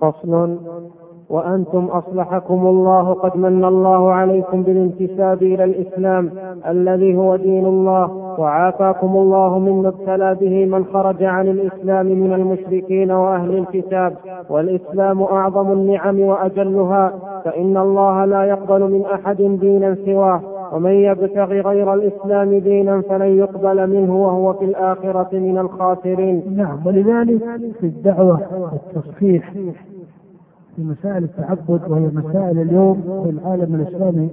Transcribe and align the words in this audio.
فصل. 0.00 0.56
وأنتم 1.30 1.84
أصلحكم 1.84 2.66
الله 2.66 3.12
قد 3.14 3.36
من 3.36 3.64
الله 3.64 4.12
عليكم 4.12 4.62
بالانتساب 4.62 5.42
إلى 5.42 5.64
الإسلام 5.64 6.30
الذي 6.68 7.16
هو 7.16 7.36
دين 7.36 7.66
الله 7.66 8.10
وعافاكم 8.38 9.16
الله 9.16 9.58
مما 9.58 9.88
ابتلى 9.88 10.34
به 10.34 10.66
من 10.66 10.84
خرج 10.84 11.22
عن 11.22 11.48
الإسلام 11.48 12.06
من 12.06 12.32
المشركين 12.32 13.10
وأهل 13.10 13.58
الكتاب. 13.58 14.16
والإسلام 14.50 15.22
أعظم 15.22 15.72
النعم 15.72 16.20
وأجلها 16.20 17.12
فإن 17.44 17.76
الله 17.76 18.24
لا 18.24 18.44
يقبل 18.44 18.80
من 18.82 19.04
أحد 19.14 19.36
دينا 19.36 19.96
سواه. 20.06 20.40
ومن 20.74 20.90
يبتغ 20.90 21.44
غير 21.44 21.94
الإسلام 21.94 22.58
دينا 22.58 23.00
فلن 23.00 23.38
يقبل 23.38 23.90
منه 23.90 24.16
وهو 24.16 24.52
في 24.52 24.64
الآخرة 24.64 25.38
من 25.38 25.58
الخاسرين. 25.58 26.42
نعم 26.56 26.86
ولذلك 26.86 27.42
في 27.80 27.86
الدعوة 27.86 28.40
والتصحيح 28.94 29.52
في 30.76 30.82
مسائل 30.82 31.24
التعبد 31.24 31.80
وهي 31.88 32.08
مسائل 32.14 32.58
اليوم 32.58 33.22
في 33.24 33.30
العالم 33.30 33.74
الإسلامي 33.74 34.30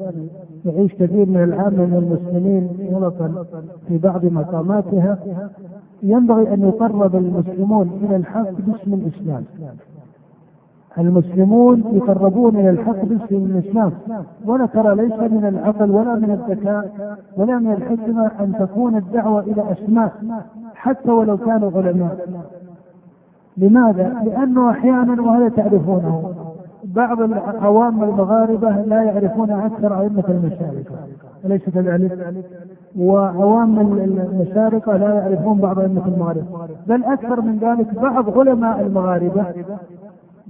يعيش 0.65 0.93
كثير 0.93 1.25
من 1.25 1.43
العامة 1.43 1.85
من 1.85 1.97
المسلمين 1.97 2.69
غلطا 2.93 3.45
في 3.87 3.97
بعض 3.97 4.25
مقاماتها. 4.25 5.17
ينبغي 6.03 6.53
أن 6.53 6.67
يقرب 6.67 7.15
المسلمون 7.15 7.91
إلى 8.03 8.15
الحق 8.15 8.51
باسم 8.51 8.93
الإسلام. 8.93 9.43
المسلمون 10.97 11.83
يقربون 11.93 12.55
إلى 12.55 12.69
الحق 12.69 13.05
باسم 13.05 13.35
الإسلام. 13.35 13.91
ولا 14.45 14.65
ترى 14.65 14.95
ليس 14.95 15.19
من 15.19 15.45
العقل 15.45 15.91
ولا 15.91 16.15
من 16.15 16.31
الذكاء 16.31 16.91
ولا 17.37 17.59
من 17.59 17.71
الحكمة 17.71 18.31
أن 18.39 18.53
تكون 18.59 18.95
الدعوة 18.95 19.39
إلى 19.39 19.63
أسماء 19.71 20.11
حتى 20.75 21.11
ولو 21.11 21.37
كانوا 21.37 21.71
علماء. 21.75 22.17
لماذا؟ 23.57 24.15
لأنه 24.25 24.69
أحيانا 24.69 25.21
وهذا 25.21 25.49
تعرفونه. 25.49 26.31
بعض 26.83 27.21
العوام 27.21 28.03
المغاربة 28.03 28.69
لا 28.69 29.03
يعرفون 29.03 29.51
أكثر 29.51 30.01
أئمة 30.01 30.23
المشارقة 30.29 30.95
أليس 31.45 31.69
كذلك؟ 31.69 32.35
وعوام 32.99 33.79
المشارقة 33.79 34.97
لا 34.97 35.13
يعرفون 35.13 35.57
بعض 35.57 35.79
أئمة 35.79 36.07
المغاربة. 36.07 36.45
بل 36.87 37.03
أكثر 37.03 37.41
من 37.41 37.57
ذلك 37.61 37.99
بعض 38.01 38.39
علماء 38.39 38.81
المغاربة. 38.81 39.45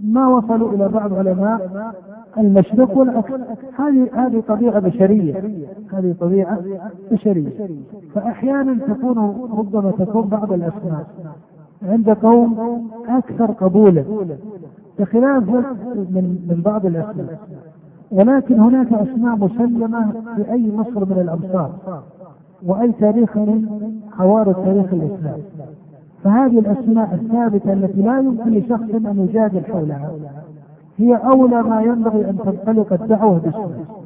ما 0.03 0.27
وصلوا 0.27 0.71
إلى 0.73 0.87
بعض 0.89 1.13
علماء 1.13 1.69
المشرق 2.37 2.97
والأكثر 2.97 3.39
هذه 3.77 4.09
هذه 4.13 4.43
طبيعة 4.47 4.79
بشرية. 4.79 5.43
هذه 5.93 6.15
طبيعة 6.19 6.59
بشرية. 7.11 7.69
فأحيانا 8.15 8.77
تكون 8.87 9.17
ربما 9.57 9.91
تكون 9.91 10.27
بعض 10.27 10.53
الأسماء 10.53 11.05
عند 11.83 12.09
قوم 12.09 12.87
أكثر 13.09 13.45
قبولا 13.51 14.03
بخلاف 14.99 15.43
من 15.93 16.45
من 16.49 16.61
بعض 16.65 16.85
الأسماء. 16.85 17.39
ولكن 18.11 18.59
هناك 18.59 18.93
أسماء 18.93 19.35
مسلمة 19.35 20.11
في 20.35 20.51
أي 20.51 20.71
مصر 20.75 21.05
من 21.05 21.17
الأمصار 21.21 21.71
وأي 22.65 22.91
تاريخ 22.91 23.37
من 23.37 23.67
حوار 24.17 24.53
تاريخ 24.53 24.93
الإسلام. 24.93 25.39
فهذه 26.23 26.59
الأسماء 26.59 27.13
الثابتة 27.13 27.73
التي 27.73 28.01
لا 28.01 28.19
يمكن 28.19 28.51
لشخص 28.51 28.95
أن 28.95 29.27
يجادل 29.29 29.65
حولها. 29.65 30.11
هي 30.97 31.15
أولى 31.15 31.63
ما 31.63 31.81
ينبغي 31.81 32.29
أن 32.29 32.37
تنطلق 32.37 32.93
الدعوة 32.93 33.37
باسمها 33.39 34.01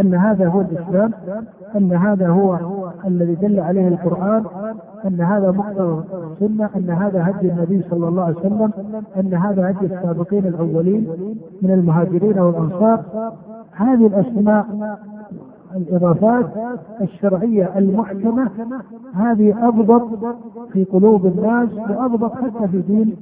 أن 0.00 0.14
هذا 0.14 0.48
هو 0.48 0.60
الإسلام 0.60 1.12
أن 1.76 1.92
هذا 1.92 2.28
هو 2.28 2.58
الذي 3.06 3.34
دل 3.34 3.60
عليه 3.60 3.88
القرآن 3.88 4.44
أن 5.04 5.20
هذا 5.20 5.50
مقتضى 5.50 6.04
السنة 6.32 6.70
أن 6.76 6.90
هذا 6.90 7.22
هدي 7.28 7.50
النبي 7.52 7.82
صلى 7.90 8.08
الله 8.08 8.22
عليه 8.22 8.36
وسلم 8.36 8.70
أن 9.16 9.34
هذا 9.34 9.70
هدي 9.70 9.86
السابقين 9.86 10.46
الأولين 10.46 11.06
من 11.62 11.70
المهاجرين 11.70 12.38
والأنصار. 12.38 13.02
هذه 13.72 14.06
الأسماء 14.06 14.66
الإضافات 15.76 16.46
الشرعية 17.00 17.78
المحكمة 17.78 18.50
هذه 19.14 19.68
أضبط 19.68 20.08
في 20.72 20.84
قلوب 20.84 21.26
الناس 21.26 21.68
وأضبط 21.90 22.32
حتى 22.34 22.68
في 22.68 22.80
دين 22.80 23.16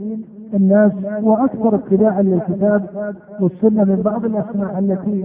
الناس 0.54 0.92
وأكثر 1.22 1.74
اتباعا 1.74 2.22
للكتاب 2.22 3.14
والسنة 3.40 3.84
من 3.84 4.02
بعض 4.04 4.24
الأسماء 4.24 4.78
التي 4.78 5.24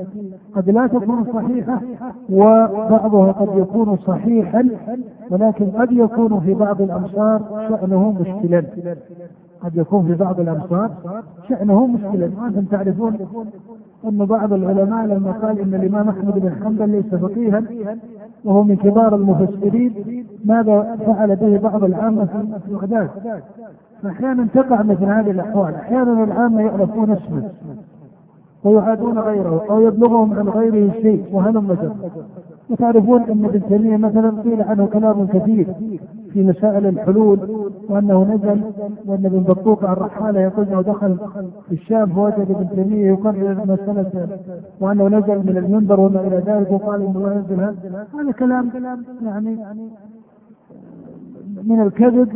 قد 0.56 0.70
لا 0.70 0.88
تكون 0.88 1.26
صحيحة 1.34 1.82
وبعضها 2.30 3.32
قد 3.32 3.58
يكون 3.58 3.98
صحيحا 3.98 4.70
ولكن 5.32 5.66
قد 5.66 5.92
يكون 5.92 6.40
في 6.40 6.54
بعض 6.54 6.82
الأمصار 6.82 7.42
شأنه 7.70 8.12
مشكلا. 8.12 8.64
قد 9.64 9.76
يكون 9.76 10.06
في 10.08 10.14
بعض 10.14 10.40
الأمصار 10.40 10.92
شأنه 11.50 11.88
مشكلا. 11.88 12.30
وأنتم 12.42 12.62
تعرفون 12.62 13.18
أن 14.06 14.26
بعض 14.26 14.54
العلماء 14.54 15.06
لما 15.06 15.32
قال 15.32 15.60
إن 15.60 15.74
الإمام 15.76 16.10
أحمد 16.10 16.40
بن 16.40 16.52
حنبل 16.64 16.90
ليس 16.90 17.16
فقيها 17.16 17.64
وهو 18.46 18.64
من 18.64 18.76
كبار 18.76 19.16
المفسرين 19.16 20.26
ماذا 20.46 20.98
فعل 21.06 21.36
به 21.36 21.58
بعض 21.58 21.84
العامة 21.84 22.26
في 22.26 22.72
بغداد؟ 22.74 23.10
فأحيانا 24.04 24.48
تقع 24.54 24.82
مثل 24.82 25.04
هذه 25.04 25.32
الأحوال 25.32 25.76
أحيانا 25.76 26.24
العامة 26.24 26.62
يعرفون 26.62 27.12
اسمه 27.12 27.50
ويعادون 28.64 29.20
غيره 29.20 29.66
أو 29.70 29.82
يبلغهم 29.82 30.34
عن 30.34 30.50
غيره 30.50 30.92
شيء 30.92 31.26
وهلم 31.32 31.64
مجر 31.64 31.92
وتعرفون 32.70 33.22
أن 33.22 33.46
ابن 33.46 33.62
تيمية 33.68 33.98
مثلا 33.98 34.42
قيل 34.42 34.62
عنه 34.62 34.86
كلام 34.86 35.28
كثير. 35.28 35.68
في 36.34 36.44
مسائل 36.44 36.86
الحلول 36.86 37.40
وأنه 37.90 38.24
نزل 38.24 38.62
وأن 39.06 39.26
ابن 39.26 39.40
بطوط 39.40 39.84
الرحالة 39.84 40.40
يقول 40.40 40.66
أنه 40.68 40.82
دخل 40.82 41.18
في 41.68 41.72
الشام 41.72 42.08
فوجد 42.10 42.52
ابن 42.52 42.70
تيمية 42.76 43.08
يقرر 43.08 43.58
مسألة 43.66 44.28
وأنه 44.80 45.08
نزل 45.08 45.38
من 45.38 45.58
المنبر 45.58 46.00
وما 46.00 46.22
إلى 46.22 46.38
ذلك 46.46 46.72
وقال 46.72 47.02
إن 47.02 47.16
الله 47.16 47.34
ينزل 47.34 47.60
هذا. 47.60 48.32
كلام 48.32 48.70
يعني 49.26 49.58
من 51.64 51.82
الكذب 51.82 52.30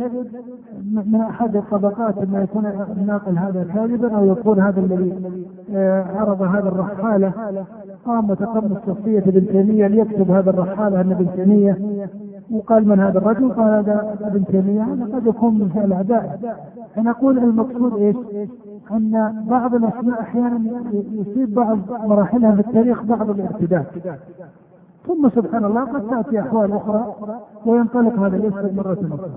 من 1.06 1.20
أحد 1.20 1.56
الطبقات 1.56 2.18
أن 2.18 2.42
يكون 2.42 2.66
الناقل 2.96 3.38
هذا 3.38 3.66
كاذبا 3.74 4.16
أو 4.16 4.26
يكون 4.26 4.60
هذا 4.60 4.80
الذي 4.80 5.12
عرض 6.16 6.42
هذا 6.42 6.68
الرحاله 6.68 7.32
قام 8.04 8.34
تقمص 8.34 8.78
شخصية 8.86 9.18
ابن 9.18 9.46
تيمية 9.46 9.86
ليكتب 9.86 10.30
هذا 10.30 10.50
الرحاله 10.50 11.00
ان 11.00 11.12
ابن 11.12 11.28
تيمية. 11.36 11.78
وقال 12.50 12.88
من 12.88 13.00
هذا 13.00 13.18
الرجل؟ 13.18 13.52
قال 13.52 13.68
هذا 13.68 14.16
ابن 14.20 14.44
تيمية 14.44 14.82
هذا 14.82 15.16
قد 15.16 15.26
يكون 15.26 15.54
من 15.54 15.82
الأعداء 15.84 16.40
فنقول 16.96 17.38
المقصود 17.38 17.96
إيش؟ 17.98 18.16
أن 18.90 19.44
بعض 19.48 19.74
الأسماء 19.74 20.20
أحيانا 20.20 20.60
يصيب 20.92 21.54
بعض 21.54 21.78
مراحلها 21.90 22.52
في 22.52 22.60
التاريخ 22.60 23.02
بعض 23.02 23.30
الارتداد 23.30 23.84
ثم 25.06 25.28
سبحان 25.28 25.64
الله 25.64 25.84
قد 25.84 26.08
تأتي 26.08 26.40
أحوال 26.40 26.72
أخرى 26.72 27.14
وينطلق 27.66 28.18
هذا 28.18 28.36
الاسم 28.36 28.76
مرة 28.76 28.92
أخرى 28.92 29.30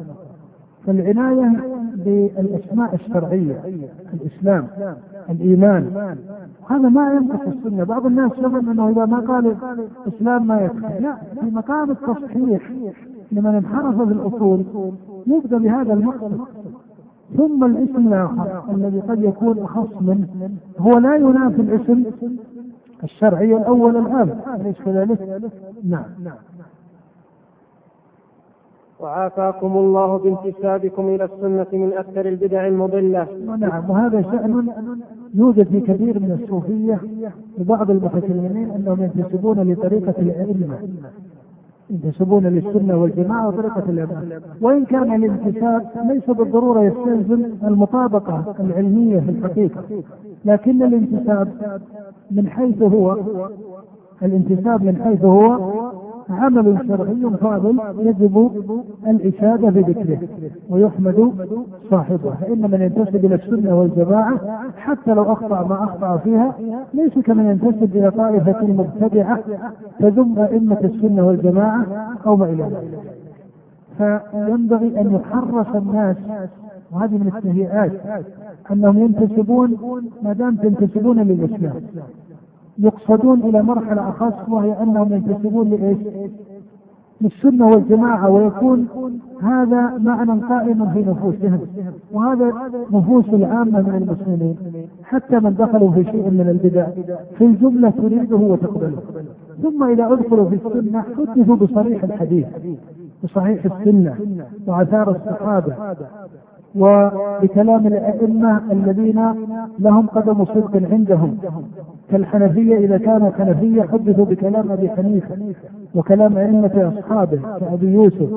فالعناية 0.86 1.77
بالأسماء 2.08 2.96
الشرعية 2.96 3.62
الإسلام 4.14 4.68
الإيمان. 5.30 6.16
هذا 6.70 6.90
ما 6.90 7.14
ينقص 7.14 7.48
السنة. 7.48 7.84
بعض 7.84 8.06
الناس 8.06 8.32
يظن 8.38 8.70
أنه 8.70 8.90
إذا 8.90 9.06
ما 9.06 9.20
قال 9.20 9.56
الإسلام 10.08 10.48
ما 10.48 10.62
يكفي. 10.62 11.00
لا 11.00 11.16
في 11.42 11.52
مقام 11.52 11.92
التصحيح 11.92 12.72
لمن 13.32 13.56
انحرف 13.56 14.02
في 14.02 14.14
الأصول 14.14 14.64
يبدأ 15.28 15.58
بهذا 15.58 15.94
المقصد. 15.94 16.40
ثم 17.38 17.64
الاسم 17.64 18.08
الآخر 18.08 18.64
الذي 18.76 19.00
قد 19.00 19.24
يكون 19.24 19.60
أخص 19.60 20.02
منه 20.02 20.28
هو 20.80 20.98
لا 20.98 21.16
ينافي 21.16 21.62
الاسم 21.62 22.04
الشرعي 23.04 23.58
الأول 23.58 23.98
الآن 23.98 24.40
أليس 24.62 24.76
كذلك؟ 24.86 25.42
نعم. 25.84 26.04
وعافاكم 29.00 29.78
الله 29.78 30.18
بانتسابكم 30.18 31.08
إلى 31.08 31.24
السنة 31.24 31.68
من 31.74 31.94
أكثر 31.94 32.26
البدع 32.26 32.68
المضلة. 32.68 33.28
نعم 33.60 33.90
وهذا 33.90 34.22
شأن 34.22 34.68
يوجد 35.36 35.68
في 35.68 35.80
كثير 35.80 36.20
من 36.20 36.40
الصوفية 36.44 37.00
وبعض 37.60 37.92
المتكلمين 37.92 38.70
أنهم 38.72 39.04
ينتسبون 39.04 39.72
لطريقة 39.72 40.14
الأئمة 40.22 40.78
ينتسبون 41.90 42.48
للسنة 42.48 42.98
والجماعة 42.98 43.48
وطريقة 43.48 43.84
الإمام 43.90 44.30
وإن 44.62 44.86
كان 44.86 45.16
الانتساب 45.16 45.88
ليس 46.10 46.30
بالضرورة 46.38 46.82
يستلزم 46.84 47.46
المطابقة 47.64 48.56
العلمية 48.60 49.20
في 49.20 49.30
الحقيقة 49.30 49.84
لكن 50.46 50.84
الانتساب 50.84 51.80
من 52.32 52.48
حيث 52.48 52.82
هو 52.82 53.18
الانتساب 54.24 54.84
من 54.84 55.02
حيث 55.04 55.26
هو 55.26 55.58
عمل 56.30 56.78
شرعي 56.88 57.38
فاضل 57.42 57.80
يجب 58.00 58.52
الإشادة 59.08 59.70
بذكره 59.70 60.20
ويحمد 60.70 61.34
صاحبه. 61.90 62.32
فإن 62.42 62.72
من 62.72 62.82
ينتسب 62.82 63.26
إلى 63.26 63.36
السنة 63.36 63.80
والجماعة 63.80 64.40
حتى 64.78 65.14
لو 65.14 65.24
أخطأ 65.24 65.68
ما 65.68 65.84
أخطأ 65.84 66.18
فيها 66.18 66.56
ليس 66.94 67.20
كمن 67.20 67.46
ينتسب 67.46 67.96
إلى 67.96 68.12
طائفة 68.12 68.68
مبتدعة 68.68 69.40
تذم 70.00 70.40
أئمة 70.40 70.80
السنة 70.84 71.28
والجماعة 71.28 71.86
أو 72.26 72.36
ما 72.36 72.46
إلى 72.46 72.64
ذلك. 72.64 73.00
فينبغي 73.98 75.02
أن 75.02 75.16
يحرص 75.16 75.76
الناس 75.76 76.18
وهذه 76.92 77.18
من 77.18 77.32
التهيئات 77.36 77.92
أنهم 78.72 78.98
ينتسبون 78.98 80.02
ما 80.24 80.34
دام 80.34 80.56
تنتسبون 80.56 81.20
للإسلام. 81.20 81.74
يقصدون 82.80 83.42
إلى 83.42 83.64
مرحلة 83.64 84.10
أخص 84.10 84.50
وهي 84.50 84.84
أنهم 84.84 85.14
ينتسبون 85.14 85.70
لإيش؟ 85.70 85.98
للسنة 87.22 87.68
والجماعة 87.68 88.30
ويكون 88.30 88.88
هذا 89.42 89.98
معنى 89.98 90.42
قائما 90.42 90.86
في 90.94 91.00
نفوسهم 91.00 91.60
وهذا 92.12 92.54
نفوس 92.92 93.30
العامة 93.30 93.82
من 93.82 93.96
المسلمين 93.96 94.56
حتى 95.04 95.40
من 95.40 95.56
دخلوا 95.56 95.92
في 95.92 96.04
شيء 96.04 96.30
من 96.30 96.50
البدع 96.50 96.88
في 97.38 97.46
الجملة 97.46 97.90
تريده 97.90 98.36
وتقبله 98.36 98.98
ثم 99.64 99.84
إذا 99.84 100.14
أدخلوا 100.14 100.50
في 100.50 100.56
السنة 100.56 101.02
حدثوا 101.02 101.56
بصريح 101.56 102.04
الحديث 102.04 102.48
بصحيح 103.24 103.66
السنة 103.66 104.16
وآثار 104.68 105.12
الصحابة 105.12 105.74
وبكلام 106.80 107.88
الأئمة 107.88 108.62
الذين 108.72 109.34
لهم 109.80 110.08
قدم 110.08 110.46
صدق 110.46 110.92
عندهم 110.92 111.38
كالحنفية 112.12 112.78
إذا 112.78 112.98
كانوا 112.98 113.32
حنفية 113.32 113.82
حدثوا 113.82 114.26
بكلام 114.26 114.72
أبي 114.72 114.90
حنيفة 114.90 115.36
وكلام 115.96 116.38
أئمة 116.38 116.94
أصحابه 116.98 117.40
كأبي 117.60 117.88
يوسف 117.94 118.30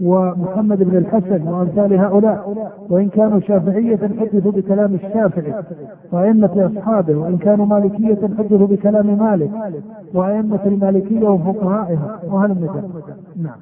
ومحمد 0.00 0.82
بن 0.82 0.96
الحسن 0.96 1.48
وأمثال 1.48 1.94
هؤلاء 2.00 2.68
وإن 2.90 3.08
كانوا 3.08 3.40
شافعية 3.40 3.96
حدثوا 4.20 4.52
بكلام 4.52 4.94
الشافعي 4.94 5.54
وأئمة 6.12 6.70
أصحابه 6.76 7.16
وإن 7.16 7.38
كانوا 7.38 7.66
مالكية 7.66 8.18
حدثوا 8.38 8.66
بكلام 8.66 9.18
مالك 9.18 9.50
وأئمة 10.14 10.60
المالكية 10.66 11.28
وفقهائها 11.28 12.20
وهل 12.30 12.68
نعم. 13.36 13.52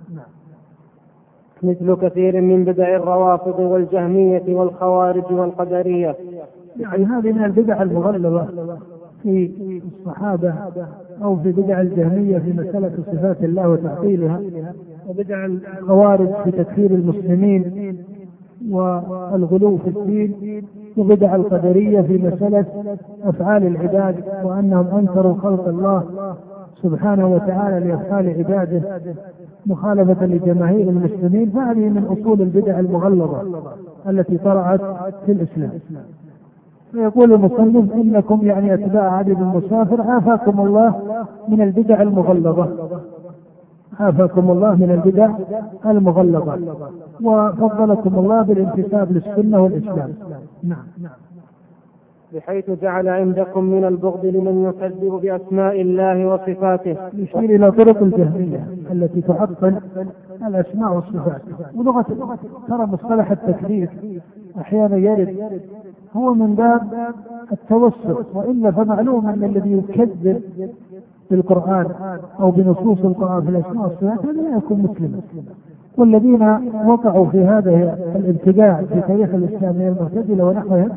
مثل 1.65 1.95
كثير 1.95 2.41
من 2.41 2.65
بدع 2.65 2.97
الروافض 2.97 3.59
والجهمية 3.61 4.43
والخوارج 4.49 5.25
والقدرية. 5.31 6.17
يعني 6.81 7.05
هذه 7.05 7.33
من 7.33 7.45
البدع 7.45 7.83
المغلظة 7.83 8.49
في 9.23 9.51
الصحابة 9.85 10.55
أو 11.23 11.37
في 11.37 11.53
بدع 11.53 11.81
الجهمية 11.81 12.39
في 12.39 12.53
مسألة 12.53 12.93
صفات 13.13 13.45
الله 13.45 13.69
وتعطيلها 13.69 14.41
وبدع 15.09 15.45
الخوارج 15.47 16.29
في 16.45 16.51
تكفير 16.51 16.91
المسلمين 16.91 17.97
والغلو 18.71 19.77
في 19.77 19.89
الدين 19.89 20.63
وبدع 20.97 21.35
القدرية 21.35 22.01
في 22.01 22.19
مسألة 22.19 22.67
أفعال 23.25 23.67
العباد 23.67 24.17
وأنهم 24.45 24.87
أنكروا 24.99 25.35
خلق 25.35 25.69
الله 25.69 26.05
سبحانه 26.83 27.35
وتعالى 27.35 27.89
لأفعال 27.89 28.29
عباده. 28.39 29.01
مخالفة 29.67 30.27
لجماهير 30.27 30.89
المسلمين 30.89 31.51
فهذه 31.51 31.89
من 31.89 32.05
أصول 32.05 32.43
البدع 32.43 32.79
المغلظة 32.81 33.43
التي 34.09 34.39
طرأت 34.39 34.81
في 35.27 35.33
الإسلام. 35.33 35.71
فيقول 36.93 37.33
المصنف 37.33 37.93
إنكم 37.93 38.47
يعني 38.47 38.75
أتباع 38.75 39.13
عدد 39.17 39.41
المسافر 39.41 40.03
عافاكم 40.03 40.61
الله 40.61 40.95
من 41.49 41.61
البدع 41.63 42.03
المغلظة. 42.03 42.69
عافاكم 44.01 44.51
الله 44.51 44.75
من 44.75 44.91
البدع 44.91 45.31
المغلظة. 45.87 46.59
وفضلكم 47.23 48.19
الله 48.19 48.43
بالانتساب 48.43 49.13
للسنة 49.13 49.61
والإسلام. 49.63 50.13
نعم. 50.63 50.85
بحيث 52.35 52.71
جعل 52.71 53.09
عندكم 53.09 53.65
من 53.65 53.85
البغض 53.85 54.27
لمن 54.27 54.65
يكذب 54.65 55.21
بأسماء 55.23 55.81
الله 55.81 56.27
وصفاته. 56.27 56.97
يشير 57.15 57.57
إلى 57.57 57.71
طرق 57.73 58.03
الجهمية 58.03 58.67
التي 58.93 59.21
تعطل 59.21 59.75
الأسماء 60.47 60.95
والصفات. 60.95 61.43
ولغة 61.77 62.07
ترى 62.69 62.87
مصطلح 62.87 63.31
التكذيب 63.31 63.89
أحيانا 64.59 64.97
يرد 64.97 65.61
هو 66.17 66.35
من 66.35 66.55
باب 66.55 66.83
التوسط 67.53 68.27
وإلا 68.35 68.71
فمعلوم 68.71 69.27
أن 69.27 69.45
الذي 69.45 69.73
يكذب 69.73 70.43
بالقرآن 71.31 71.87
أو 72.41 72.51
بنصوص 72.51 72.99
القرآن 73.05 73.43
في 73.43 73.49
الأسماء 73.49 73.83
والصفات 73.83 74.27
هذا 74.27 74.43
لا 74.43 74.57
يكون 74.57 74.79
مسلما. 74.79 75.21
والذين 75.99 76.43
وقعوا 76.87 77.27
في 77.27 77.45
هذا 77.45 77.99
الابتداع 78.17 78.83
في 78.83 79.01
تاريخ 79.01 79.35
الإسلام 79.35 79.75
من 79.75 79.97
المعتزلة 79.97 80.45
ونحوهم 80.45 80.91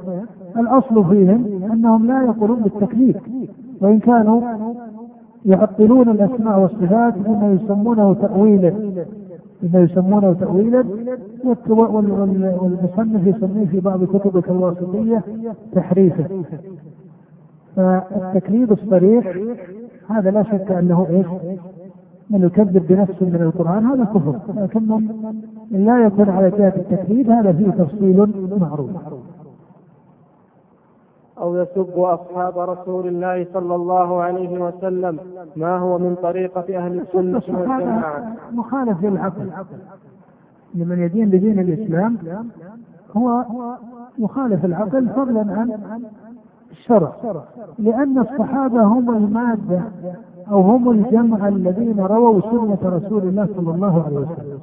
الأصل 0.58 1.06
فيهم 1.10 1.64
أنهم 1.72 2.08
لا 2.08 2.24
يقولون 2.24 2.60
بالتكليف 2.60 3.18
وإن 3.82 4.00
كانوا 4.00 4.42
يعطلون 5.46 6.10
الأسماء 6.10 6.60
والصفات 6.60 7.14
بما 7.18 7.52
يسمونه 7.54 8.14
تاويلا 8.14 8.74
بما 9.62 9.80
يسمونه 9.80 10.34
تاويلا. 10.34 10.84
والمصنف 12.62 13.28
يسميه 13.28 13.66
في 13.66 13.80
بعض 13.80 14.04
كتبه 14.04 14.44
الواسطية 14.50 15.24
تحريفا 15.72 16.28
فالتكليف 17.76 18.72
الصريح 18.72 19.38
هذا 20.10 20.32
لا 20.32 20.44
شك 20.44 20.72
أنه 20.72 21.08
إيش؟ 21.10 21.26
من 22.30 22.44
يكذب 22.44 22.88
بنفسه 22.88 23.26
من 23.26 23.42
القرآن 23.42 23.86
هذا 23.86 24.04
كفر. 24.04 24.36
لكن 24.58 24.82
من 25.72 25.86
لا 25.86 26.06
يكون 26.06 26.30
على 26.30 26.50
جهة 26.50 26.74
التكذيب 26.76 27.30
هذا 27.30 27.52
فيه 27.52 27.70
تفصيل 27.70 28.28
معروف. 28.60 28.90
أو 31.42 31.56
يسب 31.56 32.00
أصحاب 32.00 32.60
رسول 32.60 33.08
الله 33.08 33.48
صلى 33.54 33.76
الله 33.76 34.22
عليه 34.22 34.60
وسلم 34.60 35.20
ما 35.56 35.78
هو 35.78 35.98
من 35.98 36.16
طريقة 36.16 36.78
أهل 36.78 37.00
السنة 37.00 37.42
والجماعة؟ 37.48 38.36
مخالف 38.52 39.04
للعقل. 39.04 39.50
لمن 40.76 41.00
يدين 41.00 41.30
بدين 41.30 41.60
الإسلام 41.60 42.18
هو 43.18 43.46
مخالف 44.20 44.66
العقل 44.66 45.10
فضلا 45.10 45.40
عن 45.40 46.04
الشرع. 46.72 47.12
لأن 47.80 48.20
الصحابة 48.20 48.84
هم 48.84 49.10
المادة 49.10 49.82
أو 50.52 50.62
هم 50.62 50.90
الجمع 50.92 51.48
الذين 51.48 52.00
رووا 52.00 52.42
سنة 52.42 52.78
رسول 52.84 53.24
الله 53.24 53.48
صلى 53.58 53.72
الله 53.76 54.04
عليه 54.06 54.18
وسلم. 54.18 54.60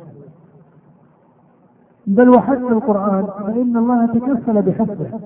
بل 2.07 2.29
وحتى 2.29 2.69
القرآن 2.69 3.27
فإن 3.27 3.77
الله 3.77 4.07
تكفل 4.07 4.63
بحفظه. 4.63 5.21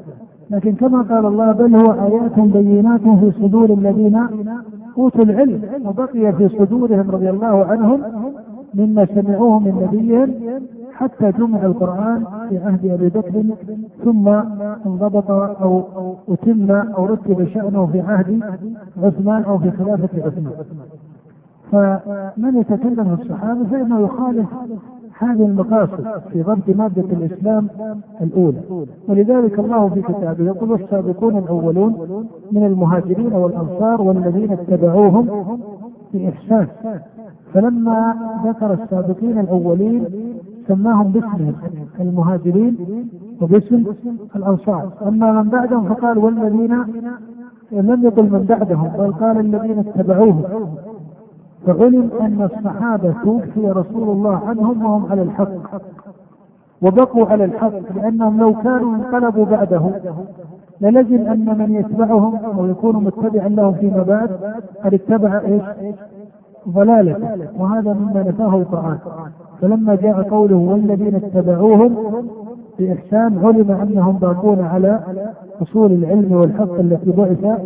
لكن 0.51 0.75
كما 0.75 1.03
قال 1.03 1.27
الله 1.27 1.53
بل 1.53 1.77
هو 1.77 1.93
آيات 1.93 2.41
بينات 2.41 3.01
في 3.01 3.33
صدور 3.41 3.71
الذين 3.71 4.27
أوتوا 4.99 5.25
العلم 5.25 5.63
وبقي 5.85 6.33
في 6.33 6.49
صدورهم 6.49 7.11
رضي 7.11 7.31
الله 7.31 7.65
عنهم 7.65 8.03
مما 8.75 9.07
سمعوه 9.07 9.59
من 9.59 9.89
نبيهم 9.93 10.35
حتى 10.93 11.33
جمع 11.33 11.63
القرآن 11.63 12.25
في 12.49 12.59
عهد 12.59 12.87
أبي 12.87 13.09
بكر 13.09 13.45
ثم 14.05 14.29
انضبط 14.87 15.31
أو 15.31 15.85
أتم 16.29 16.71
أو 16.71 17.07
رتب 17.07 17.49
شأنه 17.49 17.87
في 17.87 18.01
عهد 18.01 18.41
عثمان 19.03 19.43
أو 19.43 19.59
في 19.59 19.71
خلافة 19.71 20.09
عثمان. 20.27 20.53
فمن 21.73 22.57
يتكلم 22.57 23.17
الصحابة 23.21 23.65
فإنه 23.65 24.01
يخالف 24.01 24.47
هذه 25.19 25.47
المقاصد 25.47 26.05
في 26.33 26.43
ضبط 26.43 26.77
مادة 26.77 27.03
الإسلام 27.03 27.69
الأولى. 28.21 28.61
ولذلك 29.09 29.59
الله 29.59 29.89
في 29.89 30.03
كتابه 30.03 30.45
يقول 30.45 30.71
والسابقون 30.71 31.39
الأولون 31.39 32.25
من 32.53 32.67
المهاجرين 32.67 33.33
والأنصار 33.33 34.03
والذين 34.03 34.53
اتبعوهم 34.53 35.27
بإحسان. 36.15 36.67
فلما 37.55 38.15
ذكر 38.47 38.73
السابقين 38.73 39.39
الأولين 39.39 40.05
سماهم 40.69 41.13
باسمهم 41.13 41.55
المهاجرين 42.01 42.77
وباسم 43.41 43.85
الأنصار. 44.37 44.93
أما 45.07 45.43
من 45.43 45.49
بعدهم 45.49 45.85
فقال 45.85 46.19
والذين 46.19 46.75
لم 47.73 48.05
يقل 48.05 48.23
من 48.23 48.47
بعدهم 48.49 48.89
بل 48.99 49.13
قال 49.13 49.41
الذين 49.41 49.79
اتبعوهم. 49.79 50.43
فعلم 51.67 52.11
أن 52.21 52.49
الصحابة 52.55 53.15
توفي 53.25 53.71
رسول 53.71 54.09
الله 54.09 54.41
عنهم 54.47 54.85
وهم 54.85 55.07
على 55.11 55.23
الحق. 55.23 55.49
وبقوا 56.83 57.27
على 57.27 57.45
الحق 57.45 57.73
لأنهم 57.97 58.41
لو 58.41 58.55
كانوا 58.55 58.97
انقلبوا 58.97 59.45
بعده 59.45 59.91
للزم 60.81 61.27
أن 61.27 61.59
من 61.59 61.75
يتبعهم 61.75 62.37
أو 62.59 62.67
يكون 62.67 63.05
متبعا 63.05 63.49
لهم 63.49 63.73
فيما 63.73 64.03
بعد 64.03 64.31
قد 64.85 64.95
اتبع 64.95 65.41
إيش؟ 65.41 65.63
ضلالة 66.69 67.17
وهذا 67.59 67.93
مما 67.93 68.23
نفاه 68.29 68.57
القرآن. 68.57 68.99
فلما 69.61 69.95
جاء 69.95 70.23
قوله 70.23 70.57
والذين 70.57 71.15
اتبعوهم 71.15 71.97
بإحسان 72.79 73.39
علم 73.45 73.71
أنهم 73.71 74.17
باقون 74.17 74.61
على 74.61 75.01
أصول 75.63 75.93
العلم 75.93 76.33
والحق 76.33 76.73
التي 76.73 77.11
بعث 77.13 77.61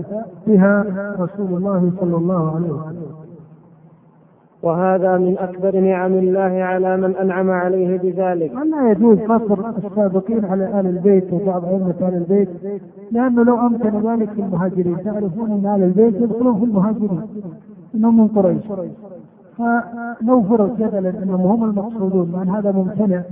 بها 0.47 0.85
رسول 1.19 1.57
الله 1.57 1.93
صلى 2.01 2.17
الله 2.17 2.55
عليه 2.55 2.69
وسلم. 2.69 3.22
وهذا 4.63 5.19
من 5.19 5.39
أكبر 5.39 5.81
نعم 5.81 6.13
الله 6.13 6.63
على 6.63 6.97
من 6.97 7.17
أنعم 7.17 7.51
عليه 7.51 7.99
بذلك. 7.99 8.53
ولا 8.55 8.91
يجوز 8.91 9.19
قصر 9.19 9.69
السابقين 9.87 10.45
على 10.45 10.81
آل 10.81 10.87
البيت 10.87 11.33
وبعض 11.33 11.65
أئمة 11.65 11.95
آل 12.01 12.15
البيت 12.15 12.49
لأنه 13.11 13.45
لو 13.45 13.67
أمكن 13.67 14.11
ذلك 14.11 14.31
في 14.31 14.41
المهاجرين. 14.41 14.97
تعرفون 15.05 15.51
أن 15.51 15.75
آل 15.75 15.83
البيت 15.83 16.23
يدخلون 16.23 16.59
في 16.59 16.65
المهاجرين 16.65 17.21
إنهم 17.95 18.21
من 18.21 18.29
قريش. 18.29 18.63
فلو 19.59 20.43
فرض 20.43 20.77
جدلا 20.79 21.11
أنهم 21.23 21.41
هم 21.41 21.65
المقصودون 21.65 22.33
من 22.33 22.49
هذا 22.49 22.73
ممتنع 22.73 23.23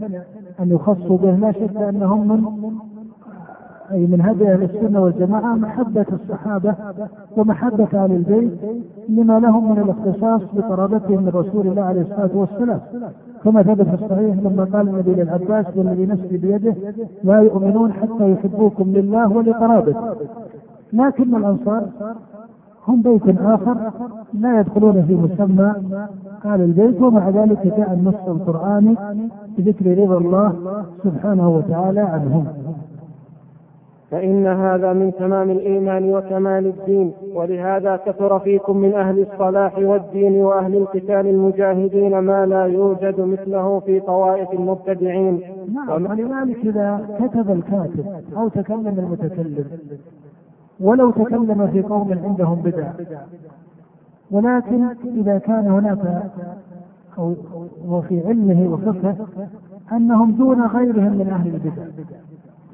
أن 0.61 0.71
يخصوا 0.71 1.19
به 1.19 1.31
لا 1.31 1.53
شك 1.53 1.77
أنهم 1.77 2.29
من 2.29 2.45
أي 3.92 4.06
من 4.06 4.20
هدي 4.20 4.52
أهل 4.52 4.62
السنة 4.62 5.02
والجماعة 5.02 5.54
محبة 5.54 6.06
الصحابة 6.12 6.75
ومحبة 7.37 7.88
أهل 7.94 8.12
البيت 8.12 8.52
لما 9.09 9.40
لهم 9.40 9.73
من 9.73 9.78
الاختصاص 9.78 10.40
بقرابتهم 10.54 11.23
من 11.23 11.28
رسول 11.28 11.66
الله 11.66 11.82
عليه 11.82 12.00
الصلاة 12.00 12.30
والسلام. 12.35 12.80
كما 13.44 13.62
ثبت 13.62 13.87
في 13.88 13.94
الصحيح 13.94 14.37
لما 14.37 14.68
قال 14.73 14.88
النبي 14.88 15.14
للعباس 15.14 15.66
والذي 15.76 16.06
نفسي 16.06 16.37
بيده 16.37 16.75
لا 17.25 17.40
يؤمنون 17.40 17.92
حتى 17.92 18.32
يحبوكم 18.32 18.85
لله 18.92 19.37
ولقرابته. 19.37 20.14
لكن 20.92 21.35
الأنصار 21.37 21.82
هم 22.88 23.02
بيت 23.02 23.38
آخر 23.40 23.76
لا 24.35 24.61
يدخلون 24.61 25.02
في 25.02 25.14
مسمى 25.14 25.75
آل 26.44 26.61
البيت 26.61 27.02
ومع 27.02 27.28
ذلك 27.28 27.66
جاء 27.66 27.92
النص 27.92 28.28
القرآني 28.28 28.97
بذكر 29.59 29.99
رضا 29.99 30.18
الله 30.18 30.54
سبحانه 31.04 31.49
وتعالى 31.49 32.00
عنهم. 32.00 32.47
فإن 34.11 34.47
هذا 34.47 34.93
من 34.93 35.12
تمام 35.19 35.50
الإيمان 35.50 36.14
وكمال 36.14 36.67
الدين 36.67 37.12
ولهذا 37.35 37.97
كثر 37.97 38.38
فيكم 38.38 38.76
من 38.76 38.95
أهل 38.95 39.26
الصلاح 39.33 39.79
والدين 39.79 40.33
وأهل 40.33 40.76
القتال 40.76 41.26
المجاهدين 41.26 42.19
ما 42.19 42.47
لا 42.47 42.64
يوجد 42.64 43.21
مثله 43.21 43.81
في 43.81 44.00
طوائف 44.00 44.52
المبتدعين. 44.52 45.40
نعم 45.75 46.07
ولذلك 46.07 46.57
إذا 46.64 47.17
كتب 47.19 47.50
الكاتب 47.50 48.07
أو 48.37 48.49
تكلم 48.49 48.99
المتكلم 48.99 49.64
ولو 50.81 51.11
تكلم 51.11 51.69
في 51.73 51.83
قوم 51.83 52.19
عندهم 52.25 52.62
بدع 52.62 52.93
ولكن 54.31 54.85
إذا 55.05 55.38
كان 55.38 55.67
هناك 55.67 56.23
أو 57.19 57.35
وفي 57.88 58.26
علمه 58.26 58.73
وفقهه 58.73 59.17
أنهم 59.93 60.33
دون 60.33 60.67
غيرهم 60.67 61.12
من 61.12 61.29
أهل 61.29 61.55
البدع. 61.55 61.83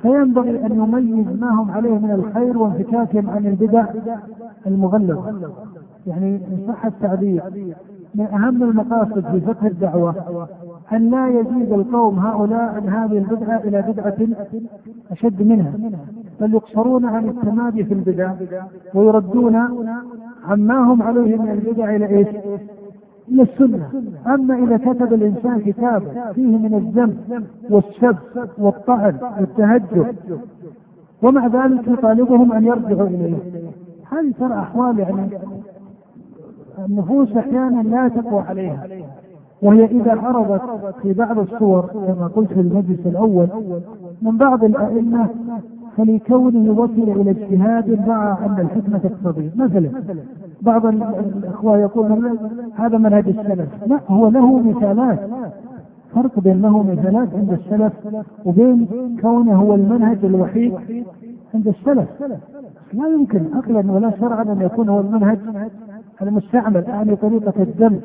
فينبغي 0.03 0.67
أن 0.67 0.73
يميز 0.73 1.41
ما 1.41 1.51
هم 1.51 1.71
عليه 1.71 1.99
من 1.99 2.11
الخير 2.11 2.59
وانفكاكهم 2.59 3.31
عن 3.31 3.47
البدع 3.47 3.87
المغلظة 4.67 5.51
يعني 6.07 6.37
إن 6.37 6.65
صح 6.69 6.87
التعبير 6.87 7.43
من 8.15 8.27
أهم 8.27 8.63
المقاصد 8.63 9.25
في 9.31 9.41
فقه 9.41 9.67
الدعوة 9.67 10.15
أن 10.93 11.11
لا 11.11 11.29
يزيد 11.29 11.73
القوم 11.73 12.19
هؤلاء 12.19 12.75
عن 12.75 12.89
هذه 12.89 13.19
البدعة 13.19 13.59
إلى 13.59 13.83
بدعة 13.89 14.17
أشد 15.11 15.43
منها 15.43 15.73
بل 16.41 16.55
يقصرون 16.55 17.05
عن 17.05 17.29
التمادي 17.29 17.85
في 17.85 17.95
البدع 17.95 18.33
ويردون 18.95 19.57
عما 20.49 20.79
هم 20.79 21.03
عليه 21.03 21.37
من 21.37 21.51
البدع 21.51 21.97
إلى 21.97 22.07
إيش؟ 22.07 22.29
إلى 23.29 23.43
السنة. 23.43 23.89
أما 24.27 24.55
إذا 24.55 24.77
كتب 24.77 25.13
الإنسان 25.13 25.61
كتابا 25.61 26.33
فيه 26.33 26.57
من 26.57 26.75
الذم 26.75 27.17
والسب 27.71 28.17
والطعن 28.59 29.17
والتهجر 29.41 30.15
ومع 31.23 31.47
ذلك 31.47 31.89
يطالبهم 31.89 32.53
أن 32.53 32.65
يرجعوا 32.65 33.09
إليه. 33.09 33.37
هذه 34.13 34.33
ترى 34.39 34.55
أحوال 34.55 34.99
يعني 34.99 35.29
النفوس 36.89 37.37
أحيانا 37.37 37.83
لا 37.83 38.09
تقوى 38.09 38.41
عليها. 38.41 38.87
وهي 39.63 39.85
إذا 39.85 40.21
عرضت 40.21 40.63
في 41.03 41.13
بعض 41.13 41.39
الصور 41.39 41.87
كما 41.87 42.31
قلت 42.37 42.53
في 42.53 42.61
المجلس 42.61 43.07
الأول 43.07 43.49
من 44.23 44.37
بعض 44.37 44.65
الأئمة 44.65 45.29
فلكونه 45.97 46.73
وصل 46.73 47.21
إلى 47.21 47.31
اجتهاد 47.31 48.09
مع 48.09 48.39
أن 48.47 48.61
الحكمة 48.61 48.99
تقتضي. 48.99 49.51
مثلا 49.57 49.91
بعض 50.63 50.87
الإخوة 50.87 51.79
يقول 51.79 52.39
هذا 52.75 52.99
منهج 52.99 53.29
السلف. 53.29 53.69
لا 53.87 54.01
هو 54.09 54.29
له 54.29 54.59
مثالات. 54.59 55.19
فرق 56.15 56.41
بين 56.41 56.63
له 56.63 56.83
مثالات 56.83 57.29
عند 57.35 57.53
السلف 57.53 57.93
وبين 58.45 58.87
كونه 59.23 59.55
هو 59.55 59.75
المنهج 59.75 60.25
الوحيد 60.25 60.75
عند 61.55 61.69
السلف. 61.69 62.09
لا 62.93 63.09
يمكن 63.09 63.41
عقلا 63.55 63.93
ولا 63.93 64.11
شرعا 64.21 64.43
أن 64.43 64.61
يكون 64.61 64.89
هو 64.89 65.01
المنهج 65.01 65.39
المستعمل. 66.23 66.85
يعني 66.89 67.17
طريقة 67.17 67.63
الدم. 67.63 67.97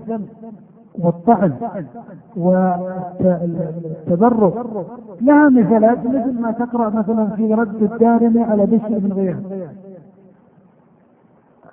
والطعن 0.99 1.53
والتبرك 3.17 4.53
لها 5.21 5.49
مثالات 5.49 5.97
مثل 6.07 6.41
ما 6.41 6.51
تقرأ 6.51 6.89
مثلا 6.89 7.25
في 7.27 7.53
رد 7.53 7.83
الدارمي 7.83 8.43
على 8.43 8.65
بشر 8.65 8.99
بن 8.99 9.13
غيره 9.13 9.39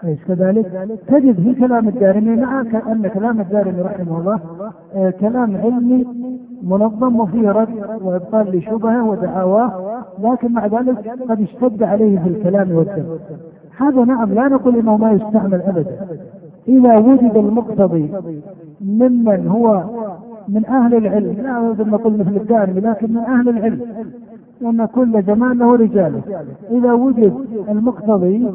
أليس 0.04 0.18
كذلك؟ 0.28 0.98
تجد 1.08 1.40
في 1.40 1.54
كلام 1.54 1.88
الدارمي 1.88 2.36
مع 2.36 2.60
أن 2.60 3.08
كلام 3.14 3.40
الدارمي 3.40 3.82
رحمه 3.82 4.18
الله 4.18 4.40
آه 4.94 5.10
كلام 5.10 5.56
علمي 5.56 6.06
منظم 6.62 7.20
وفيه 7.20 7.50
رد 7.50 8.00
وإبطال 8.02 8.56
لشبهة 8.56 9.04
ودعاواه 9.04 10.02
لكن 10.22 10.52
مع 10.52 10.66
ذلك 10.66 11.08
قد 11.28 11.42
اشتد 11.42 11.82
عليه 11.82 12.18
في 12.18 12.28
الكلام 12.28 12.72
والدم 12.72 13.04
هذا 13.78 14.04
نعم 14.04 14.32
لا 14.34 14.48
نقول 14.48 14.76
إنه 14.76 14.96
ما 14.96 15.12
يستعمل 15.12 15.62
ابدا. 15.62 16.06
إذا 16.68 16.96
وجد 16.98 17.36
المقتضي 17.36 18.12
ممن 18.80 19.46
هو 19.46 19.84
من 20.48 20.66
أهل 20.66 20.94
العلم 20.94 21.32
لا 21.42 21.58
اريد 21.58 21.80
ان 21.80 21.90
نقول 21.90 22.12
مثل 22.12 22.36
الدارمي 22.36 22.80
لكن 22.80 23.10
من 23.10 23.20
أهل 23.20 23.48
العلم 23.48 23.80
وأن 24.62 24.86
كل 24.86 25.22
زمان 25.22 25.58
له 25.58 25.76
رجاله. 25.76 26.22
إذا 26.70 26.92
وجد 26.92 27.34
المقتضي 27.68 28.46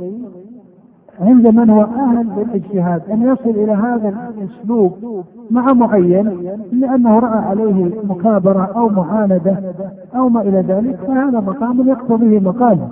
عند 1.21 1.47
من 1.47 1.69
هو 1.69 1.81
أهل 1.81 2.27
للاجتهاد 2.37 3.01
أن 3.11 3.21
يصل 3.21 3.49
إلى 3.49 3.71
هذا 3.71 4.31
الأسلوب 4.37 5.23
مع 5.51 5.73
معين 5.73 6.53
لأنه 6.71 7.19
رأى 7.19 7.39
عليه 7.39 7.91
مكابرة 8.03 8.71
أو 8.75 8.89
معاندة 8.89 9.57
أو 10.15 10.29
ما 10.29 10.41
إلى 10.41 10.61
ذلك 10.61 10.95
فهذا 10.95 11.39
مقام 11.39 11.87
يقتضيه 11.87 12.39
مقام 12.39 12.89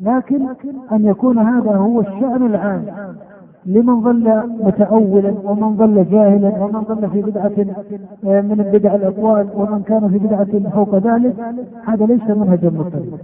لكن 0.00 0.46
أن 0.92 1.04
يكون 1.04 1.38
هذا 1.38 1.76
هو 1.76 2.00
الشأن 2.00 2.46
العام 2.46 2.84
لمن 3.66 4.00
ظل 4.00 4.42
متأولا 4.64 5.34
ومن 5.44 5.76
ظل 5.76 6.06
جاهلا 6.10 6.62
ومن 6.64 6.82
ظل 6.84 7.10
في 7.10 7.22
بدعة 7.22 7.66
من 8.22 8.60
البدع 8.60 8.94
الأقوال 8.94 9.46
ومن 9.54 9.82
كان 9.82 10.08
في 10.08 10.18
بدعة 10.18 10.70
فوق 10.70 10.94
ذلك 10.94 11.34
هذا 11.84 12.06
ليس 12.06 12.30
منهجا 12.30 12.70
مطلقا 12.70 13.18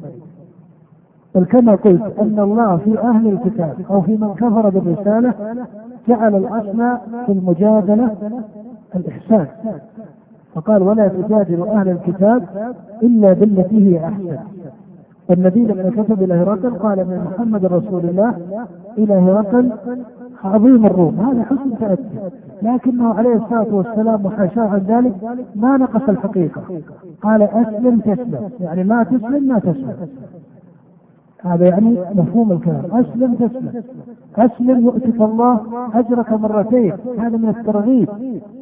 بل 1.35 1.45
كما 1.45 1.75
قلت 1.75 2.19
أن 2.21 2.39
الله 2.39 2.77
في 2.77 2.99
أهل 2.99 3.27
الكتاب 3.29 3.75
أو 3.91 4.01
في 4.01 4.17
من 4.17 4.35
كفر 4.35 4.69
بالرسالة 4.69 5.35
جعل 6.09 6.37
الأصل 6.37 6.99
في 7.27 7.33
المجادلة 7.33 8.11
الإحسان. 8.97 9.47
فقال 10.55 10.83
ولا 10.83 11.09
تجادل 11.09 11.63
أهل 11.69 11.89
الكتاب 11.89 12.45
إلا 13.03 13.33
بالتي 13.33 13.77
هي 13.99 14.05
أحسن. 14.05 14.39
والنبي 15.31 15.65
لما 15.65 15.91
كتب 15.91 16.23
إلى 16.23 16.35
هرقل 16.35 16.71
قال 16.71 16.99
من 16.99 17.31
محمد 17.33 17.65
رسول 17.65 18.05
الله 18.05 18.35
إلى 18.99 19.15
هرقل 19.15 19.71
عظيم 20.45 20.87
الروم 20.87 21.21
هذا 21.21 21.43
حسن 21.43 21.79
تأتي 21.81 22.31
لكنه 22.63 23.15
عليه 23.15 23.35
الصلاة 23.35 23.75
والسلام 23.75 24.27
وحاشاه 24.27 24.63
عن 24.63 24.79
ذلك 24.79 25.15
ما 25.55 25.77
نقص 25.77 26.09
الحقيقة. 26.09 26.63
قال 27.23 27.43
أسلم 27.43 28.01
تسلم. 28.01 28.51
يعني 28.61 28.85
ما 28.85 29.03
تسلم 29.03 29.49
ما 29.49 29.59
تسلم. 29.59 30.09
هذا 31.43 31.69
يعني 31.69 31.97
مفهوم 32.15 32.53
الكلام. 32.53 32.85
أسلم 32.93 33.35
تسلم. 33.35 33.83
أسلم 34.39 34.85
يؤتك 34.85 35.21
الله 35.21 35.61
أجرك 35.95 36.33
مرتين. 36.33 36.93
هذا 37.19 37.37
من 37.37 37.49
الترغيب. 37.49 38.09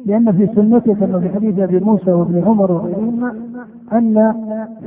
لأن 0.05 0.31
في 0.31 0.47
سنته 0.55 0.93
كما 0.93 1.19
في 1.19 1.29
حديث 1.29 1.59
أبي 1.59 1.79
موسى 1.79 2.11
وابن 2.11 2.43
عمر 2.45 2.71
وغيرهما 2.71 3.33
أن 3.93 4.33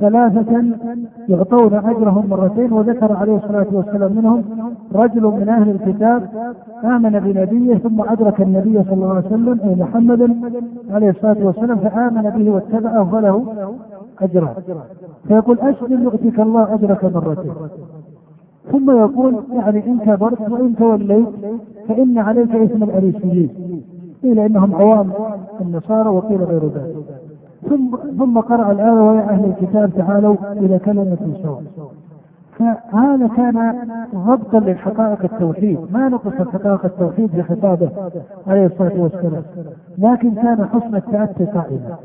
ثلاثة 0.00 0.64
يعطون 1.28 1.74
أجرهم 1.74 2.26
مرتين 2.30 2.72
وذكر 2.72 3.16
عليه 3.16 3.36
الصلاة 3.36 3.66
والسلام 3.72 4.12
منهم 4.12 4.44
رجل 4.94 5.22
من 5.22 5.48
أهل 5.48 5.70
الكتاب 5.70 6.28
آمن 6.84 7.10
بنبيه 7.10 7.74
ثم 7.74 8.00
أدرك 8.00 8.40
النبي 8.40 8.82
صلى 8.84 8.94
الله 8.94 9.14
عليه 9.14 9.26
وسلم 9.26 9.60
أي 9.64 9.74
محمدا 9.74 10.34
عليه 10.90 11.10
الصلاة 11.10 11.36
والسلام 11.40 11.78
فآمن 11.78 12.22
به 12.22 12.50
واتبعه 12.50 13.04
فله 13.04 13.46
أجرا. 14.22 14.54
فيقول 15.28 15.58
أسلم 15.58 16.02
يؤتيك 16.02 16.40
الله 16.40 16.74
أجرك 16.74 17.04
مرتين. 17.04 17.54
ثم 18.72 18.90
يقول 18.90 19.42
يعني 19.52 19.86
إن 19.86 19.98
كبرت 19.98 20.50
وإن 20.50 20.76
توليت 20.76 21.28
فإن 21.88 22.18
عليك 22.18 22.54
اسم 22.54 22.82
الأريسيين. 22.82 23.82
قيل 24.22 24.38
إنهم 24.38 24.74
عوام 24.74 25.10
النصارى 25.60 26.08
وقيل 26.08 26.44
غير 26.44 26.64
ذلك. 26.64 26.96
ثم 27.68 27.96
ثم 28.18 28.38
قرأ 28.38 28.72
الآية 28.72 28.90
ويا 28.90 29.20
أهل 29.20 29.44
الكتاب 29.44 29.90
تعالوا 29.96 30.36
إلى 30.52 30.78
كلمة 30.78 31.18
سواء. 31.42 31.62
فهذا 32.58 33.26
كان 33.36 33.74
ضبطا 34.14 34.60
لحقائق 34.60 35.18
التوحيد. 35.24 35.78
ما 35.92 36.08
نقص 36.08 36.32
حقائق 36.32 36.84
التوحيد 36.84 37.36
بخطابه 37.36 37.90
عليه 38.46 38.66
الصلاة 38.66 39.00
والسلام. 39.00 39.42
لكن 39.98 40.34
كان 40.34 40.64
حسن 40.64 40.94
التأتي 40.94 41.44
قائما. 41.44 41.96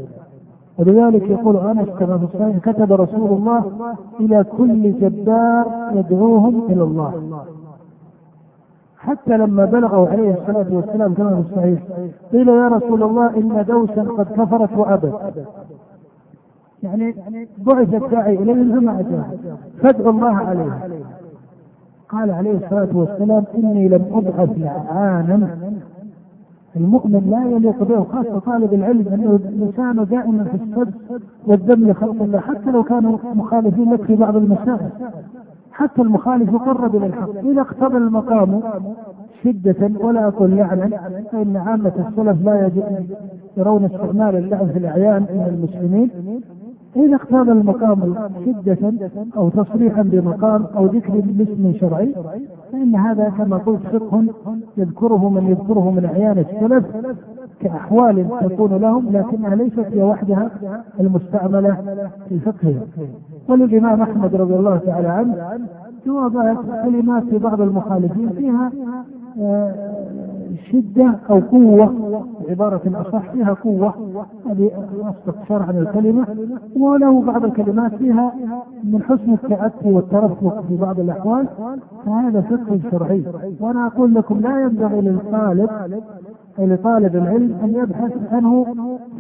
ولذلك 0.80 1.30
يقول 1.30 1.58
أنس 1.58 1.90
كما 1.90 2.18
في 2.18 2.24
الصحيح 2.24 2.58
كتب 2.58 2.94
رسول 2.94 3.30
الله 3.38 3.64
إلى 4.20 4.44
كل 4.58 4.94
جبار 5.00 5.66
يدعوهم 5.94 6.62
إلى 6.70 6.84
الله. 6.84 7.14
حتى 8.98 9.38
لما 9.38 9.66
بلغوا 9.66 10.08
عليه 10.08 10.32
الصلاة 10.34 10.66
والسلام 10.76 11.14
كما 11.14 11.30
في 11.42 11.50
الصحيح 11.50 11.80
قيل 12.32 12.48
يا 12.48 12.68
رسول 12.68 13.04
الله 13.04 13.38
إن 13.38 13.66
دوسا 13.68 14.02
قد 14.04 14.26
كفرت 14.26 14.78
وأبت. 14.78 15.14
يعني 16.84 17.16
بعث 17.58 17.94
الداعي 17.94 18.36
إليهم 18.36 18.80
فما 18.80 19.00
أجاب 19.00 19.40
فادعوا 19.82 20.12
الله 20.12 20.36
عليه. 20.36 21.02
قال 22.10 22.32
عليه 22.32 22.58
الصلاة 22.58 22.98
والسلام 22.98 23.44
إني 23.56 23.88
لم 23.88 24.06
أبعث 24.14 24.50
لعانا 24.58 25.58
المؤمن 26.76 27.30
لا 27.30 27.56
يليق 27.58 27.84
به 27.84 28.04
خاصة 28.04 28.40
طالب 28.40 28.74
العلم 28.74 29.08
أنه 29.08 29.40
لسانه 29.68 30.04
دائما 30.04 30.44
في 30.44 30.56
الصدق 30.64 31.22
والذم 31.48 31.90
لخلق 31.90 32.22
الله 32.22 32.40
حتى 32.40 32.72
لو 32.72 32.84
كانوا 32.84 33.18
مخالفين 33.34 33.94
لك 33.94 34.02
في 34.02 34.16
بعض 34.16 34.36
المسائل. 34.36 34.90
حتى 35.72 36.02
المخالف 36.02 36.54
يقرب 36.54 36.96
إلى 36.96 37.06
الحق. 37.06 37.38
إذا 37.38 37.62
اقتضى 37.62 37.98
المقام 37.98 38.62
شدة 39.44 39.92
ولا 40.00 40.28
أقول 40.28 40.52
لعنا 40.52 40.90
فإن 41.32 41.58
عامة 41.58 41.92
السلف 42.10 42.46
لا 42.46 42.72
يرون 43.58 43.86
استعمال 43.86 44.36
اللعن 44.36 44.68
في 44.68 44.80
الأعيان 44.80 45.22
من 45.22 45.46
المسلمين. 45.54 46.10
إذا 46.98 47.16
اختار 47.16 47.42
المقام 47.42 48.16
شدة 48.46 48.94
أو 49.38 49.50
تصريحا 49.50 50.02
بمقام 50.02 50.66
أو 50.76 50.86
ذكر 50.86 51.14
باسم 51.26 51.74
شرعي 51.80 52.16
فإن 52.72 52.96
هذا 52.96 53.30
كما 53.30 53.58
قلت 53.58 53.82
فقه 53.82 54.24
يذكره 54.78 55.30
من 55.30 55.48
يذكره 55.48 55.92
من 55.92 56.06
أعيان 56.06 56.38
السلف 56.38 56.86
كأحوال 57.60 58.28
تكون 58.42 58.74
لهم 58.74 59.10
لكنها 59.12 59.56
ليست 59.56 59.80
هي 59.80 60.04
وحدها 60.04 60.52
المستعملة 61.00 61.78
في 62.30 62.40
فقهها 62.40 62.82
وللإمام 63.50 64.02
أحمد 64.02 64.36
رضي 64.36 64.56
الله 64.56 64.78
تعالى 64.78 65.08
عنه 65.08 65.36
جوابات 66.06 66.58
كلمات 66.84 67.24
في 67.24 67.38
بعض 67.38 67.62
المخالفين 67.62 68.30
فيها 68.30 68.72
آه، 69.42 69.74
شدة 70.58 71.16
أو 71.30 71.40
قوة 71.40 71.94
بعبارة 72.48 72.82
أصح 72.86 73.32
فيها 73.32 73.54
قوة. 73.54 73.94
هذه 74.50 74.72
أصدق 75.02 75.36
شرعا 75.48 75.72
الكلمة 75.72 76.28
وله 76.78 77.22
بعض 77.22 77.46
الكلمات 77.46 77.96
فيها 77.96 78.34
من 78.84 79.04
حسن 79.04 79.34
التأتي 79.34 79.92
والترفق 79.92 80.64
في 80.68 80.78
بعض 80.78 81.00
الأحوال. 81.00 81.48
فهذا 82.06 82.42
فقه 82.42 82.80
شرعي. 82.92 83.24
وأنا 83.60 83.88
أقول 83.88 84.14
لكم 84.14 84.40
لا 84.40 84.62
ينبغي 84.62 85.02
للطالب 85.02 85.70
لطالب 86.60 87.16
العلم 87.16 87.56
أن 87.64 87.76
يبحث 87.76 88.12
عنه 88.32 88.66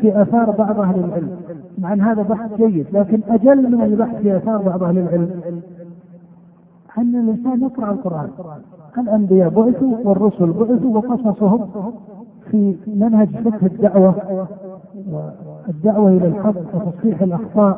في 0.02 0.22
آثار 0.22 0.52
بعض 0.52 0.80
أهل 0.80 1.00
العلم. 1.04 1.38
مع 1.78 1.94
أن 1.94 2.02
هذا 2.02 2.22
بحث 2.22 2.54
جيد 2.58 2.86
لكن 2.94 3.20
أجل 3.30 3.72
من 3.72 3.82
البحث 3.82 4.16
في 4.22 4.38
آثار 4.38 4.62
بعض 4.62 4.84
أهل 4.84 4.98
العلم. 4.98 5.42
أن 6.98 7.16
الإنسان 7.16 7.62
يقرأ 7.62 7.92
القرآن. 7.92 8.30
الأنبياء 9.00 9.50
بعثوا 9.50 9.98
والرسل 10.04 10.52
بعثوا 10.52 10.98
وقصصهم 10.98 11.68
في 12.52 12.76
منهج 12.88 13.28
فقه 13.30 13.66
الدعوة 13.66 14.16
الدعوة 15.70 16.10
إلى 16.10 16.28
الحق 16.28 16.56
وتصحيح 16.76 17.22
الأخطاء 17.22 17.78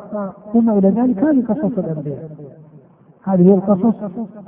ثم 0.52 0.70
إلى 0.70 0.88
ذلك 0.88 1.18
هذه 1.24 1.44
قصص 1.48 1.78
الأنبياء. 1.78 2.30
هذه 3.24 3.48
هي 3.48 3.54
القصص 3.54 3.94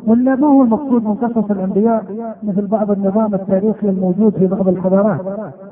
ولا 0.07 0.35
ما 0.35 0.47
هو 0.47 0.63
المقصود 0.63 1.05
من 1.05 1.15
قصص 1.15 1.51
الأنبياء؟ 1.51 2.05
مثل 2.43 2.67
بعض 2.67 2.91
النظام 2.91 3.35
التاريخي 3.35 3.89
الموجود 3.89 4.33
في 4.33 4.47
بعض 4.47 4.69
الحضارات 4.69 5.21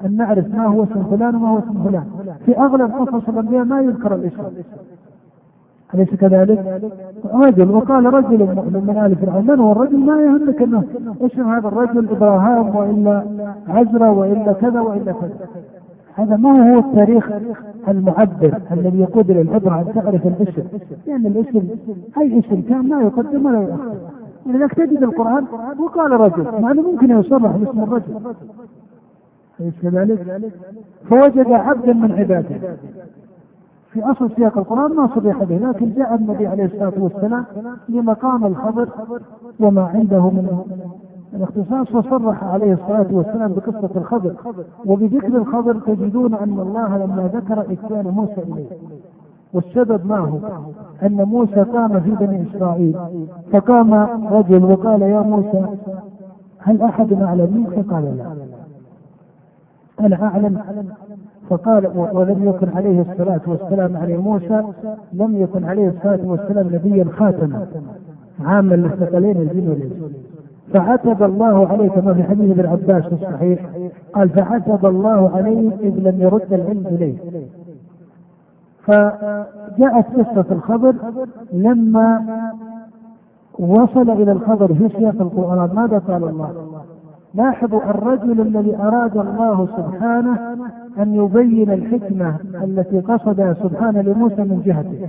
أن 0.05 0.17
نعرف 0.17 0.55
ما 0.55 0.67
هو 0.67 0.83
اسم 0.85 1.05
فلان 1.11 1.35
وما 1.35 1.49
هو 1.49 1.59
اسم 1.59 1.85
فلان. 1.85 2.05
في 2.47 2.59
أغلب 2.59 2.91
قصص 2.91 3.29
الأنبياء 3.29 3.65
ما 3.65 3.81
يذكر 3.81 4.15
الاسم. 4.15 4.43
أليس 5.95 6.15
كذلك؟ 6.15 6.83
رجل 7.35 7.71
وقال 7.71 8.15
رجل 8.15 8.39
من 8.87 9.03
آل 9.07 9.17
فرعون 9.17 9.47
من 9.47 9.61
هو 9.61 9.73
الرجل؟ 9.73 9.97
ما 9.97 10.23
يهمك 10.23 10.63
أنه 10.63 10.85
اسم 11.21 11.49
هذا 11.49 11.69
الرجل؟ 11.69 12.09
إبراهام 12.11 12.77
وإلا 12.77 13.25
عزرا 13.69 14.09
وإلا 14.09 14.53
كذا 14.53 14.81
وإلا 14.81 15.13
كذا. 15.13 15.49
هذا 16.15 16.37
ما 16.37 16.73
هو 16.73 16.79
التاريخ 16.79 17.31
المعبر 17.89 18.61
الذي 18.73 19.01
يقود 19.01 19.31
إلى 19.31 19.41
العبرة 19.41 19.81
ان 19.81 19.95
تعرف 19.95 20.27
الاسم 20.27 20.63
لأن 21.07 21.27
الاسم 21.27 21.69
أي 22.19 22.39
اسم 22.39 22.63
كان 22.69 22.89
ما 22.89 23.03
يقدم 23.03 23.47
ولا 23.47 23.61
يؤخر. 23.61 23.95
ولذلك 24.47 24.75
تجد 24.75 25.03
القرآن 25.03 25.45
وقال 25.79 26.13
رجل 26.13 26.61
مع 26.61 26.71
انه 26.71 26.83
ممكن 26.83 27.11
يصرح 27.11 27.57
باسم 27.57 27.83
الرجل. 27.83 28.35
أليس 29.61 29.75
كذلك؟ 29.83 30.51
فوجد 31.11 31.53
عبدا 31.53 31.93
من 31.93 32.13
عباده. 32.13 32.57
في 33.93 34.03
أصل 34.05 34.31
سياق 34.37 34.59
القرآن 34.59 34.97
ما 34.97 35.09
صرح 35.15 35.45
به 35.45 35.57
لكن 35.57 35.95
جاء 35.95 36.15
النبي 36.15 36.47
عليه 36.47 36.65
الصلاة 36.65 36.93
والسلام 36.99 37.45
لمقام 37.89 38.47
الخبر 38.47 38.89
وما 39.61 39.83
عنده 39.83 40.21
من 40.31 40.65
الاختصاص 41.35 41.95
وصرح 41.95 42.45
عليه 42.45 42.73
الصلاة 42.73 43.07
والسلام 43.11 43.53
بقصة 43.53 43.91
الخضر. 43.97 44.35
وبذكر 44.87 45.37
الخضر 45.37 45.75
تجدون 45.75 46.35
أن 46.35 46.61
الله 46.61 46.99
لما 46.99 47.31
ذكر 47.35 47.61
إتيان 47.61 48.07
موسى 48.09 48.43
إليه 48.43 48.67
والسبب 49.55 50.07
ما 50.07 50.19
هو؟ 50.19 50.39
أن 51.03 51.23
موسى 51.25 51.63
قام 51.63 52.01
في 52.01 52.11
بني 52.11 52.47
إسرائيل 52.51 52.97
فقام 53.53 53.95
رجل 54.33 54.65
وقال 54.65 55.03
يا 55.03 55.21
موسى 55.21 55.67
هل 56.59 56.83
أحد 56.83 57.13
أعلم 57.13 57.55
منك؟ 57.55 57.91
قال 57.93 58.05
لا. 58.19 58.33
أنا 60.07 60.25
أعلم 60.27 60.59
فقال 61.51 61.87
ولم 62.13 62.49
يكن 62.49 62.69
عليه 62.77 63.01
الصلاة 63.01 63.41
والسلام 63.47 63.97
عليه 63.97 64.17
موسى 64.17 64.63
لم 65.13 65.37
يكن 65.37 65.65
عليه 65.65 65.89
الصلاة 65.89 66.21
والسلام 66.25 66.67
نبيا 66.75 67.05
خاتما 67.19 67.67
عاما 68.45 68.75
للثقلين 68.75 69.37
الجن 69.37 69.69
والإنس 69.69 70.13
فعتب 70.75 71.23
الله 71.23 71.69
عليه 71.69 71.89
كما 71.89 72.15
في 72.15 72.23
حديث 72.23 72.59
ابن 72.59 72.67
عباس 72.69 73.05
في 73.05 73.13
الصحيح 73.13 73.67
قال 74.15 74.29
فعتب 74.29 74.87
الله 74.87 75.37
عليه 75.37 75.71
إذ 75.81 75.99
لم 75.99 76.21
يرد 76.21 76.53
العلم 76.53 76.87
إليه 76.87 77.15
فجاءت 78.83 80.07
قصة 80.17 80.45
الخبر 80.51 80.95
لما 81.53 82.23
وصل 83.59 84.11
إلى 84.11 84.33
الخبر 84.33 84.75
في 84.75 84.89
سياق 84.89 85.21
القرآن 85.21 85.75
ماذا 85.75 85.99
قال 85.99 86.25
الله؟ 86.25 86.53
لاحظوا 87.35 87.91
الرجل 87.91 88.41
الذي 88.41 88.77
أراد 88.77 89.17
الله 89.17 89.69
سبحانه 89.77 90.39
أن 90.99 91.15
يبين 91.15 91.71
الحكمة 91.71 92.37
التي 92.65 93.01
قصدها 93.01 93.55
سبحانه 93.55 94.01
لموسى 94.01 94.43
من 94.43 94.63
جهته. 94.67 95.09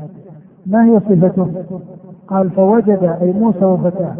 ما 0.66 0.86
هي 0.86 1.00
صفته؟ 1.00 1.48
قال 2.28 2.50
فوجد 2.50 3.18
أي 3.22 3.34
موسى 3.34 3.66
وفتاه. 3.66 4.16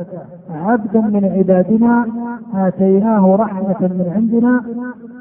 عبدا 0.50 1.02
من 1.02 1.26
عبادنا 1.26 2.08
آتيناه 2.56 3.36
رحمة 3.36 3.82
من 3.82 4.12
عندنا 4.16 4.64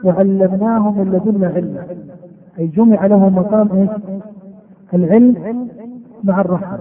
وعلمناه 0.05 0.91
من 0.91 1.13
لدنا 1.13 1.47
علما 1.47 1.83
أي 2.59 2.67
جمع 2.67 3.07
له 3.07 3.29
مقام؟ 3.29 3.89
العلم 4.95 5.69
مع 6.25 6.41
الرحمة. 6.41 6.79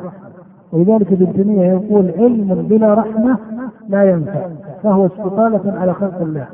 ولذلك 0.71 1.11
ابن 1.11 1.33
تيمية 1.33 1.65
يقول 1.65 2.11
علم 2.17 2.65
بلا 2.69 2.93
رحمة 2.93 3.37
لا 3.89 4.03
ينفع 4.03 4.47
فهو 4.83 5.05
استطالة 5.05 5.79
على 5.79 5.93
خلق 5.93 6.21
الله. 6.21 6.47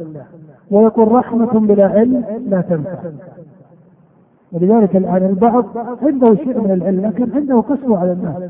ويقول 0.72 1.12
رحمة 1.12 1.60
بلا 1.60 1.88
علم 1.88 2.24
لا 2.48 2.62
تنفع. 2.62 2.98
ولذلك 4.52 4.96
الآن 4.96 5.26
البعض 5.26 5.66
عنده 6.04 6.36
شيء 6.36 6.62
من 6.62 6.72
العلم 6.72 7.06
لكن 7.06 7.32
عنده 7.36 7.62
قسوة 7.62 8.00
على 8.00 8.12
الناس. 8.12 8.50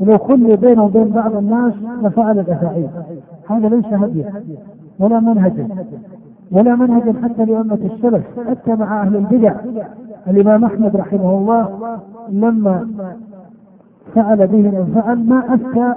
ولو 0.00 0.18
خلي 0.18 0.56
بينه 0.56 0.84
وبين 0.84 1.08
بعض 1.08 1.36
الناس 1.36 1.72
لفعل 2.02 2.38
الأفاعيل. 2.38 2.88
هذا 3.48 3.68
ليس 3.68 3.86
هديا 3.86 4.32
ولا 4.98 5.20
منهجا 5.20 5.68
ولا 6.52 6.76
منهجا 6.76 7.14
حتى 7.22 7.44
لأمة 7.44 7.78
السلف 7.94 8.24
حتى 8.48 8.74
مع 8.74 9.02
أهل 9.02 9.16
البدع. 9.16 9.54
الإمام 10.28 10.64
أحمد 10.64 10.96
رحمه 10.96 11.38
الله 11.38 11.98
لما 12.28 12.88
فعل 14.14 14.46
به 14.46 14.58
من 14.58 14.92
فعل 14.94 15.28
ما 15.28 15.54
أفتى 15.54 15.94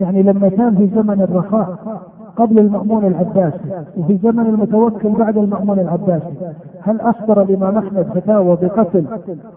يعني 0.00 0.22
لما 0.22 0.48
كان 0.48 0.76
في 0.76 0.86
زمن 0.94 1.20
الرخاء. 1.20 2.00
قبل 2.36 2.58
المأمون 2.58 3.04
العباسي 3.04 3.84
وفي 3.96 4.18
زمن 4.22 4.46
المتوكل 4.46 5.08
بعد 5.08 5.38
المأمون 5.38 5.78
العباسي. 5.78 6.34
هل 6.80 7.00
أصدر 7.00 7.42
الإمام 7.42 7.78
أحمد 7.78 8.06
فتاوى 8.14 8.56
بقتل 8.62 9.04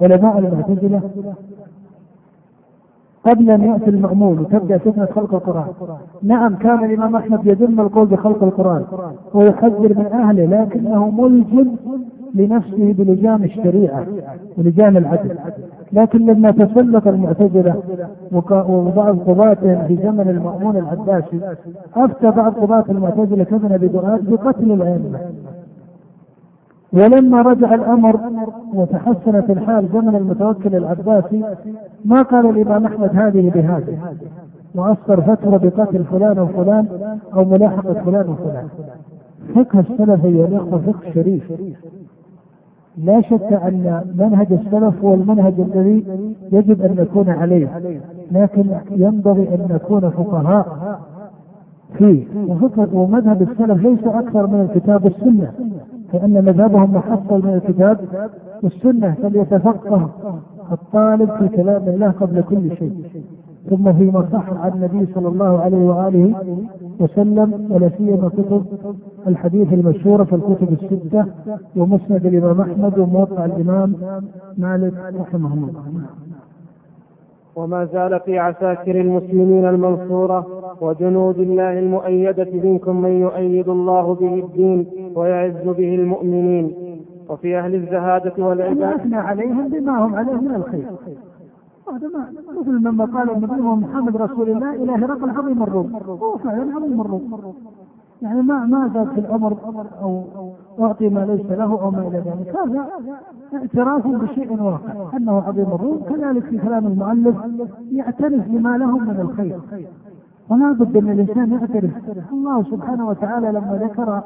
علماء 0.01 0.39
المعتزلة؟ 0.39 1.01
قبل 3.25 3.49
أن 3.49 3.61
يأتي 3.61 3.89
المأمون 3.89 4.39
وتبدأ 4.39 4.77
فتنة 4.77 5.05
خلق 5.05 5.33
القرآن. 5.33 5.67
نعم 6.23 6.55
كان 6.55 6.83
الإمام 6.85 7.15
أحمد 7.15 7.45
يذم 7.45 7.81
القول 7.81 8.05
بخلق 8.05 8.43
القرآن 8.43 8.83
ويحذر 9.33 9.97
من 9.99 10.05
أهله 10.05 10.45
لكنه 10.45 11.09
ملجم 11.09 11.75
لنفسه 12.35 12.93
بلجام 12.97 13.43
الشريعة 13.43 14.05
ولجام 14.57 14.97
العدل. 14.97 15.35
لكن 15.91 16.25
لما 16.25 16.51
تسلط 16.51 17.07
المعتزلة 17.07 17.75
وبعض 18.51 19.19
قضاتهم 19.19 19.87
في 19.87 19.95
زمن 19.95 20.29
المأمون 20.29 20.77
العباسي 20.77 21.39
أفتى 21.95 22.31
بعض 22.31 22.53
قضاة 22.53 22.85
المعتزلة 22.89 23.43
كابن 23.43 23.71
أبي 23.71 23.87
بقتل 23.87 24.71
الأئمة. 24.71 25.19
ولما 26.93 27.41
رجع 27.41 27.73
الأمر 27.73 28.19
وتحسنت 28.73 29.49
الحال 29.49 29.87
زمن 29.93 30.15
المتوكل 30.15 30.75
العباسي 30.75 31.43
ما 32.05 32.21
قال 32.21 32.49
الإمام 32.49 32.85
أحمد 32.85 33.09
هذه 33.13 33.51
بهذه 33.55 33.97
وأصدر 34.75 35.21
فتوى 35.21 35.69
بقتل 35.69 36.03
فلان 36.03 36.39
وفلان 36.39 36.87
أو 37.33 37.45
ملاحقة 37.45 37.93
فلان 37.93 38.29
وفلان. 38.29 38.67
فقه 39.55 39.79
السلف 39.79 40.23
يا 40.23 40.45
الاخوه 40.45 40.81
فقه 40.81 41.11
شريف. 41.13 41.51
لا 43.03 43.21
شك 43.21 43.53
أن 43.53 44.01
منهج 44.17 44.53
السلف 44.53 45.03
هو 45.03 45.13
المنهج 45.13 45.53
الذي 45.59 46.05
يجب 46.51 46.81
أن 46.81 46.95
نكون 46.95 47.29
عليه 47.29 47.67
لكن 48.31 48.65
ينبغي 48.91 49.55
أن 49.55 49.67
نكون 49.71 50.09
فقهاء 50.09 50.99
فيه. 51.97 52.25
وفكر 52.47 52.87
ومذهب 52.93 53.41
السلف 53.41 53.83
ليس 53.83 54.03
أكثر 54.05 54.47
من 54.47 54.61
الكتاب 54.61 55.05
والسنة 55.05 55.51
لأن 56.13 56.33
مذهبهم 56.33 56.93
محصل 56.95 57.45
من 57.45 57.61
الكتاب 57.65 57.97
والسنة 58.63 59.15
فليتفقه 59.21 60.09
الطالب 60.71 61.29
في 61.39 61.47
كلام 61.47 61.83
الله 61.87 62.09
قبل 62.11 62.41
كل 62.41 62.75
شيء. 62.77 62.93
ثم 63.69 63.93
فيما 63.93 64.25
صح 64.31 64.49
عن 64.53 64.71
النبي 64.73 65.13
صلى 65.15 65.27
الله 65.27 65.59
عليه 65.59 65.89
وآله 65.89 66.35
وسلم 66.99 67.67
ولا 67.71 67.89
سيما 67.97 68.29
كتب 68.29 68.65
الحديث 69.27 69.73
المشهوره 69.73 70.23
في 70.23 70.35
الكتب 70.35 70.73
الستة 70.73 71.25
ومسند 71.75 72.25
الإمام 72.25 72.61
أحمد 72.61 72.99
وموقع 72.99 73.45
الإمام 73.45 73.95
مالك 74.57 74.93
رحمه 75.19 75.53
الله. 75.53 75.73
وما 77.55 77.85
زال 77.85 78.19
في 78.19 78.39
عساكر 78.39 79.01
المسلمين 79.01 79.65
المنصورة 79.65 80.47
وجنود 80.81 81.39
الله 81.39 81.79
المؤيدة 81.79 82.47
منكم 82.63 83.01
من 83.01 83.09
يؤيد 83.09 83.69
الله 83.69 84.15
به 84.15 84.33
الدين 84.33 84.85
ويعز 85.15 85.67
به 85.67 85.95
المؤمنين 85.95 86.73
وفي 87.29 87.57
أهل 87.57 87.75
الزهادة 87.75 88.45
والعبادة 88.45 88.95
أثنى 88.95 89.15
عليهم 89.15 89.67
بما 89.67 90.05
هم 90.05 90.15
عليه 90.15 90.33
من 90.33 90.55
الخير 90.55 90.85
هذا 91.95 92.07
ما 92.07 92.31
مثل 92.59 92.71
لما 92.71 93.05
قال 93.05 93.29
النبي 93.29 93.61
محمد 93.61 94.17
رسول 94.17 94.49
الله 94.49 94.75
إلى 94.75 94.91
هرقل 94.91 95.29
عظيم 95.29 95.63
الروم. 95.63 95.95
هو 96.07 96.37
فعلا 96.37 96.75
عظيم 96.75 97.01
الروم. 97.01 97.53
يعني 98.21 98.41
ما 98.41 98.65
ما 98.65 98.91
زاد 98.93 99.07
في 99.07 99.19
الامر 99.19 99.57
أو 100.01 100.23
أعطي 100.79 101.09
ما 101.09 101.19
ليس 101.19 101.51
له 101.51 101.81
أو 101.81 101.91
ما 101.91 102.07
إلى 102.07 102.17
ذلك. 102.17 102.55
هذا 102.57 102.89
اعتراف 103.53 104.07
بشيء 104.07 104.61
واقع 104.61 105.17
أنه 105.17 105.43
عظيم 105.47 105.65
الروم. 105.65 105.99
كذلك 106.09 106.43
في 106.43 106.57
كلام 106.57 106.87
المؤلف 106.87 107.35
يعترف 107.91 108.47
بما 108.47 108.77
لهم 108.77 109.07
من 109.07 109.19
الخير. 109.19 109.59
ولا 110.49 110.71
بد 110.71 110.97
ان 110.97 111.09
الإنسان 111.09 111.51
يعترف. 111.51 111.91
الله 112.31 112.63
سبحانه 112.63 113.07
وتعالى 113.07 113.47
لما 113.51 113.79
ذكر 113.83 114.21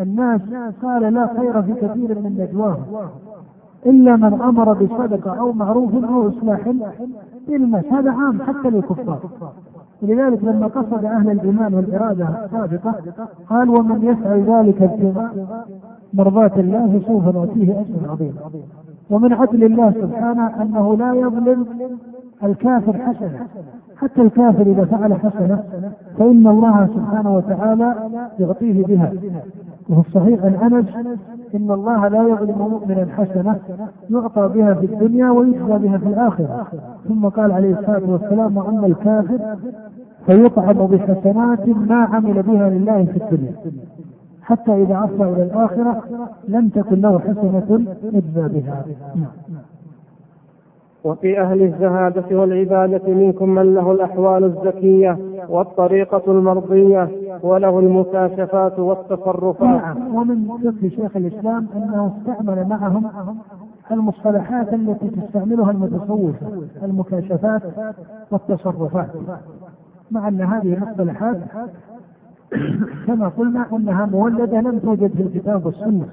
الناس 0.00 0.40
قال 0.82 1.02
لا 1.14 1.26
خير 1.36 1.62
في 1.62 1.74
كثير 1.74 2.18
من 2.18 2.36
نجواهم. 2.38 2.84
إلا 3.86 4.16
من 4.16 4.40
أمر 4.40 4.72
بصدقة 4.72 5.38
أو 5.38 5.52
معروف 5.52 6.04
أو 6.04 6.28
إصلاح 6.28 6.72
بالناس 7.48 7.84
هذا 7.84 8.10
عام 8.10 8.42
حتى 8.42 8.70
للكفار. 8.70 9.18
ولذلك 10.02 10.44
لما 10.44 10.66
قصد 10.66 11.04
أهل 11.04 11.30
الإيمان 11.30 11.74
والإرادة 11.74 12.28
الصادقة 12.44 12.94
قال 13.50 13.68
ومن 13.68 14.04
يفعل 14.04 14.42
ذلك 14.42 14.82
ابتغاء 14.82 15.46
مرضاة 16.14 16.52
الله 16.56 17.02
سوف 17.06 17.24
نؤتيه 17.24 17.80
أجرا 17.80 18.10
عظيما. 18.10 18.50
ومن 19.10 19.32
عدل 19.32 19.64
الله 19.64 19.90
سبحانه 19.90 20.62
أنه 20.62 20.96
لا 20.96 21.14
يظلم 21.14 21.66
الكافر 22.44 22.92
حسنة. 22.92 23.46
حتى 23.96 24.22
الكافر 24.22 24.62
إذا 24.62 24.84
فعل 24.84 25.14
حسنة 25.14 25.64
فإن 26.18 26.46
الله 26.46 26.86
سبحانه 26.86 27.34
وتعالى 27.36 27.94
يعطيه 28.38 28.84
بها. 28.84 29.12
وفي 29.88 30.08
الصحيح 30.08 30.44
عن 30.44 30.72
أنس 30.72 30.86
إن 31.54 31.70
الله 31.70 32.08
لا 32.08 32.28
يظلم 32.28 32.58
مؤمنا 32.58 33.06
حسنة 33.16 33.58
يعطى 34.10 34.48
بها 34.54 34.74
في 34.74 34.86
الدنيا 34.86 35.30
ويجزى 35.30 35.78
بها 35.78 35.98
في 35.98 36.06
الآخرة. 36.06 36.66
ثم 37.08 37.28
قال 37.28 37.52
عليه 37.52 37.78
الصلاة 37.78 38.10
والسلام 38.10 38.56
وأما 38.56 38.86
الكافر 38.86 39.38
فيطعم 40.26 40.86
بحسنات 40.86 41.68
ما 41.68 41.94
عمل 42.04 42.42
بها 42.42 42.70
لله 42.70 43.04
في 43.04 43.16
الدنيا. 43.16 43.52
حتى 44.42 44.82
إذا 44.82 45.04
أصل 45.04 45.32
إلى 45.32 45.42
الآخرة 45.42 46.02
لم 46.48 46.68
تكن 46.68 47.00
له 47.00 47.18
حسنة 47.18 47.86
يجزى 48.02 48.48
بها. 48.48 48.84
وفي 51.04 51.40
أهل 51.40 51.62
الزهادة 51.62 52.38
والعبادة 52.38 53.14
منكم 53.14 53.48
من 53.48 53.74
له 53.74 53.92
الأحوال 53.92 54.44
الزكية 54.44 55.18
والطريقة 55.48 56.32
المرضية 56.32 57.08
وله 57.42 57.78
المكاشفات 57.78 58.78
والتصرفات. 58.78 59.82
نعم 59.82 60.14
ومن 60.14 60.44
فقه 60.44 60.88
شيخ 60.88 61.16
الإسلام 61.16 61.66
أنه 61.76 62.12
استعمل 62.18 62.68
معهم 62.68 63.10
المصطلحات 63.90 64.74
التي 64.74 65.08
تستعملها 65.08 65.70
المتصوفة 65.70 66.46
المكاشفات 66.82 67.62
والتصرفات. 68.30 69.08
مع 70.10 70.28
أن 70.28 70.40
هذه 70.40 70.74
المصطلحات 70.74 71.36
كما 73.06 73.28
قلنا 73.28 73.66
أنها 73.72 74.06
مولدة 74.06 74.60
لم 74.60 74.78
توجد 74.78 75.10
في 75.16 75.22
الكتاب 75.22 75.66
والسنة. 75.66 76.06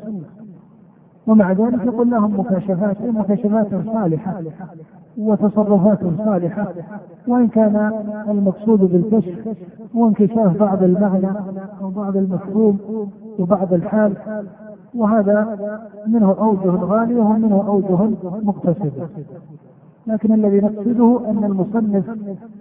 ومع 1.27 1.51
ذلك 1.51 1.85
يقول 1.85 2.09
لهم 2.09 2.39
مكاشفات 2.39 3.01
مكاشفات 3.01 3.67
صالحة 3.85 4.41
وتصرفات 5.17 5.99
صالحة. 6.17 6.73
وإن 7.27 7.47
كان 7.47 7.91
المقصود 8.29 8.79
بالكشف 8.79 9.47
هو 9.95 10.07
انكشاف 10.07 10.57
بعض 10.57 10.83
المعنى 10.83 11.27
أو 11.81 11.89
بعض 11.89 12.17
المفهوم 12.17 12.77
وبعض 13.39 13.73
الحال 13.73 14.13
وهذا 14.95 15.57
منه 16.07 16.35
أوجه 16.39 16.69
غالية 16.69 17.21
ومنه 17.21 17.63
أوجه 17.67 18.09
مقتصدة 18.43 19.07
لكن 20.07 20.33
الذي 20.33 20.59
نقصده 20.61 21.21
أن 21.29 21.43
المصنف 21.43 22.03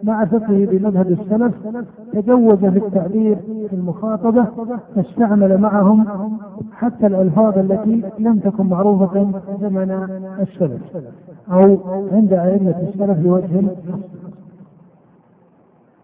مع 0.03 0.25
فقهه 0.25 0.67
بمذهب 0.67 1.11
السلف 1.11 1.55
تجوز 2.13 2.59
في 2.59 2.79
التعبير 2.79 3.37
في 3.71 3.77
المخاطبة 3.77 4.47
فاستعمل 4.95 5.59
معهم 5.59 6.07
حتى 6.73 7.07
الألفاظ 7.07 7.59
التي 7.59 8.03
لم 8.19 8.39
تكن 8.39 8.67
معروفة 8.67 9.31
زمن 9.61 9.91
السلف 10.41 10.81
أو 11.53 11.79
عند 12.13 12.33
أئمة 12.33 12.89
السلف 12.89 13.19
بوجه 13.19 13.63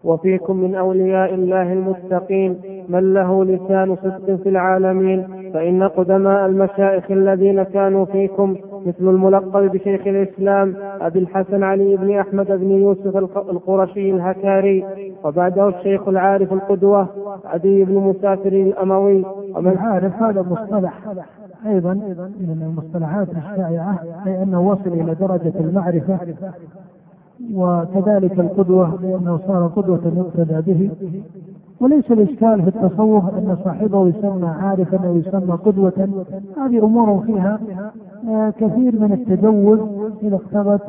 وفيكم 0.03 0.57
من 0.57 0.75
أولياء 0.75 1.33
الله 1.33 1.73
المتقين 1.73 2.57
من 2.89 3.13
له 3.13 3.45
لسان 3.45 3.95
صدق 3.95 4.35
في 4.35 4.49
العالمين 4.49 5.27
فإن 5.53 5.83
قدماء 5.83 6.45
المشايخ 6.45 7.11
الذين 7.11 7.63
كانوا 7.63 8.05
فيكم 8.05 8.55
مثل 8.85 9.09
الملقب 9.09 9.71
بشيخ 9.71 10.07
الإسلام 10.07 10.75
أبي 11.01 11.19
الحسن 11.19 11.63
علي 11.63 11.97
بن 11.97 12.19
أحمد 12.19 12.47
بن 12.47 12.71
يوسف 12.71 13.17
القرشي 13.35 14.11
الهكاري 14.11 14.85
وبعده 15.23 15.67
الشيخ 15.67 16.07
العارف 16.07 16.53
القدوة 16.53 17.07
عدي 17.45 17.85
بن 17.85 17.93
مسافر 17.93 18.53
الأموي. 18.53 19.25
ومن 19.55 19.77
عارف 19.77 20.13
هذا 20.13 20.41
مصطلح 20.41 20.93
أيضا 21.65 21.93
من 22.39 22.61
المصطلحات 22.61 23.27
الشائعة 23.29 23.99
أي 24.27 24.43
أنه 24.43 24.61
وصل 24.61 24.87
إلى 24.93 25.15
درجة 25.15 25.53
المعرفة 25.59 26.19
وكذلك 27.53 28.39
القدوة 28.39 28.99
لأنه 29.01 29.39
صار 29.47 29.67
قدوة 29.67 30.01
يقتدى 30.17 30.73
به. 30.73 30.91
وليس 31.81 32.11
الإشكال 32.11 32.61
في 32.61 32.67
التصوف 32.67 33.23
أن 33.23 33.57
صاحبه 33.63 34.07
يسمى 34.07 34.47
عارفا 34.47 35.07
أو 35.07 35.17
يسمى 35.17 35.53
قدوة. 35.65 36.09
هذه 36.57 36.85
أمور 36.85 37.23
فيها 37.25 37.59
آه، 38.29 38.49
كثير 38.49 38.99
من 38.99 39.13
التجوز 39.13 39.79
إذا 40.23 40.35
اقتضت 40.35 40.81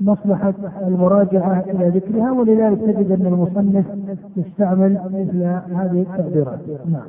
مصلحة 0.00 0.54
المراجعة 0.86 1.64
إلى 1.70 1.88
ذكرها 1.88 2.32
ولذلك 2.32 2.78
تجد 2.78 3.20
أن 3.20 3.26
المصنف 3.26 3.84
يستعمل 4.36 5.00
مثل 5.06 5.42
هذه 5.74 6.06
التعبيرات. 6.10 6.58
نعم. 6.92 7.02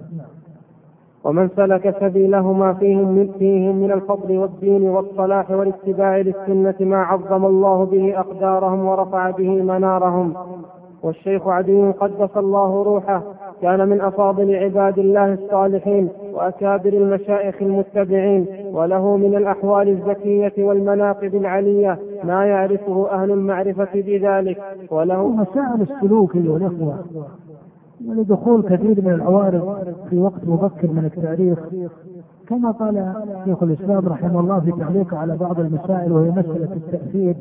ومن 1.23 1.49
سلك 1.55 1.95
سبيلهما 2.01 2.73
فيهم 2.73 3.11
من 3.11 3.31
فيهم 3.39 3.75
من 3.75 3.91
الفضل 3.91 4.37
والدين 4.37 4.89
والصلاح 4.89 5.51
والاتباع 5.51 6.17
للسنة 6.17 6.75
ما 6.79 6.97
عظم 6.97 7.45
الله 7.45 7.85
به 7.85 8.19
أقدارهم 8.19 8.85
ورفع 8.85 9.31
به 9.31 9.61
منارهم. 9.61 10.33
والشيخ 11.03 11.47
عدي 11.47 11.91
قدس 11.91 12.37
الله 12.37 12.83
روحه 12.83 13.23
كان 13.61 13.89
من 13.89 14.01
أفاضل 14.01 14.55
عباد 14.55 14.99
الله 14.99 15.33
الصالحين 15.33 16.09
وأكابر 16.33 16.93
المشايخ 16.93 17.55
المتبعين 17.61 18.45
وله 18.73 19.17
من 19.17 19.35
الأحوال 19.35 19.89
الزكية 19.89 20.53
والمناقب 20.57 21.35
العلية 21.35 21.99
ما 22.23 22.45
يعرفه 22.45 23.11
أهل 23.11 23.31
المعرفة 23.31 23.89
بذلك 23.93 24.61
وله 24.91 25.27
مسائل 25.27 25.81
السلوك 25.81 26.35
أيها 26.35 26.57
الأخوة 26.57 26.95
ولدخول 28.07 28.61
كثير 28.63 29.01
من 29.01 29.13
العوارض 29.13 29.95
في 30.09 30.17
وقت 30.17 30.47
مبكر 30.47 30.87
من 30.87 31.05
التاريخ. 31.05 31.59
كما 32.47 32.71
قال 32.71 33.13
شيخ 33.45 33.63
الإسلام 33.63 34.07
رحمه 34.07 34.39
الله 34.39 34.59
في 34.59 34.71
تعليقه 34.71 35.17
على 35.17 35.37
بعض 35.37 35.59
المسائل 35.59 36.11
وهي 36.11 36.29
مسألة 36.29 36.73
التأثير. 36.75 37.35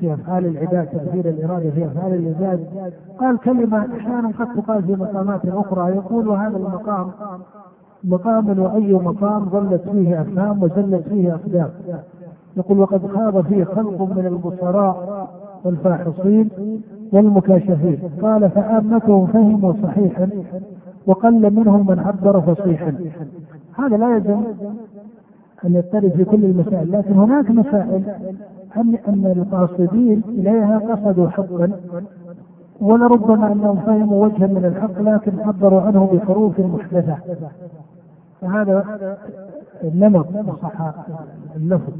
في 0.00 0.14
أفعال 0.14 0.46
العباد 0.46 0.86
تأثير 0.86 1.28
الإرادة 1.28 1.70
في 1.70 1.84
أفعال 1.86 2.14
العباد. 2.14 2.66
قال 3.18 3.38
كلمة 3.38 3.78
إحيانا 3.98 4.28
قد 4.38 4.62
تقال 4.62 4.82
في 4.82 4.92
مقامات 4.92 5.40
أخرى 5.46 5.90
يقول 5.90 6.28
هذا 6.28 6.56
المقام 6.56 7.10
مقام 8.04 8.58
وأي 8.58 8.92
مقام 8.92 9.48
ظلت 9.50 9.82
فيه 9.92 10.20
أفهام 10.20 10.62
وزلت 10.62 11.08
فيه 11.08 11.34
اقدام 11.34 11.70
يقول 12.56 12.78
وقد 12.78 13.06
خاض 13.06 13.40
فيه 13.46 13.64
خلق 13.64 14.02
من 14.02 14.26
البصراء 14.26 15.28
والفاحصين 15.64 16.48
والمكاشفين. 17.12 17.98
قال 18.22 18.50
فعامتهم 18.50 19.26
فهموا 19.26 19.72
صحيحا 19.82 20.28
وقل 21.06 21.54
منهم 21.54 21.86
من 21.86 21.98
عبر 21.98 22.40
فصيحا. 22.40 22.94
هذا 23.78 23.96
لا 23.96 24.16
يلزم 24.16 24.40
أن 25.64 25.74
يضطرب 25.74 26.10
في 26.10 26.24
كل 26.24 26.44
المسائل 26.44 26.92
لكن 26.92 27.12
هناك 27.12 27.50
مسائل 27.50 28.02
أن 28.76 28.98
أن 29.08 29.34
القاصدين 29.36 30.22
إليها 30.28 30.78
قصدوا 30.78 31.28
حقا 31.28 31.70
ولربما 32.80 33.52
أنهم 33.52 33.76
فهموا 33.76 34.26
وجها 34.26 34.46
من 34.46 34.64
الحق 34.64 35.00
لكن 35.00 35.40
عبروا 35.40 35.80
عنه 35.80 36.06
بحروف 36.12 36.60
محدثة. 36.60 37.16
فهذا 38.40 38.84
النمط 39.84 40.26
صح 40.62 40.94
اللفظ 41.56 41.92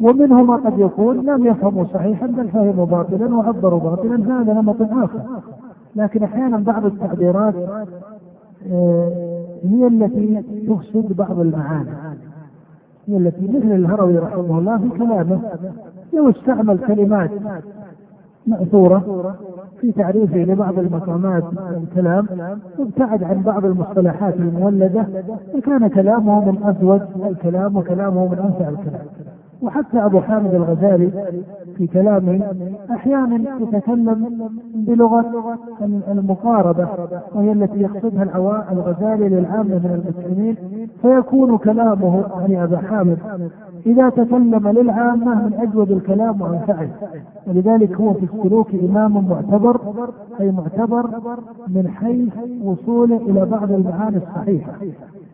ومنهم 0.00 0.46
ما 0.46 0.56
قد 0.56 0.78
يكون 0.78 1.26
لم 1.26 1.46
يفهموا 1.46 1.84
صحيحا 1.84 2.26
بل 2.26 2.48
فهموا 2.48 2.86
باطلا 2.86 3.36
وعبروا 3.36 3.80
باطلا 3.80 4.14
هذا 4.14 4.52
نمط 4.52 4.82
آخر. 4.82 5.20
لكن 5.96 6.22
أحيانا 6.22 6.56
بعض 6.58 6.86
التعبيرات 6.86 7.54
آه، 8.72 9.12
هي 9.64 9.86
التي 9.86 10.42
تفسد 10.68 11.16
بعض 11.16 11.40
المعاني. 11.40 11.90
هي 13.06 13.16
التي 13.16 13.48
مثل 13.48 13.72
الهروي 13.72 14.18
رحمه 14.18 14.58
الله 14.58 14.78
في 14.78 14.88
كلامه. 14.88 15.40
لو 16.12 16.30
استعمل 16.30 16.78
كلمات 16.78 17.30
مأثورة 18.46 19.34
في 19.80 19.92
تعريفه 19.92 20.36
لبعض 20.38 20.78
المقامات 20.78 21.44
الكلام 21.82 22.26
وابتعد 22.78 23.22
عن 23.24 23.42
بعض 23.42 23.64
المصطلحات 23.64 24.34
المولدة 24.36 25.06
وكان 25.54 25.88
كلامه 25.88 26.50
من 26.50 26.62
أزود 26.62 27.02
الكلام 27.26 27.76
وكلامه 27.76 28.26
من 28.26 28.38
أنفع 28.38 28.68
الكلام. 28.68 29.06
وحتى 29.62 29.98
أبو 30.04 30.20
حامد 30.20 30.54
الغزالي 30.54 31.10
في 31.76 31.86
كلامه 31.86 32.40
أحيانا 32.90 33.58
يتكلم 33.60 34.48
بلغة 34.74 35.58
المقاربة 36.08 36.88
وهي 37.34 37.52
التي 37.52 37.80
يقصدها 37.80 38.22
الغزالي 38.72 39.28
للعامة 39.28 39.74
من 39.74 40.02
المسلمين 40.04 40.56
فيكون 41.02 41.58
كلامه 41.58 42.24
يعني 42.40 42.64
أبا 42.64 42.76
حامد 42.78 43.18
إذا 43.86 44.08
تكلم 44.08 44.68
للعامة 44.68 45.46
من 45.46 45.54
أجود 45.54 45.90
الكلام 45.90 46.40
وأنفعه 46.40 46.88
ولذلك 47.46 48.00
هو 48.00 48.14
في 48.14 48.24
السلوك 48.24 48.74
إمام 48.74 49.28
معتبر 49.28 49.80
أي 50.40 50.50
معتبر 50.52 51.06
من 51.68 51.88
حيث 51.88 52.32
وصوله 52.64 53.16
إلى 53.16 53.44
بعض 53.46 53.72
المعاني 53.72 54.16
الصحيحة. 54.16 54.72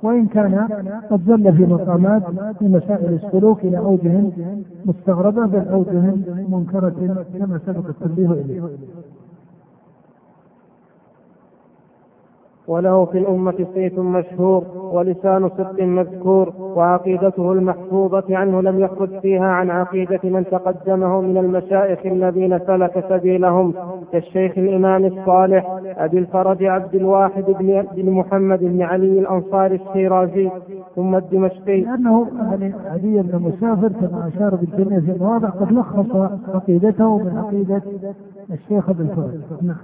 وإن 0.03 0.27
كان 0.27 0.69
قد 1.11 1.21
زل 1.27 1.53
في 1.57 1.67
مقامات 1.67 2.23
في 2.59 2.69
مسائل 2.69 3.15
السلوك 3.25 3.65
إلى 3.65 3.79
أوجه 3.79 4.23
مستغربة 4.87 5.47
بل 5.47 5.69
أوجه 5.69 6.15
منكرة 6.49 7.25
كما 7.39 7.61
سبق 7.67 7.89
التنبيه 7.89 8.33
إليه. 8.33 8.63
وله 12.69 13.05
في 13.05 13.19
الأمة 13.19 13.67
صيت 13.75 13.99
مشهور 13.99 14.65
ولسان 14.93 15.49
صدق 15.49 15.83
مذكور 15.83 16.53
وعقيدته 16.59 17.53
المحفوظة 17.53 18.25
عنه 18.31 18.63
لم 18.63 18.81
يخرج 18.81 19.21
فيها 19.21 19.47
عن 19.47 19.71
عقيدة 19.71 20.21
من 20.25 20.45
تقدمه 20.45 21.21
من 21.21 21.37
المشايخ 21.39 21.99
الذين 22.07 22.59
سلك 22.59 23.05
سبيلهم 23.09 23.75
كالشيخ 24.13 24.59
الإمام 24.59 25.05
الصالح 25.05 25.79
أبي 25.85 26.19
الفرج 26.19 26.65
عبد 26.65 26.95
الواحد 26.95 27.45
بن, 27.49 28.11
محمد 28.11 28.59
بن 28.59 28.83
علي 28.83 29.19
الأنصاري 29.19 29.75
الشيرازي 29.75 30.51
ثم 30.97 31.17
الدمشقي. 31.17 31.81
لأنه 31.81 32.27
يعني 32.51 32.75
علي 32.91 33.23
بن 33.23 33.39
مسافر 33.43 33.89
كما 33.89 34.31
أشار 34.35 34.55
بالجميع 34.55 35.01
في 35.01 35.11
المواضع 35.13 35.49
قد 35.49 35.73
لخص 35.73 36.31
عقيدته 36.55 37.19
من 37.19 37.39
عقيدة 37.39 37.83
الشيخ 38.51 38.91
أبي 38.91 39.03
الفرج. 39.03 39.41
نعم. 39.63 39.77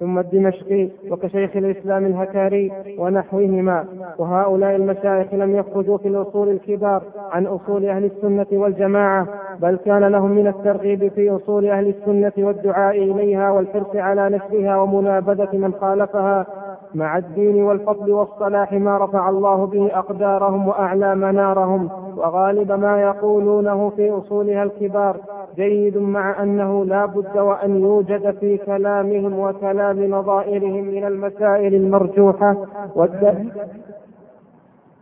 ثم 0.00 0.18
الدمشقي 0.18 0.88
وكشيخ 1.10 1.56
الإسلام 1.56 2.06
الهكاري 2.06 2.72
ونحوهما 2.98 3.84
وهؤلاء 4.18 4.76
المشايخ 4.76 5.34
لم 5.34 5.56
يخرجوا 5.56 5.98
في 5.98 6.08
الأصول 6.08 6.48
الكبار 6.48 7.02
عن 7.30 7.46
أصول 7.46 7.86
أهل 7.88 8.04
السنة 8.04 8.46
والجماعة 8.52 9.26
بل 9.60 9.76
كان 9.76 10.04
لهم 10.04 10.30
من 10.30 10.46
الترغيب 10.46 11.08
في 11.08 11.30
أصول 11.30 11.66
أهل 11.66 11.88
السنة 11.88 12.32
والدعاء 12.46 12.96
إليها 13.02 13.50
والحرص 13.50 13.96
على 13.96 14.28
نشرها 14.28 14.76
ومنابذة 14.76 15.48
من 15.52 15.74
خالفها. 15.74 16.46
مع 16.94 17.18
الدين 17.18 17.62
والفضل 17.62 18.12
والصلاح 18.12 18.72
ما 18.72 18.98
رفع 18.98 19.28
الله 19.28 19.66
به 19.66 19.90
أقدارهم 19.98 20.68
وأعلى 20.68 21.14
منارهم 21.14 21.90
وغالب 22.16 22.72
ما 22.72 23.02
يقولونه 23.02 23.90
في 23.90 24.10
أصولها 24.10 24.62
الكبار. 24.62 25.16
جيد 25.56 25.98
مع 25.98 26.42
أنه 26.42 26.84
لا 26.84 27.06
بد 27.06 27.38
وأن 27.38 27.80
يوجد 27.80 28.34
في 28.40 28.56
كلامهم 28.56 29.38
وكلام 29.38 30.04
نظائرهم 30.04 30.84
من 30.84 31.04
المسائل 31.04 31.74
المرجوحة. 31.74 32.56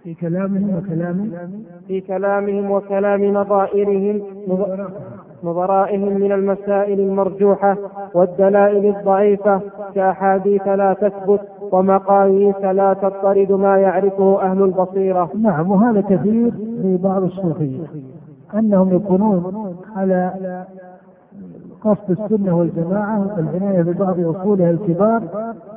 في 0.02 0.14
كلامهم 0.14 0.76
وكلام 0.78 1.30
في 1.88 2.00
كلامهم 2.00 2.70
وكلام 2.70 3.24
نظائرهم 3.24 4.22
نظرائهم 5.44 6.20
من 6.20 6.32
المسائل 6.32 7.00
المرجوحة. 7.00 7.76
والدلائل 8.14 8.96
الضعيفة. 8.96 9.60
كأحاديث 9.94 10.68
لا 10.68 10.92
تثبت. 10.92 11.40
ومقاييس 11.72 12.56
لا 12.56 12.92
تضطرد 12.92 13.52
ما 13.52 13.78
يعرفه 13.78 14.42
أهل 14.42 14.62
البصيرة. 14.62 15.30
نعم 15.42 15.70
وهذا 15.70 16.00
كثير 16.00 16.50
في 16.82 16.98
بعض 17.02 17.22
الصوفية 17.22 17.78
أنهم 18.58 18.96
يكونون 18.96 19.63
على 19.96 20.64
قصد 21.84 22.10
السنة 22.10 22.56
والجماعة 22.56 23.36
والعناية 23.36 23.82
ببعض 23.82 24.20
أصولها 24.20 24.70
الكبار 24.70 25.22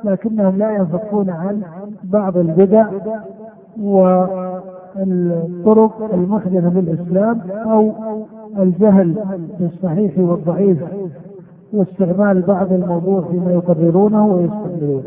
لكنهم 0.04 0.58
لا 0.58 0.70
ينفقون 0.76 1.30
عن 1.30 1.62
بعض 2.04 2.36
البدع 2.36 2.88
والطرق 4.96 5.14
المحدثة 6.14 6.68
بالإسلام 6.68 7.40
أو 7.50 7.92
الجهل 8.58 9.14
بالصحيح 9.60 10.18
والضعيف 10.18 10.78
واستعمال 11.72 12.42
بعض 12.42 12.72
الموضوع 12.72 13.20
فيما 13.20 13.52
يقررونه 13.52 14.26
ويستقبلونه. 14.26 15.02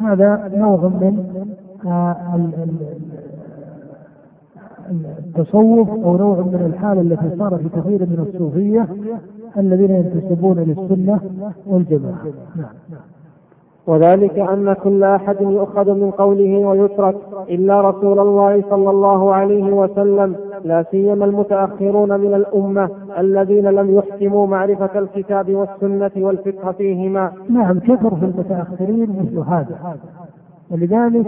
هذا 0.00 0.50
نوع 0.54 0.76
من 0.76 1.24
آه، 1.86 2.16
التصوف 4.90 5.90
أو 5.90 6.16
نوع 6.16 6.36
من 6.36 6.72
الحاله 6.74 7.00
التي 7.00 7.38
صار 7.38 7.56
في 7.56 7.80
كثير 7.80 8.00
من 8.00 8.26
الصوفية 8.28 8.88
الذين 9.56 9.90
ينتسبون 9.90 10.58
للسنة 10.58 11.20
والجماعة. 11.66 12.24
نعم. 12.56 12.68
وذلك 13.86 14.38
أن 14.38 14.72
كل 14.72 15.04
أحد 15.04 15.40
يؤخذ 15.40 15.94
من 15.94 16.10
قوله 16.10 16.58
ويترك 16.58 17.16
إلا 17.48 17.80
رسول 17.80 18.18
الله 18.18 18.62
صلى 18.70 18.90
الله 18.90 19.34
عليه 19.34 19.72
وسلم 19.72 20.36
لا 20.64 20.84
سيما 20.90 21.24
المتأخرون 21.24 22.20
من 22.20 22.34
الأمة 22.34 22.90
الذين 23.18 23.66
لم 23.66 23.94
يحكموا 23.94 24.46
معرفة 24.46 24.98
الكتاب 24.98 25.54
والسنة 25.54 26.10
والفقه 26.16 26.72
فيهما. 26.72 27.32
نعم 27.48 27.78
كثر 27.78 28.16
في 28.16 28.24
المتأخرين 28.24 29.16
مثل 29.20 29.38
هذا. 29.38 29.96
ولذلك 30.74 31.26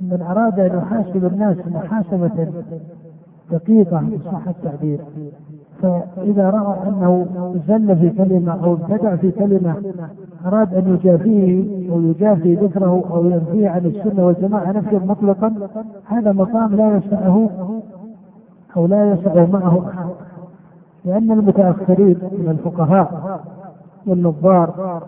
من 0.00 0.22
أراد 0.22 0.60
أن 0.60 0.78
يحاسب 0.78 1.24
الناس 1.24 1.56
محاسبة 1.66 2.48
دقيقة 3.50 4.04
صح 4.32 4.48
التعبير. 4.48 4.98
فإذا 5.82 6.50
رأى 6.50 6.88
أنه 6.88 7.26
زل 7.68 7.96
في 7.96 8.10
كلمة 8.10 8.64
أو 8.64 8.72
ابتدع 8.72 9.16
في 9.16 9.30
كلمة 9.30 9.74
أراد 10.46 10.74
أن 10.74 10.94
يجافيه 10.94 11.92
أو 11.92 12.00
يجافي 12.00 12.54
ذكره 12.54 13.04
أو 13.10 13.24
ينفيه 13.24 13.68
عن 13.68 13.86
السنة 13.86 14.26
والجماعة 14.26 14.72
نفيا 14.72 14.98
مطلقا 14.98 15.54
هذا 16.04 16.32
مقام 16.32 16.74
لا 16.74 16.96
يسعه 16.96 17.50
أو 18.76 18.86
لا 18.86 19.12
يسع 19.12 19.46
معه 19.46 19.88
أحد. 19.88 20.06
لأن 21.04 21.30
المتأخرين 21.30 22.18
من 22.32 22.48
الفقهاء 22.48 23.40
والنظار 24.06 25.00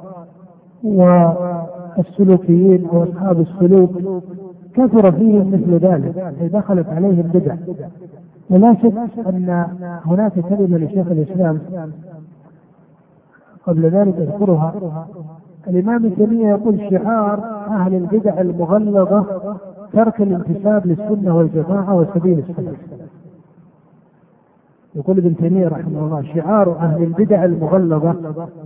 والسلوكيين 1.99 2.87
وأصحاب 2.93 3.41
السلوك 3.41 3.91
كثر 4.75 5.13
فيهم 5.13 5.49
مثل 5.49 5.75
ذلك 5.75 6.35
دخلت 6.53 6.89
عليهم 6.89 7.31
بدع. 7.35 7.55
ولا 8.51 8.75
شك 8.75 9.27
أن 9.29 9.67
هناك 10.07 10.33
كلمة 10.33 10.79
لشيخ 10.79 11.07
الإسلام 11.07 11.59
قبل 13.67 13.83
ذلك 13.83 14.15
أذكرها. 14.17 14.75
الإمام 15.69 16.05
ابن 16.05 16.17
تيمية 16.17 16.49
يقول 16.49 16.91
شعار 16.91 17.45
أهل 17.69 17.95
البدع 17.95 18.41
المغلظة 18.41 19.25
ترك 19.93 20.21
الانتساب 20.23 20.87
للسنة 20.87 21.37
والجماعة 21.37 21.95
وسبيل 21.95 22.39
السلف. 22.39 22.79
يقول 24.95 25.19
ابن 25.19 25.37
تيمية 25.37 25.69
رحمه 25.69 26.01
الله 26.01 26.23
شعار 26.35 26.77
أهل 26.79 27.03
البدع 27.03 27.45
المغلظة 27.45 28.15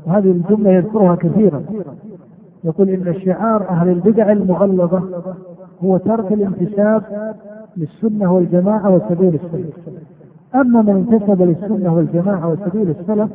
وهذه 0.07 0.31
الجملة 0.31 0.71
يذكرها 0.71 1.15
كثيرا. 1.15 1.63
يقول 2.65 2.91
إن 2.91 3.15
شعار 3.25 3.69
أهل 3.69 3.89
البدع 3.89 4.33
المغلظة 4.33 5.03
هو 5.85 5.97
ترك 5.97 6.33
الانتساب 6.33 7.03
للسنة 7.77 8.33
والجماعة 8.33 8.95
وسبيل 8.95 9.35
السلف. 9.35 9.75
أما 10.55 10.83
من 10.83 11.07
انتسب 11.11 11.43
للسنة 11.43 11.95
والجماعة 11.95 12.49
وسبيل 12.49 12.91
السلف 12.91 13.31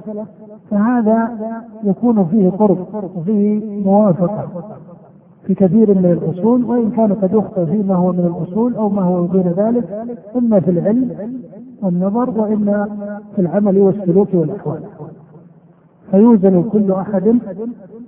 فهذا 0.72 1.30
يكون 1.84 2.26
فيه 2.26 2.50
قرب 2.50 2.78
وفيه 3.16 3.82
موافقة 3.86 4.48
في 5.44 5.54
كثير 5.56 5.94
من 5.94 6.06
الأصول 6.06 6.64
وإن 6.64 6.92
كان 6.92 7.14
قد 7.14 7.34
يخطئ 7.34 7.66
فيما 7.66 7.96
هو 7.96 8.12
من 8.12 8.20
الأصول 8.20 8.76
أو 8.76 8.90
ما 8.90 9.02
هو 9.02 9.26
دون 9.26 9.54
ذلك 9.58 10.06
إما 10.36 10.60
في 10.60 10.72
العلم 10.72 11.12
والنظر 11.82 12.30
وإما 12.30 12.90
في 13.36 13.42
العمل 13.42 13.78
والسلوك 13.80 14.28
والأحوال. 14.34 14.82
فيوزن 16.12 16.64
كل 16.64 16.92
أحد 16.92 17.40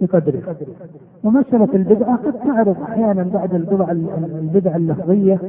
بقدره. 0.01 0.41
ومسألة 1.23 1.69
البدعة 1.73 2.15
قد 2.15 2.33
تعرض 2.33 2.75
أحيانا 2.81 3.23
بعد 3.23 3.53
البدع 3.53 3.91
البدع 3.91 4.75
اللفظية 4.75 5.39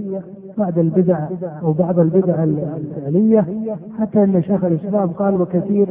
بعد 0.58 0.78
البدع 0.78 1.28
أو 1.62 1.72
بعض 1.72 1.98
البدع 1.98 2.44
الفعلية 2.44 3.46
حتى 3.98 4.24
أن 4.24 4.42
شيخ 4.42 4.64
الإسلام 4.64 5.08
قال 5.08 5.40
وكثير 5.40 5.86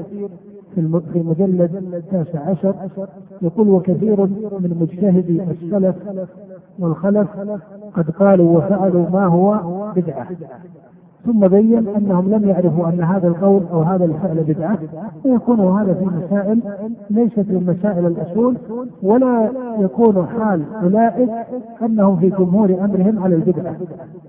في 0.76 1.02
في 1.14 1.20
المجلد 1.20 1.76
التاسع 1.94 2.40
عشر 2.40 2.76
يقول 3.42 3.70
وكثير 3.70 4.22
من 4.60 4.78
مجتهدي 4.82 5.42
السلف 5.44 5.96
والخلف 6.80 7.28
قد 7.94 8.10
قالوا 8.10 8.58
وفعلوا 8.58 9.10
ما 9.10 9.26
هو 9.26 9.60
بدعة. 9.96 10.28
ثم 11.26 11.48
بين 11.48 11.88
أنهم 11.88 12.30
لم 12.30 12.50
يعرفوا 12.50 12.90
أن 12.90 13.02
هذا 13.04 13.28
القول 13.28 13.64
أو 13.72 13.82
هذا 13.82 14.06
الفعل 14.06 14.44
بدعة 14.44 14.78
ويكون 15.26 15.60
هذا 15.60 15.94
في 15.94 16.06
مسائل 16.06 16.60
ليست 17.10 17.40
من 17.40 17.76
مسائل 17.78 18.06
الأصول 18.06 18.58
ولا 19.04 19.52
يكون 19.80 20.28
حال 20.28 20.62
أولئك 20.84 21.30
أنهم 21.82 22.16
في 22.16 22.30
جمهور 22.30 22.70
أمرهم 22.70 23.24
على 23.24 23.36
البدعة. 23.36 23.76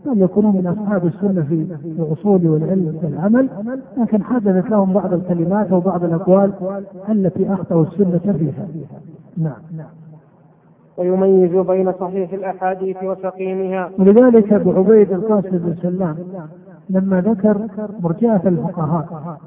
بل 0.07 0.22
يكونون 0.22 0.57
من 0.57 0.66
أصحاب 0.66 1.07
السنة 1.07 1.42
في 1.42 1.66
الأصول 1.85 2.46
والعلم 2.46 2.98
والعمل 3.03 3.48
لكن 3.96 4.22
حدثت 4.22 4.70
لهم 4.70 4.92
بعض 4.92 5.12
الكلمات 5.12 5.72
أو 5.72 5.81
بعض 5.81 6.05
الأقوال 6.05 6.53
التي 7.09 7.53
أخطأوا 7.53 7.83
السنة 7.83 8.18
فيها. 8.18 8.68
نعم. 9.38 9.87
ويميز 10.96 11.66
بين 11.66 11.92
صحيح 11.92 12.33
الأحاديث 12.33 12.96
وسقيمها. 13.03 13.90
ولذلك 13.98 14.53
أبو 14.53 14.70
عبيد 14.70 15.12
القاسم 15.12 15.59
بن 15.59 15.74
سلام 15.83 16.16
لما 16.90 17.20
ذكر 17.20 17.68
مرجئة 18.00 18.48
الفقهاء. 18.48 19.38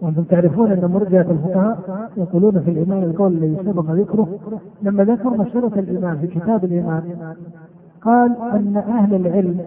وأنتم 0.00 0.22
تعرفون 0.22 0.72
أن 0.72 0.90
مرجئة 0.90 1.30
الفقهاء 1.30 2.10
يقولون 2.16 2.60
في 2.60 2.70
الإيمان 2.70 3.02
القول 3.02 3.32
الذي 3.32 3.56
سبق 3.64 3.90
ذكره 3.90 4.28
لما 4.82 5.04
ذكر 5.04 5.30
مسألة 5.30 5.78
الإيمان 5.80 6.18
في 6.18 6.26
كتاب 6.26 6.64
الإيمان 6.64 7.02
قال 8.02 8.36
أن 8.52 8.76
أهل 8.76 9.14
العلم 9.14 9.60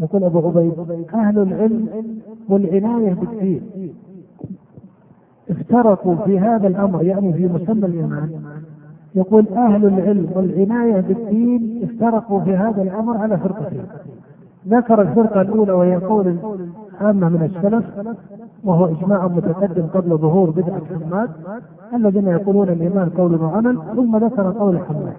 يقول 0.00 0.24
أبو 0.24 0.38
عبيد 0.38 0.72
أهل 1.14 1.38
العلم 1.38 1.88
والعناية 2.48 3.14
بالدين. 3.14 3.62
افترقوا 5.50 6.16
في 6.16 6.38
هذا 6.38 6.66
الأمر 6.66 7.02
يعني 7.02 7.32
في 7.32 7.48
مسمى 7.48 7.86
الإيمان. 7.86 8.30
يقول 9.14 9.48
أهل 9.48 9.86
العلم 9.86 10.28
والعناية 10.34 11.00
بالدين 11.00 11.80
افترقوا 11.84 12.40
في 12.40 12.56
هذا 12.56 12.82
الأمر 12.82 13.16
على 13.16 13.38
فرقتين. 13.38 13.84
ذكر 14.68 15.02
الفرقة 15.02 15.40
الأولى 15.40 15.72
وهي 15.72 15.96
قول 15.96 16.36
عامة 17.00 17.28
من 17.28 17.42
السلف 17.42 17.84
وهو 18.64 18.84
إجماع 18.86 19.26
متقدم 19.26 19.86
قبل 19.86 20.18
ظهور 20.18 20.50
بدعة 20.50 20.82
حماد 21.04 21.30
الذين 21.94 22.28
يقولون 22.28 22.68
الإيمان 22.68 23.08
قول 23.10 23.42
وعمل 23.42 23.78
ثم 23.96 24.16
ذكر 24.16 24.50
قول 24.50 24.78
حماد 24.78 25.14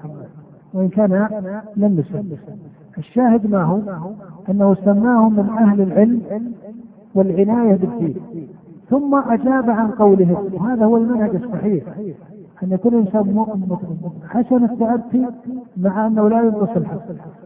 وإن 0.74 0.90
كان 0.90 1.28
لم 1.76 2.00
يسلم. 2.00 2.38
الشاهد 2.98 3.52
ما 3.52 3.64
هو؟ 3.64 3.80
أنه 4.50 4.76
سماهم 4.76 5.34
من 5.34 5.50
أهل 5.50 5.82
العلم 5.82 6.22
والعناية 7.16 7.76
بالدين 7.76 8.16
ثم 8.90 9.16
أجاب 9.16 9.70
عن 9.70 9.92
قولهم 9.92 10.50
وهذا 10.54 10.86
هو 10.86 10.98
المنهج 10.98 11.36
الصحيح 11.36 11.84
أن 12.64 12.72
يكون 12.72 12.94
الإنسان 12.94 13.46
حسن 14.28 14.64
التأتي 14.64 15.26
مع 15.78 16.08
أنه 16.08 16.30
لا 16.30 16.42
ينقص 16.42 16.78
الحق. 16.78 17.02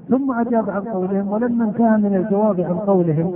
ثم 0.10 0.32
أجاب 0.32 0.70
عن 0.70 0.82
قولهم 0.82 1.32
ولما 1.32 1.64
انتهى 1.64 1.98
من 1.98 2.16
الجواب 2.16 2.62
عن 2.62 2.74
قولهم. 2.74 3.34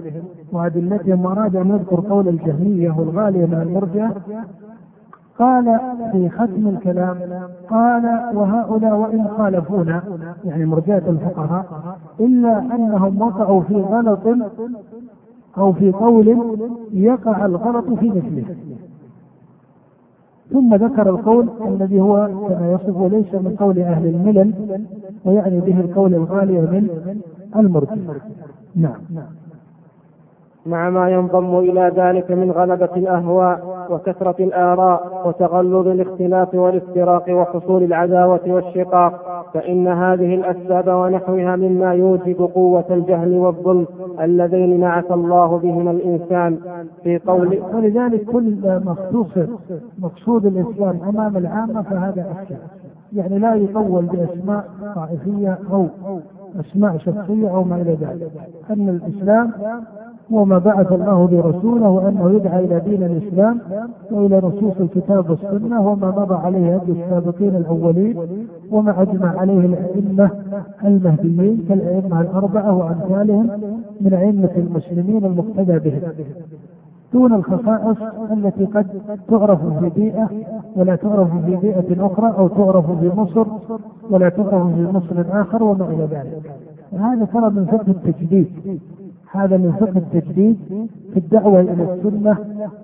وأدلتهم 0.51 1.25
وأراد 1.25 1.55
أن 1.55 1.69
يذكر 1.69 1.99
قول 2.09 2.27
الجهمية 2.27 2.91
والغالية 2.97 3.45
من 3.45 3.61
المرجع. 3.61 4.09
قال 5.39 5.79
في 6.11 6.29
ختم 6.29 6.67
الكلام 6.67 7.17
قال 7.69 8.05
وهؤلاء 8.33 8.95
وإن 8.95 9.27
خالفونا 9.37 10.01
يعني 10.45 10.65
مرجعة 10.65 11.03
الفقهاء 11.07 11.65
إلا 12.19 12.59
أنهم 12.59 13.21
وقعوا 13.21 13.61
في 13.61 13.75
غلط 13.75 14.37
أو 15.57 15.73
في 15.73 15.91
قول 15.91 16.57
يقع 16.93 17.45
الغلط 17.45 17.85
في 17.99 18.09
مثله. 18.09 18.55
ثم 20.51 20.75
ذكر 20.75 21.09
القول 21.09 21.49
الذي 21.67 22.01
هو 22.01 22.29
كما 22.49 22.71
يصف 22.71 23.01
ليس 23.01 23.33
من 23.33 23.55
قول 23.59 23.79
أهل 23.79 24.05
الملل 24.05 24.53
ويعني 25.25 25.59
به 25.59 25.79
القول 25.79 26.13
الغالي 26.13 26.53
من 26.61 26.87
المرجع 27.55 27.95
نعم. 28.75 29.01
مع 30.65 30.89
ما 30.89 31.09
ينضم 31.09 31.59
إلى 31.59 31.91
ذلك 31.95 32.31
من 32.31 32.51
غلبة 32.51 32.89
الأهواء 32.97 33.87
وكثرة 33.89 34.35
الآراء 34.39 35.23
وتغلظ 35.25 35.87
الاختلاف 35.87 36.53
والافتراق 36.55 37.29
وحصول 37.29 37.83
العداوة 37.83 38.41
والشقاق 38.47 39.43
فإن 39.53 39.87
هذه 39.87 40.35
الأسباب 40.35 40.87
ونحوها 40.87 41.55
مما 41.55 41.93
يوجب 41.93 42.49
قوة 42.55 42.85
الجهل 42.91 43.37
والظلم 43.37 43.85
اللذين 44.21 44.79
نعت 44.79 45.11
الله 45.11 45.57
بهما 45.57 45.91
الإنسان 45.91 46.57
في 47.03 47.17
قول 47.17 47.59
ولذلك 47.73 48.23
كل 48.25 48.81
مخصوص 48.85 49.37
مقصود 49.99 50.45
الإسلام 50.45 50.99
أمام 51.09 51.37
العامة 51.37 51.81
فهذا 51.81 52.25
أشياء 52.43 52.82
يعني 53.15 53.39
لا 53.39 53.55
يطول 53.55 54.05
بأسماء 54.05 54.65
طائفية 54.95 55.59
أو 55.71 55.87
أسماء 56.59 56.97
شخصية 56.97 57.49
أو 57.55 57.63
ما 57.63 57.75
إلى 57.81 57.91
ذلك. 57.91 58.31
أن 58.69 58.89
الإسلام 58.89 59.51
وما 60.31 60.57
بعث 60.57 60.91
الله 60.91 61.27
برسوله 61.27 61.89
وأنه 61.89 62.31
يدعى 62.31 62.65
إلى 62.65 62.79
دين 62.79 63.03
الإسلام 63.03 63.59
وإلى 64.11 64.37
نصوص 64.37 64.73
الكتاب 64.79 65.29
والسنة 65.29 65.87
وما 65.87 66.07
مضى 66.11 66.35
عليه 66.35 66.75
هدي 66.75 66.91
السابقين 66.91 67.55
الأولين 67.55 68.17
وما 68.71 69.01
أجمع 69.01 69.39
عليه 69.39 69.59
الأئمة 69.59 70.29
المهديين 70.83 71.65
كالأئمة 71.69 72.21
الأربعة 72.21 72.77
وأمثالهم 72.77 73.49
من 74.01 74.13
أئمة 74.13 74.51
المسلمين 74.57 75.25
المقتدى 75.25 75.79
بهم. 75.79 76.01
دون 77.13 77.33
الخصائص 77.33 77.97
التي 78.31 78.65
قد 78.65 78.87
تعرف 79.29 79.79
في 79.79 79.89
بيئة 79.95 80.29
ولا 80.75 80.95
تعرف 80.95 81.45
في 81.45 81.55
بيئة 81.55 82.05
أخرى 82.05 82.33
أو 82.37 82.47
تعرف 82.47 82.99
في 82.99 83.11
مصر 83.17 83.45
ولا 84.09 84.29
تعرف 84.29 84.75
في 84.75 84.87
مصر 84.93 85.41
آخر 85.41 85.63
وما 85.63 85.85
إلى 85.89 86.03
ذلك. 86.11 86.51
هذا 86.99 87.25
ترى 87.25 87.49
من 87.49 87.65
فقه 87.65 87.91
التجديد. 87.91 88.47
هذا 89.31 89.57
من 89.57 89.71
فقه 89.71 89.97
التجديد 89.97 90.57
في 91.13 91.19
الدعوة 91.19 91.59
إلى 91.59 91.93
السنة 91.93 92.37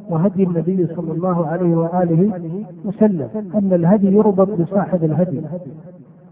وهدي 0.09 0.43
النبي 0.43 0.87
صلى 0.95 1.11
الله 1.11 1.47
عليه 1.47 1.75
وآله 1.75 2.31
وسلم. 2.85 3.27
أن 3.55 3.73
الهدي 3.73 4.15
يربط 4.15 4.49
بصاحب 4.61 5.03
الهدي. 5.03 5.41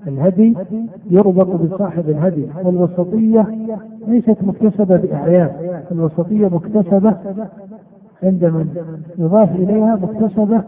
الهدي 0.07 0.57
يربط 1.09 1.47
بصاحب 1.47 2.09
الهدي. 2.09 2.45
والوسطية 2.63 3.45
ليست 4.07 4.37
مكتسبة 4.43 4.97
بأعيان. 4.97 5.49
الوسطية 5.91 6.47
مكتسبة 6.47 7.15
عندما 8.23 8.65
يضاف 9.17 9.55
إليها 9.55 9.95
مكتسبة 9.95 10.63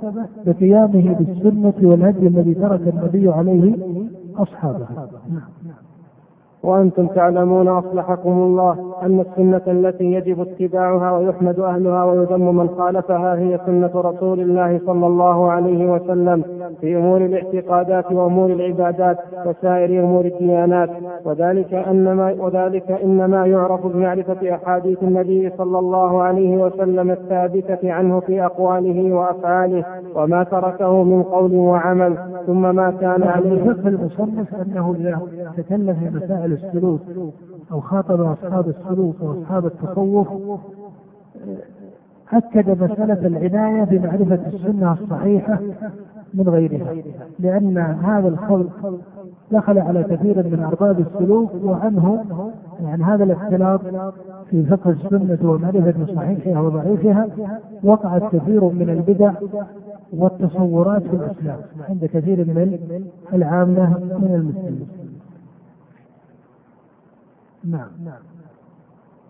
بقيامه 0.46 1.14
بالسنة 1.20 1.74
والهدي 1.82 2.28
الذي 2.28 2.54
ترك 2.54 2.82
النبي 2.88 3.30
عليه 3.30 3.76
أصحابه 4.38 4.88
وأنتم 6.70 7.08
تعلمون 7.08 7.68
أصلحكم 7.68 8.32
الله 8.32 8.76
أن 9.04 9.20
السنة 9.20 9.62
التي 9.68 10.04
يجب 10.04 10.42
اتباعها 10.42 11.12
ويحمد 11.18 11.60
أهلها 11.60 12.04
ويذم 12.04 12.56
من 12.56 12.70
خالفها 12.70 13.36
هي 13.40 13.60
سنة 13.66 13.92
رسول 13.96 14.40
الله 14.40 14.82
صلى 14.86 15.08
الله 15.08 15.52
عليه 15.52 15.92
وسلم 15.94 16.44
في 16.82 16.98
أمور 16.98 17.26
الاعتقادات 17.26 18.12
وأمور 18.12 18.50
العبادات 18.50 19.18
وسائر 19.46 20.04
أمور 20.04 20.26
الديانات. 20.26 20.90
وذلك 21.26 21.74
أنما 21.74 22.36
وذلك 22.40 22.92
إنما 22.92 23.46
يعرف 23.46 23.88
بمعرفة 23.88 24.56
أحاديث 24.56 25.04
النبي 25.04 25.52
صلى 25.58 25.80
الله 25.80 26.22
عليه 26.22 26.58
وسلم 26.58 27.12
الثابتة 27.12 27.92
عنه 27.92 28.20
في 28.20 28.46
أقواله 28.46 29.14
وأفعاله 29.14 29.86
وما 30.16 30.44
تركه 30.44 31.04
من 31.04 31.24
قول 31.24 31.56
وعمل. 31.56 32.18
ثم 32.48 32.76
ما 32.76 32.94
كان 33.02 33.24
عليه 33.24 33.64
فقه 33.64 33.88
المصنف 33.88 34.56
أنه 34.56 34.96
إذا 35.00 35.20
تكلم 35.58 35.94
في 35.94 36.18
مسائل 36.18 36.59
السلوك 36.64 37.02
أو 37.72 37.80
خاطب 37.80 38.22
أصحاب 38.22 38.70
السلوك 38.70 39.16
وأصحاب 39.22 39.66
التصوف 39.66 40.28
أكد 42.34 42.84
مسألة 42.84 43.28
العناية 43.28 43.84
بمعرفة 43.84 44.40
السنة 44.48 44.94
الصحيحة 44.94 45.60
من 46.34 46.50
غيرها 46.50 46.96
لأن 47.40 47.78
هذا 47.78 48.28
الخلق 48.28 49.00
دخل 49.52 49.80
على 49.80 50.04
كثير 50.04 50.38
من 50.38 50.64
أرباب 50.64 51.00
السلوك 51.00 51.52
وعنه 51.64 52.26
يعني 52.84 53.04
هذا 53.04 53.24
الاختلاط 53.24 53.82
في 54.50 54.64
فقه 54.66 54.90
السنة 54.90 55.52
ومعرفة 55.52 56.16
صحيحها 56.16 56.62
وضعيفها 56.62 57.28
وقعت 57.84 58.36
كثير 58.36 58.64
من 58.64 58.90
البدع 58.90 59.34
والتصورات 60.14 61.02
في 61.02 61.14
الإسلام 61.14 61.60
عند 61.90 62.06
كثير 62.06 62.38
من 62.38 62.80
العامة 63.34 64.00
من 64.00 64.36
المسلمين. 64.36 64.99
نعم. 67.64 67.88
نعم 68.06 68.22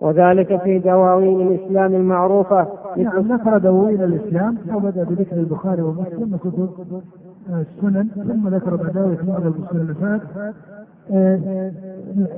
وذلك 0.01 0.61
في 0.63 0.79
دواوين 0.79 1.47
الإسلام 1.47 1.95
المعروفة. 1.95 2.67
نعم 2.97 3.19
ذكر 3.33 3.57
دواوين 3.57 4.03
الإسلام 4.03 4.57
وبدأ 4.75 5.03
بذكر 5.03 5.35
البخاري 5.35 5.81
ومسلم 5.81 6.33
وكتب 6.33 6.69
السنن 7.49 8.07
ثم 8.27 8.47
ذكر 8.47 8.75
ذلك 8.75 9.25
بعض 9.25 9.41
المصنفات 9.45 10.21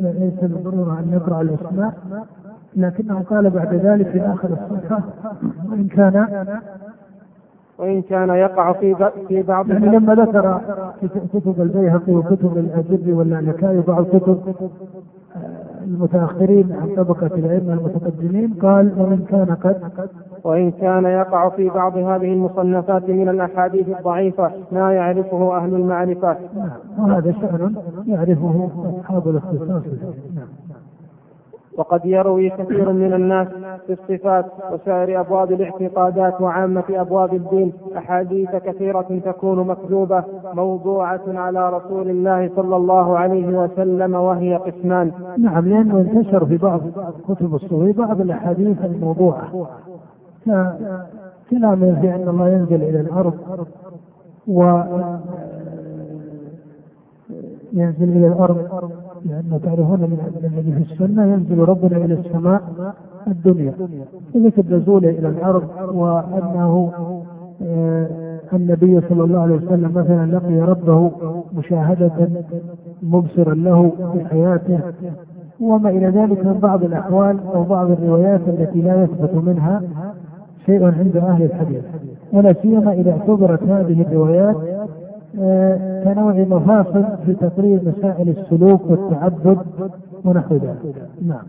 ليس 0.02 0.40
بالضرورة 0.42 1.00
أن 1.00 1.12
نقرأ 1.16 1.42
الأسماء 1.42 1.94
لكنه 2.76 3.22
قال 3.22 3.50
بعد 3.50 3.74
ذلك 3.74 4.08
في 4.08 4.22
آخر 4.22 4.50
الصفحة 4.50 5.04
وإن 5.72 5.88
كان 5.88 6.46
وإن 7.78 8.02
كان 8.02 8.30
يقع 8.30 8.74
في 8.74 9.10
في 9.28 9.42
بعض 9.42 9.70
يعني 9.70 9.86
لما 9.86 10.16
ذكر 10.16 10.62
كتب 11.34 11.62
البيهقي 11.62 12.14
وكتب 12.14 12.58
الأجر 12.58 13.14
واللالكائي 13.14 13.78
وبعض 13.78 14.06
كتب 14.06 14.56
المتأخرين 15.92 16.72
عن 16.72 16.96
طبقة 16.96 17.36
الأئمة 17.36 17.74
المتقدمين 17.74 18.54
قال 18.54 18.94
وإن 18.98 19.18
كان 19.18 19.56
قد 19.56 19.78
وإن 20.44 20.72
كان 20.72 21.06
يقع 21.06 21.50
في 21.50 21.70
بعض 21.70 21.98
هذه 21.98 22.34
المصنفات 22.34 23.10
من 23.10 23.30
الأحاديث 23.30 23.88
الضعيفة 23.90 24.52
ما 24.72 24.94
يعرفه 24.94 25.58
أهل 25.58 25.76
المعرفة. 25.76 26.38
نعم 26.56 26.70
وهذا 27.00 27.32
شأن 27.32 27.76
يعرفه 28.08 28.70
أصحاب 29.00 29.28
الاختصاص. 29.28 29.84
نعم. 30.36 30.48
وقد 31.78 32.06
يروي 32.06 32.50
كثير 32.50 32.92
من 32.92 33.14
الناس 33.14 33.48
في 33.88 33.94
الصفات 33.94 34.46
وسائر 34.72 35.20
أبواب 35.20 35.52
الاعتقادات 35.52 36.42
وعامة 36.42 36.84
أبواب 36.90 37.34
الدين. 37.34 37.74
أحاديث 37.98 38.50
كثيرة 38.56 39.22
تكون 39.26 39.68
مكذوبة 39.68 40.24
موضوعة 40.54 41.22
على 41.28 41.70
رسول 41.70 42.10
الله 42.10 42.50
صلى 42.56 42.76
الله 42.76 43.18
عليه 43.18 43.64
وسلم 43.64 44.16
وهي 44.16 44.56
قسمان. 44.56 45.12
نعم 45.38 45.70
لأنه 45.70 46.00
انتشر 46.00 46.46
في 46.46 46.58
بعض 46.58 46.82
كتب 47.28 47.56
الصوفي 47.56 47.92
بعض 47.92 48.22
الأحاديث 48.22 48.86
الموضوعة. 48.86 49.68
كلام 51.52 51.96
في 52.02 52.16
أن 52.16 52.30
الله 52.30 52.50
ينزل 52.50 52.84
إلى 52.84 53.02
الأرض 53.02 53.34
و 54.48 54.82
ينزل 57.74 58.10
إلى 58.10 58.28
الأرض 58.28 58.58
لأنه 59.26 59.60
تعرفون 59.64 60.00
من 60.00 60.18
الذي 60.44 60.72
في 60.72 60.94
السنة 60.94 61.26
ينزل 61.26 61.60
ربنا 61.60 61.98
إلى 61.98 62.14
السماء 62.14 62.62
الدنيا. 63.28 63.74
مثل 64.36 64.76
نزوله 64.76 65.10
إلى 65.10 65.28
الأرض 65.28 65.64
وأنه 65.94 66.92
آه 67.64 68.08
النبي 68.54 69.02
صلى 69.10 69.24
الله 69.24 69.40
عليه 69.40 69.56
وسلم 69.56 69.92
مثلا 69.96 70.26
لقي 70.26 70.60
ربه 70.60 71.12
مشاهدة 71.58 72.30
مبصرا 73.04 73.54
له 73.54 73.92
في 74.14 74.26
حياته. 74.26 74.80
وما 75.60 75.90
إلى 75.90 76.06
ذلك 76.06 76.46
من 76.46 76.60
بعض 76.62 76.84
الأحوال 76.84 77.38
أو 77.56 77.64
بعض 77.64 77.92
الروايات 77.92 78.42
التي 78.48 78.82
لا 78.82 79.04
يثبت 79.04 79.34
منها 79.34 79.82
شيء 80.66 80.84
عند 80.84 81.18
أهل 81.18 81.44
الحديث. 81.44 81.84
ولا 82.34 82.54
سيما 82.54 82.94
إذا 82.94 83.12
اعتبرت 83.12 83.64
هذه 83.64 84.02
الروايات 84.02 84.56
كنوع 86.04 86.34
مفاصل 86.34 87.06
في 87.26 87.34
تقرير 87.34 87.82
مسائل 87.86 88.30
السلوك 88.30 88.82
والتعبد 88.90 89.58
ونحو 90.26 90.56
ذلك. 90.56 90.96
نعم. 91.28 91.44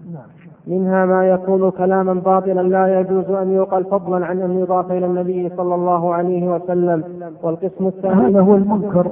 منها 0.67 1.07
ما 1.07 1.29
يكون 1.29 1.71
كلاما 1.71 2.15
باطلا 2.15 2.61
لا 2.63 3.01
يجوز 3.01 3.31
أن 3.31 3.53
يقال 3.53 3.85
فضلا 3.85 4.27
عن 4.27 4.41
أن 4.41 4.59
يضاف 4.59 4.93
إلى 4.93 5.07
النبي 5.07 5.49
صلى 5.57 5.75
الله 5.75 6.15
عليه 6.15 6.55
وسلم. 6.55 7.05
والقسم 7.43 7.87
الثاني 7.87 8.27
هذا 8.27 8.41
هو 8.41 8.57
المنكر 8.57 9.07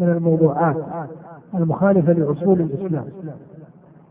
من 0.00 0.14
الموضوعات 0.16 0.76
المخالفة 1.54 2.12
لأصول 2.12 2.60
الإسلام. 2.60 3.04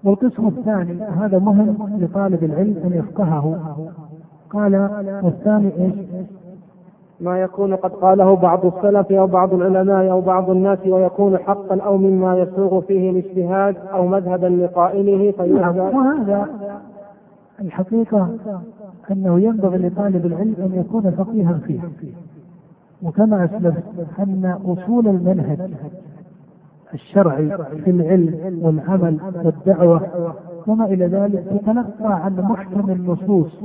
والقسم 0.03 0.47
الثاني 0.47 1.03
هذا 1.03 1.39
مهم 1.39 1.75
لطالب 1.99 2.43
العلم 2.43 2.75
أن 2.85 2.93
يفقهه. 2.93 3.59
قال 4.49 4.89
والثاني 5.23 5.71
إيش؟ 5.79 5.93
ما 7.19 7.41
يكون 7.41 7.75
قد 7.75 7.91
قاله 7.91 8.35
بعض 8.35 8.65
السلف 8.65 9.11
أو 9.11 9.27
بعض 9.27 9.53
العلماء 9.53 10.11
أو 10.11 10.21
بعض 10.21 10.49
الناس 10.49 10.79
ويكون 10.87 11.37
حقا 11.37 11.79
أو 11.81 11.97
مما 11.97 12.39
يسوغ 12.39 12.81
فيه 12.81 13.09
الاجتهاد 13.09 13.75
أو 13.93 14.07
مذهبا 14.07 14.47
لقائله 14.47 15.33
نعم 15.47 15.77
وهذا 15.77 16.47
الحقيقة 17.61 18.29
أنه 19.11 19.39
ينبغي 19.39 19.77
لطالب 19.77 20.25
العلم 20.25 20.55
أن 20.59 20.71
يكون 20.79 21.11
فقيها 21.11 21.59
فيه. 21.67 21.79
وكما 23.03 23.45
أسلفت 23.45 23.83
أن 24.19 24.57
أصول 24.65 25.07
المنهج 25.07 25.59
الشرعي 26.93 27.57
في 27.83 27.91
العلم 27.91 28.59
والعمل 28.61 29.17
والدعوة 29.43 30.01
وما 30.67 30.85
إلى 30.85 31.05
ذلك 31.05 31.43
تتلقى 31.43 32.13
عن 32.25 32.35
محكم 32.35 32.89
النصوص. 32.89 33.63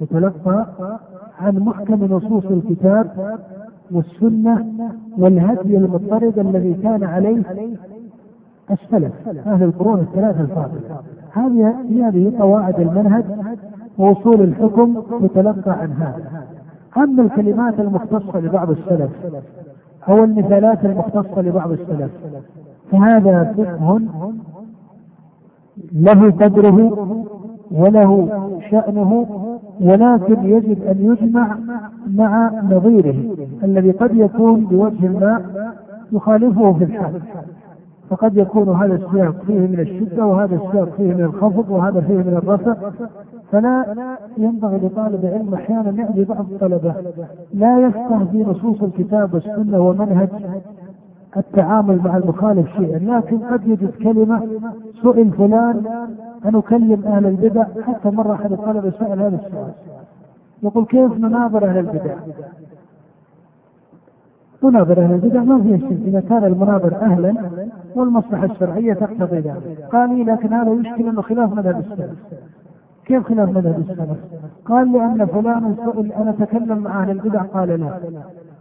تتلقى 0.00 0.66
عن 1.42 1.58
محكم 1.58 2.04
نصوص 2.04 2.44
الكتاب 2.44 3.38
والسنة 3.90 4.66
والهدي 5.18 5.76
المضطرد 5.76 6.38
الذي 6.38 6.74
كان 6.74 7.04
عليه 7.04 7.42
السلف 8.70 9.12
أهل 9.46 9.62
القرون 9.62 10.00
الثلاثة 10.00 10.40
الفاضلة. 10.40 11.00
هذه 11.32 11.74
هذه 12.08 12.32
قواعد 12.38 12.80
المنهج 12.80 13.24
ووصول 13.98 14.40
الحكم 14.40 15.02
تتلقى 15.20 15.70
عن 15.72 15.92
هذا. 15.92 16.44
أما 16.96 17.22
الكلمات 17.22 17.80
المختصة 17.80 18.40
لبعض 18.40 18.70
السلف 18.70 19.10
أو 20.08 20.24
المثالات 20.24 20.84
المختصة 20.84 21.40
لبعض 21.40 21.70
السلف 21.70 22.10
فهذا 22.90 23.54
فقه 23.56 24.00
له 25.92 26.30
قدره 26.30 26.92
وله 27.70 28.28
شأنه 28.70 29.26
ولكن 29.80 30.44
يجب 30.44 30.82
أن 30.82 30.96
يجمع 30.98 31.56
مع 32.14 32.50
نظيره 32.70 33.14
الذي 33.62 33.90
قد 33.90 34.16
يكون 34.16 34.64
بوجه 34.64 35.08
ما 35.08 35.40
يخالفه 36.12 36.72
في 36.72 36.84
الحال. 36.84 37.20
فقد 38.10 38.36
يكون 38.36 38.68
هذا 38.68 38.94
السياق 38.94 39.34
فيه 39.46 39.58
من 39.58 39.80
الشدة 39.80 40.26
وهذا 40.26 40.54
السياق 40.54 40.88
فيه 40.96 41.14
من 41.14 41.24
الخفض 41.24 41.70
وهذا 41.70 42.00
فيه 42.00 42.14
من 42.14 42.40
الرفع. 42.42 42.74
فلا 43.52 43.84
ينبغي 44.38 44.76
لطالب 44.76 45.24
العلم 45.24 45.54
أحيانا 45.54 46.02
يأتي 46.02 46.24
بعض 46.24 46.46
الطلبة. 46.52 46.94
لا 47.54 47.86
يفقه 47.86 48.24
في 48.32 48.44
نصوص 48.44 48.82
الكتاب 48.82 49.34
والسنة 49.34 49.80
ومنهج 49.80 50.28
التعامل 51.36 52.00
مع 52.04 52.16
المخالف 52.16 52.76
شيئا. 52.76 52.98
لكن 52.98 53.38
قد 53.38 53.66
يجد 53.66 53.90
كلمة 54.02 54.42
سئل 55.02 55.30
فلان 55.30 55.82
أن 56.44 56.56
أكلم 56.56 57.02
أهل 57.06 57.26
البدع 57.26 57.64
حتى 57.82 58.10
مرة 58.10 58.34
أحد 58.34 58.52
الطلبة 58.52 58.90
سأل 58.90 59.20
هذا 59.20 59.40
السؤال. 59.46 59.72
يقول 60.62 60.84
كيف 60.84 61.18
نناظر 61.18 61.64
أهل 61.64 61.78
البدع؟ 61.78 62.14
مناظر 64.62 65.04
أهل 65.04 65.12
البدع 65.12 65.42
ما 65.42 65.62
فيها 65.62 65.78
شيء. 65.78 66.02
إذا 66.06 66.20
كان 66.20 66.44
المناظر 66.44 66.96
أهلا 66.96 67.34
والمصلحة 67.94 68.44
الشرعية 68.44 68.94
تقتضي 68.94 69.36
ذلك. 69.36 69.88
قال 69.92 70.16
لي 70.16 70.24
لكن 70.24 70.52
هذا 70.52 70.72
يشكل 70.72 71.08
أنه 71.08 71.22
خلاف 71.22 71.52
مذهب 71.52 71.78
السلف. 71.78 72.10
كيف 73.04 73.26
خلاف 73.26 73.48
مذهب 73.48 73.84
السلف؟ 73.90 74.18
قال 74.64 74.92
لأن 74.92 75.26
فلان 75.26 75.76
سئل 75.84 76.12
أنا 76.12 76.30
أتكلم 76.30 76.78
مع 76.78 77.02
أهل 77.02 77.10
البدع؟ 77.10 77.42
قال 77.42 77.68
لا. 77.68 77.90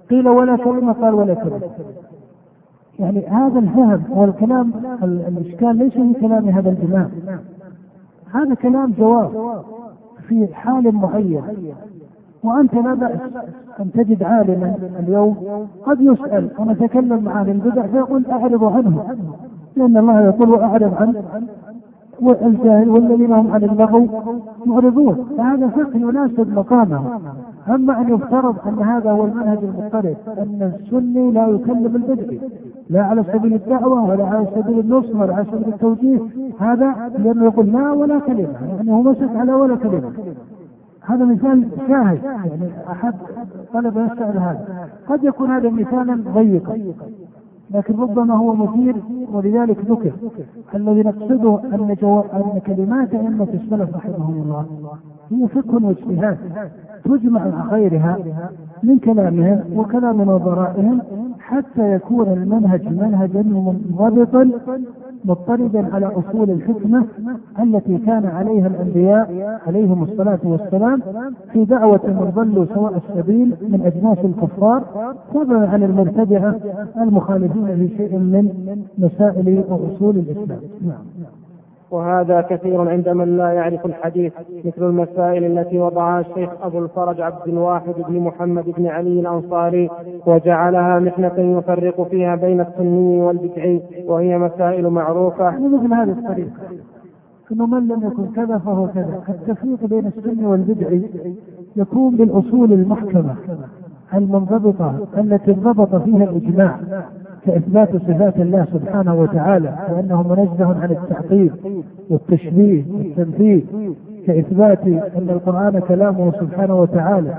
قيل 0.10 0.28
ولا 0.28 0.56
كلمة؟ 0.56 0.94
قال 0.94 1.14
ولا 1.14 1.34
كلمة. 1.34 1.62
يعني 3.00 3.28
هذا 3.28 3.60
الفهم 3.60 4.04
والكلام 4.10 4.74
الإشكال 5.04 5.78
ليس 5.78 5.94
في 5.94 6.14
كلام 6.22 6.50
هذا 6.50 6.70
الإمام. 6.70 7.12
هذا 8.34 8.54
كلام 8.54 8.94
جواب 9.00 9.64
في 10.28 10.48
حال 10.54 10.96
معين. 10.96 11.42
وأنت 12.44 12.74
لا 12.74 12.94
بأس 12.94 13.20
أن 13.80 13.92
تجد 13.92 14.24
عالما 14.24 14.76
اليوم 15.00 15.36
قد 15.86 16.02
يسأل. 16.02 16.50
ونتكلم 16.60 17.30
أهل 17.30 17.50
البدع 17.50 17.88
فيقول 17.88 18.26
أعرض 18.26 18.64
عنه. 18.64 19.16
لأن 19.76 19.98
الله 19.98 20.22
يقول 20.22 20.50
وأعرض 20.50 20.94
عن 20.94 21.24
والجاهل 22.22 22.90
والذين 22.90 23.34
هم 23.34 23.52
عن 23.52 23.64
اللغو 23.64 24.08
معرضون. 24.66 25.26
فهذا 25.38 25.68
فقه 25.68 25.96
يناسب 25.96 26.54
مقامه. 26.54 27.20
أما 27.70 28.02
أن 28.02 28.14
يفترض 28.14 28.56
أن 28.68 28.84
هذا 28.84 29.12
هو 29.12 29.26
المنهج 29.26 29.58
المضطرب 29.64 30.16
أن 30.28 30.72
السني 30.76 31.32
لا 31.32 31.48
يكلم 31.48 31.96
البدعي. 31.96 32.40
لا 32.92 33.04
على 33.04 33.24
سبيل 33.24 33.54
الدعوة 33.54 34.10
ولا 34.10 34.26
على 34.26 34.48
سبيل 34.56 34.80
النصح 34.80 35.16
ولا 35.16 35.34
على 35.36 35.46
سبيل 35.46 35.68
التوجيه. 35.68 36.20
هذا 36.60 37.12
لأنه 37.18 37.46
يقول 37.46 37.66
لا 37.66 37.92
ولا 37.92 38.20
كلمة. 38.20 38.56
يعني 38.78 38.92
هو 38.92 39.02
مسك 39.02 39.36
على 39.36 39.54
ولا 39.54 39.76
كلمة. 39.76 40.12
هذا 41.02 41.26
مثال 41.26 41.68
شاهد. 41.88 42.24
يعني 42.24 42.70
أحد 42.92 43.14
طلب 43.74 43.98
يسأل 43.98 44.38
هذا. 44.38 44.90
قد 45.08 45.24
يكون 45.24 45.50
هذا 45.50 45.70
مثالا 45.70 46.24
ضيقا. 46.34 46.94
لكن 47.72 48.00
ربما 48.00 48.36
هو 48.36 48.56
مثير 48.56 48.96
ولذلك 49.34 49.78
ذكر. 49.86 50.12
الذي 50.76 51.02
نقصده 51.04 51.60
أن. 51.74 51.96
أن 52.34 52.60
كلمات 52.68 53.14
أئمة 53.14 53.48
السلف 53.54 53.96
رحمهم 53.96 54.44
الله 54.44 54.66
هي 55.32 55.48
فقه 55.48 55.86
واجتهاد. 55.86 56.38
تجمع 57.06 57.48
مع 57.48 57.68
غيرها 57.72 58.18
من 58.84 59.00
كلامهم 59.00 59.60
وكلام 59.76 60.22
نظرائهم 60.22 61.02
حتى 61.40 61.94
يكون 61.94 62.28
المنهج 62.28 62.88
منهجا 62.88 63.42
منضبطا 63.42 64.52
مضطردا 65.26 65.96
على 65.96 66.06
أصول 66.06 66.50
الحكمة 66.50 67.06
التي 67.60 67.98
كان 67.98 68.26
عليها 68.26 68.68
الأنبياء 68.68 69.60
عليهم 69.68 70.04
الصلاة 70.04 70.40
والسلام 70.44 71.02
في 71.54 71.66
دعوة 71.66 72.02
من 72.04 72.32
ضلوا 72.36 72.66
سواء 72.74 72.98
السبيل 72.98 73.56
من 73.62 73.82
أجناس 73.86 74.18
الكفار 74.26 74.84
فضلا 75.34 75.70
عن 75.70 75.84
المبتدعه 75.84 76.56
المخالفين 76.98 77.66
في 77.66 77.98
شيء 77.98 78.18
من 78.18 78.76
مسائل 78.98 79.64
وأصول 79.70 80.16
الإسلام. 80.16 80.60
نعم. 80.82 81.41
وهذا 81.92 82.42
كثير 82.42 82.90
عند 82.90 83.10
من 83.10 83.38
لا 83.38 83.52
يعرف 83.52 83.86
الحديث 83.86 84.34
مثل 84.66 84.86
المسائل 84.90 85.60
التي 85.60 85.80
وضعها 85.80 86.20
الشيخ 86.20 86.50
أبو 86.62 86.80
الفرج 86.80 87.22
عبد 87.22 87.48
الواحد 87.48 87.94
بن 88.08 88.20
محمد 88.20 88.66
بن 88.78 88.88
علي 88.88 89.20
الأنصاري 89.20 89.90
وجعلها 90.26 91.00
محنة 91.00 91.34
يفرق 91.38 92.08
فيها 92.08 92.36
بين 92.36 92.62
السني 92.62 93.22
والبدعي 93.22 93.82
وهي 94.06 94.38
مسائل 94.38 94.88
معروفة. 94.88 95.44
يعني 95.44 95.68
مثل 95.68 95.94
هذه 95.94 96.12
الطريقة 96.12 96.52
انه 97.52 97.66
من 97.66 97.88
لم 97.88 98.08
يكن 98.08 98.26
كذا 98.36 98.58
فهو 98.58 98.88
كذا. 98.88 99.24
التفريق 99.30 99.86
بين 99.86 100.12
السني 100.18 100.46
والبدعي 100.46 101.10
يكون 101.76 102.16
بالاصول 102.16 102.74
المحكمة 102.74 103.36
المنضبطة 104.14 105.08
التي 105.18 105.52
انضبط 105.52 105.96
فيها 105.96 106.24
الإجماع. 106.24 106.80
كإثبات 107.46 107.90
صفات 107.96 108.38
الله 108.38 108.66
سبحانه 108.74 109.16
وتعالى 109.16 109.74
وأنه 109.92 110.24
منزه 110.24 110.82
عن 110.82 110.92
التعطيل 110.92 111.52
والتشبيه 112.10 112.84
والتمثيل 112.94 113.66
كإثبات 114.28 114.88
أن 114.88 115.30
القرآن 115.30 115.80
كلامه 115.80 116.32
سبحانه 116.32 116.76
وتعالى 116.76 117.34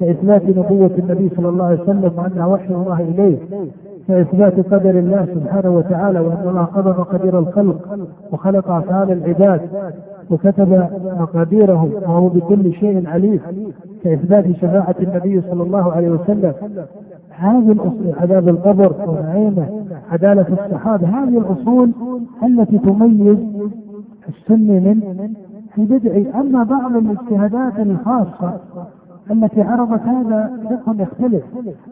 كإثبات 0.00 0.42
نبوة 0.44 0.90
النبي 0.98 1.30
صلى 1.36 1.48
الله 1.48 1.64
عليه 1.64 1.80
وسلم 1.82 2.12
وأنها 2.16 2.46
وحي 2.46 2.74
الله 2.74 3.00
إليه 3.00 3.36
كإثبات 4.08 4.60
قدر 4.74 4.90
الله 4.90 5.26
سبحانه 5.34 5.70
وتعالى 5.76 6.20
وأن 6.20 6.48
الله 6.48 6.64
قدر 6.64 6.90
مقادير 6.90 7.38
الخلق 7.38 7.98
وخلق 8.32 8.70
أفعال 8.70 9.12
العباد 9.12 9.60
وكتب 10.30 10.86
مقاديره 11.18 11.90
وهو 12.06 12.28
بكل 12.28 12.72
شيء 12.72 13.08
عليم 13.08 13.40
كإثبات 14.04 14.44
شفاعة 14.56 14.94
النبي 15.00 15.40
صلى 15.50 15.62
الله 15.62 15.92
عليه 15.92 16.08
وسلم. 16.10 16.52
هذه 17.42 17.72
الأصول 17.72 18.12
عذاب 18.20 18.48
القبر 18.48 18.94
ونعيمه 19.08 19.66
عدالة 20.12 20.46
الصحابة 20.48 21.08
هذه 21.08 21.38
الأصول 21.38 21.92
التي 22.42 22.78
تميز 22.78 23.38
السني 24.28 24.80
من 24.80 25.26
البدع 25.78 26.40
أما 26.40 26.62
بعض 26.62 26.96
الاجتهادات 26.96 27.78
الخاصة 27.78 28.60
التي 29.30 29.62
عرضت 29.62 30.02
هذا 30.02 30.50
فقه 30.64 30.96
يختلف. 31.02 31.42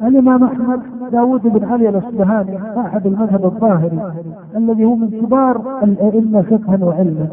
الإمام 0.02 0.44
أحمد 0.44 0.80
داود 1.12 1.42
بن 1.42 1.64
علي 1.64 1.88
الأصبهاني 1.88 2.58
صاحب 2.74 3.06
المذهب 3.06 3.44
الظاهري 3.44 4.12
الذي 4.56 4.84
هو 4.84 4.94
من 4.94 5.10
كبار 5.10 5.84
الأئمة 5.84 6.42
فقها 6.42 6.84
وعلما 6.84 7.28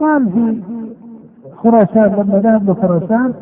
قال 0.00 0.30
في 0.30 0.62
خراسان 1.66 2.12
لما 2.12 2.38
ذهب 2.38 2.70
لخراسان 2.70 3.32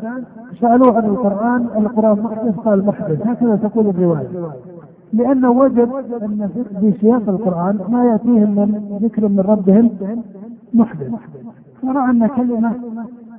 سألوه 0.61 0.97
عن 0.97 1.05
القرآن 1.05 1.67
القرآن 1.77 2.19
محدث 2.23 2.55
قال 2.55 2.85
محدث. 2.85 3.27
هكذا 3.27 3.55
تقول 3.55 3.87
الرواية. 3.87 4.27
لأنه 5.13 5.49
وجد 5.51 5.89
أن 6.21 6.49
في 6.79 6.93
سياق 7.01 7.21
القرآن 7.27 7.79
ما 7.89 8.05
يأتيهم 8.05 8.55
من 8.55 8.99
ذكر 9.01 9.27
من 9.27 9.39
ربهم 9.39 9.89
محدث. 10.73 11.11
فرأى 11.81 12.09
أن 12.09 12.27
كلمة 12.27 12.71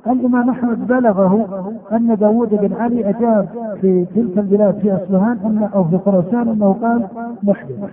الإمام 0.06 0.50
أحمد 0.50 0.86
بلغه 0.86 1.46
أن 1.92 2.16
داود 2.16 2.48
بن 2.48 2.72
علي 2.72 3.10
أجاب 3.10 3.48
في 3.80 4.04
تلك 4.14 4.38
البلاد 4.38 4.74
في 4.74 4.94
أصبهان 4.96 5.38
أن 5.44 5.68
أو 5.74 5.84
في 5.84 5.98
خراسان 5.98 6.48
أنه 6.48 6.72
قال 6.82 7.06
محدث. 7.42 7.90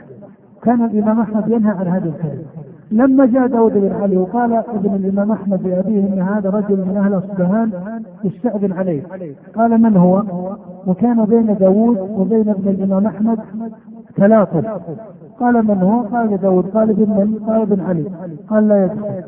كان 0.63 0.85
الإمام 0.85 1.19
أحمد 1.19 1.47
ينهى 1.47 1.71
عن 1.71 1.87
هذه 1.87 2.11
الكلمة. 2.15 2.72
لما 2.93 3.25
جاء 3.25 3.47
داود 3.47 3.73
بن 3.73 3.91
علي 3.91 4.17
وقال 4.17 4.53
ابن 4.53 4.95
الإمام 4.95 5.31
أحمد 5.31 5.67
لابيه 5.67 5.99
إن 5.99 6.21
هذا 6.21 6.49
رجل 6.49 6.77
من 6.77 6.97
أهل 6.97 7.17
اصبهان 7.17 7.71
يستأذن 8.23 8.73
عليه 8.73 9.03
قال 9.55 9.81
من 9.81 9.97
هو؟ 9.97 10.23
وكان 10.87 11.25
بين 11.25 11.57
داود 11.57 11.97
وبين 11.97 12.49
ابن 12.49 12.69
الإمام 12.69 13.05
أحمد 13.05 13.39
تلاطم 14.15 14.61
قال 15.39 15.67
من 15.67 15.77
هو؟ 15.81 16.01
قال 16.01 16.37
داود 16.37 16.69
قال 16.69 16.89
ابن 16.89 17.09
من؟ 17.09 17.39
قال 17.47 17.61
ابن 17.61 17.79
علي 17.79 18.05
قال 18.49 18.67
لا 18.67 18.85
يدخل 18.85 19.23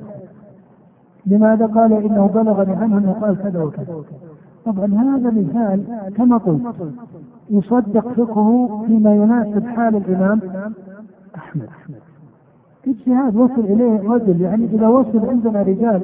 لماذا؟ 1.25 1.65
قال 1.65 1.93
إنه 1.93 2.27
بلغني 2.27 2.75
عنه 2.75 2.97
أنه 2.97 3.11
قال 3.21 3.37
كذا 3.37 3.63
وكذا 3.63 4.03
طبعا 4.65 4.85
هذا 4.85 5.31
مثال 5.31 5.83
كما 6.17 6.37
قلت 6.37 6.93
يصدق 7.49 8.07
فقهه 8.07 8.83
فيما 8.87 9.15
يناسب 9.15 9.65
حال 9.65 9.95
الإمام 9.95 10.39
أحمد 11.35 11.69
اجتهاد 12.91 13.35
وصل 13.35 13.59
إليه 13.59 14.09
رجل. 14.09 14.41
يعني 14.41 14.65
إذا 14.73 14.87
وصل 14.87 15.29
عندنا 15.29 15.61
رجال 15.61 16.01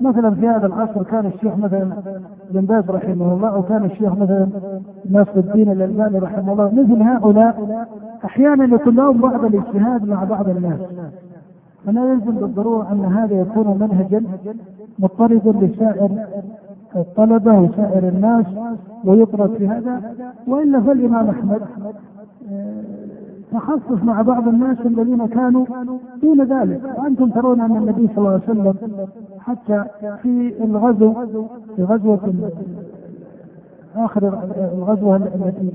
مثلا 0.00 0.34
في 0.34 0.48
هذا 0.48 0.66
العصر 0.66 1.02
كان 1.02 1.26
الشيخ 1.26 1.56
مثلا 1.58 1.90
بن 2.50 2.60
باز 2.60 2.90
رحمه 2.90 3.34
الله 3.34 3.48
أو 3.48 3.62
كان 3.62 3.84
الشيخ 3.84 4.12
مثلا 4.12 4.48
ناصر 5.10 5.36
الدين 5.36 5.70
الألباني 5.70 6.18
رحمه 6.18 6.52
الله. 6.52 6.74
مثل 6.74 7.02
هؤلاء 7.02 7.86
أحيانا 8.24 8.74
يكون 8.74 8.96
لهم 8.96 9.20
بعض 9.20 9.44
الاجتهاد 9.44 10.08
مع 10.08 10.24
بعض 10.24 10.48
الناس. 10.48 10.80
فلا 11.86 12.12
يلزم 12.12 12.34
بالضرورة 12.34 12.92
أن 12.92 13.04
هذا 13.04 13.40
يكون 13.40 13.78
منهجا 13.80 14.22
مضطردا 14.98 15.52
لسائر 15.52 16.10
الطلبة 16.96 17.60
وسائر 17.60 18.08
الناس 18.08 18.46
ويطرد 19.04 19.50
في 19.50 19.68
هذا. 19.68 20.00
وإلا 20.48 20.80
فالإمام 20.80 21.28
أحمد 21.28 21.60
تخصص 23.52 24.02
مع 24.04 24.22
بعض 24.22 24.48
الناس 24.48 24.78
الذين 24.86 25.26
كانوا 25.26 25.66
دون 26.22 26.42
ذلك. 26.42 26.80
وأنتم 26.98 27.30
ترون 27.30 27.60
أن 27.60 27.76
النبي 27.76 28.06
صلى 28.06 28.18
الله 28.18 28.30
عليه 28.30 28.42
وسلم 28.44 28.74
حتى 29.40 29.84
في 30.22 30.64
الغزو 30.64 31.14
في 31.76 31.84
غزوة 31.84 32.34
آخر 33.96 34.42
الغزوة 34.74 35.16
التي 35.16 35.70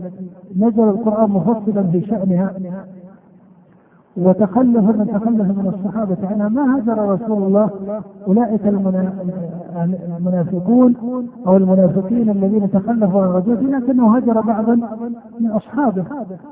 نزل 0.58 0.84
القرآن 0.84 1.30
مفصلا 1.30 1.84
في 1.92 2.02
شأنها 2.02 2.54
وتخلف 4.18 4.84
من 4.84 5.08
تخلف 5.08 5.58
من 5.58 5.74
الصحابة 5.76 6.18
عنها 6.24 6.50
ما 6.50 6.78
هجر 6.78 7.10
رسول 7.10 7.44
الله 7.44 7.70
أولئك 8.28 8.68
المنافقون 10.20 10.94
أو 11.48 11.58
المنافقين 11.58 12.30
الذين 12.30 12.72
تخلفوا 12.72 13.22
عن 13.22 13.28
الرجوع 13.30 13.56
لكنه 13.56 14.18
هجر 14.18 14.42
بعضا 14.42 14.76
من 15.40 15.52
أصحابه 15.52 16.04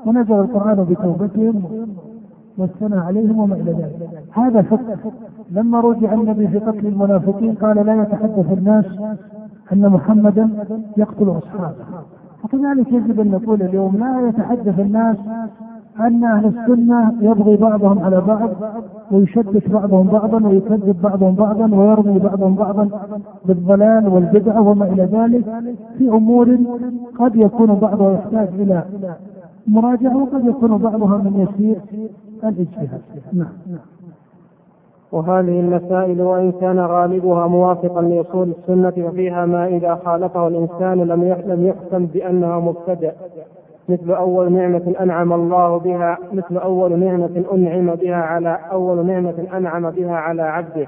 ونزل 0.06 0.34
القرآن 0.34 0.84
بتوبتهم 0.84 1.62
والثناء 2.58 2.98
عليهم 2.98 3.38
وما 3.38 3.54
إلى 3.54 3.72
ذلك. 3.72 4.08
هذا 4.32 4.62
فقه. 4.62 4.96
لما 5.50 5.80
رجع 5.80 6.12
النبي 6.12 6.48
في 6.48 6.58
قتل 6.58 6.86
المنافقين 6.86 7.54
قال 7.54 7.86
لا 7.86 8.02
يتحدث 8.02 8.52
الناس 8.58 8.84
أن 9.72 9.88
محمدا 9.88 10.48
يقتل 10.96 11.38
أصحابه. 11.38 11.74
وكذلك 12.44 12.92
يجب 12.92 13.20
أن 13.20 13.30
نقول 13.30 13.62
اليوم 13.62 13.96
لا 13.96 14.28
يتحدث 14.28 14.80
الناس 14.80 15.16
أن 16.00 16.24
أهل 16.24 16.46
السنة 16.46 17.12
يبغي 17.20 17.56
بعضهم 17.56 17.98
على 17.98 18.20
بعض 18.20 18.50
ويشبك 19.10 19.70
بعضهم 19.70 20.06
بعضا 20.08 20.46
ويكذب 20.48 21.02
بعضهم 21.02 21.34
بعضا 21.34 21.76
ويرمي 21.76 22.18
بعضهم 22.18 22.54
بعضا 22.54 22.88
بالضلال 23.44 24.08
والبدعة 24.08 24.60
وما 24.68 24.84
إلى 24.84 25.02
ذلك. 25.04 25.44
في 25.98 26.08
أمور 26.08 26.58
قد 27.18 27.36
يكون 27.36 27.74
بعضها 27.74 28.12
يحتاج 28.12 28.48
إلى 28.58 28.84
مراجعة 29.66 30.16
وقد 30.16 30.44
يكون 30.46 30.78
بعضها 30.78 31.16
من 31.18 31.40
يسير 31.48 31.76
الإجتهاد. 32.44 33.00
نعم. 33.32 33.48
وهذه 35.12 35.60
المسائل 35.60 36.20
وإن 36.22 36.52
كان 36.52 36.78
غالبها 36.80 37.46
موافقا 37.46 38.02
لأصول 38.02 38.52
السنة 38.58 38.90
ففيها 39.10 39.46
ما 39.46 39.66
إذا 39.66 39.94
خالفه 40.04 40.48
الإنسان 40.48 40.98
لم 40.98 41.66
يحكم 41.66 42.06
بأنها 42.06 42.58
مبتدع 42.60 43.10
مثل 43.88 44.12
أول 44.12 44.52
نعمة 44.52 44.94
أنعم 45.00 45.32
الله 45.32 45.78
بها 45.78 46.18
مثل 46.32 46.56
أول 46.56 46.98
نعمة 46.98 47.44
أنعم 47.52 47.94
بها 47.94 48.16
على 48.16 48.58
أول 48.72 49.06
نعمة 49.06 49.46
أنعم 49.56 49.90
بها 49.90 50.16
على 50.16 50.42
عبده. 50.42 50.86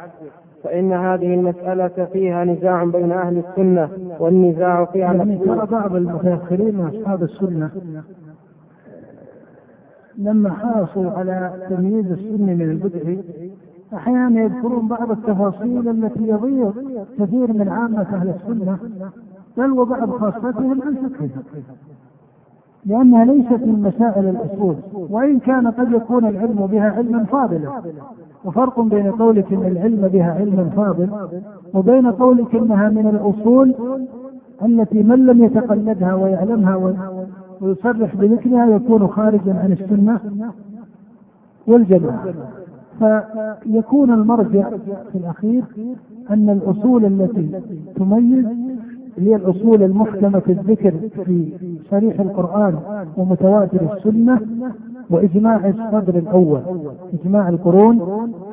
فإن 0.64 0.92
هذه 0.92 1.34
المسألة 1.34 2.08
فيها 2.12 2.44
نزاع 2.44 2.84
بين 2.84 3.12
أهل 3.12 3.38
السنة 3.48 3.88
والنزاع 4.20 4.84
فيها 4.84 5.12
يعني 5.12 5.38
ترى 5.38 5.66
بعض 5.66 5.96
المتأخرين 5.96 6.74
من 6.74 7.00
أصحاب 7.00 7.22
السنة 7.22 7.70
لما 10.18 10.52
حرصوا 10.52 11.10
على 11.10 11.66
تمييز 11.70 12.12
السنة 12.12 12.54
من 12.54 12.70
البدع 12.70 13.22
أحيانا 13.94 14.42
يذكرون 14.42 14.88
بعض 14.88 15.10
التفاصيل 15.10 15.88
التي 15.88 16.28
يضيع 16.28 16.70
كثير 17.18 17.52
من 17.52 17.68
عامة 17.68 18.00
أهل 18.00 18.28
السنة 18.28 18.78
بل 19.56 19.70
وبعض 19.70 20.10
خاصتهم 20.10 20.82
عن 20.82 20.94
فقهها. 20.94 21.42
لأنها 22.86 23.24
ليست 23.24 23.52
من 23.66 23.82
مسائل 23.82 24.28
الأصول 24.28 24.74
وإن 25.10 25.38
كان 25.38 25.66
قد 25.66 25.92
يكون 25.92 26.24
العلم 26.26 26.66
بها 26.66 26.90
علما 26.90 27.24
فاضلا. 27.24 27.70
وفرق 28.44 28.80
بين 28.80 29.10
قولك 29.10 29.52
إن 29.52 29.66
العلم 29.66 30.08
بها 30.08 30.32
علم 30.32 30.70
فاضل 30.76 31.08
وبين 31.74 32.06
قولك 32.10 32.54
إنها 32.54 32.88
من 32.88 33.06
الأصول 33.06 33.74
التي 34.64 35.02
من 35.02 35.26
لم 35.26 35.44
يتقلدها 35.44 36.14
ويعلمها 36.14 36.94
ويصرح 37.60 38.14
بذكرها 38.16 38.66
يكون 38.66 39.08
خارجا 39.08 39.54
عن 39.54 39.72
السنة 39.72 40.20
والجماعة. 41.66 42.24
فيكون 42.98 44.10
المرجع 44.10 44.70
في 45.12 45.18
الأخير 45.18 45.64
أن 46.30 46.50
الأصول 46.50 47.04
التي 47.04 47.50
تميز 47.96 48.46
هي 49.18 49.36
الأصول 49.36 49.82
المحكمة 49.82 50.38
في 50.38 50.52
الذكر 50.52 50.94
في 51.24 51.52
صريح 51.90 52.20
القرآن 52.20 52.74
ومتواتر 53.16 53.80
السنة 53.96 54.40
وإجماع 55.10 55.68
الصدر 55.68 56.18
الأول 56.18 56.60
إجماع 57.22 57.48
القرون 57.48 58.00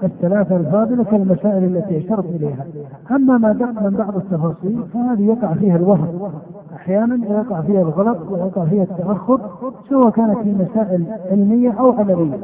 الثلاثة 0.04 0.56
الفاضلة 0.56 1.04
كالمسائل 1.04 1.64
التي 1.64 1.98
أشرت 1.98 2.26
إليها. 2.26 2.66
أما 3.12 3.38
ما 3.38 3.54
دق 3.54 3.82
من 3.82 3.90
بعض 3.98 4.16
التفاصيل 4.16 4.84
فهذه 4.94 5.22
يقع 5.22 5.54
فيها 5.54 5.76
الوهم. 5.76 6.32
أحيانا 6.76 7.26
يقع 7.30 7.62
فيها 7.62 7.82
الغلط 7.82 8.18
ويقع 8.32 8.66
فيها 8.66 8.84
التأخر 8.84 9.42
سواء 9.90 10.10
كانت 10.10 10.38
في 10.38 10.54
مسائل 10.54 11.06
علمية 11.32 11.72
أو 11.72 11.92
عملية. 11.92 12.38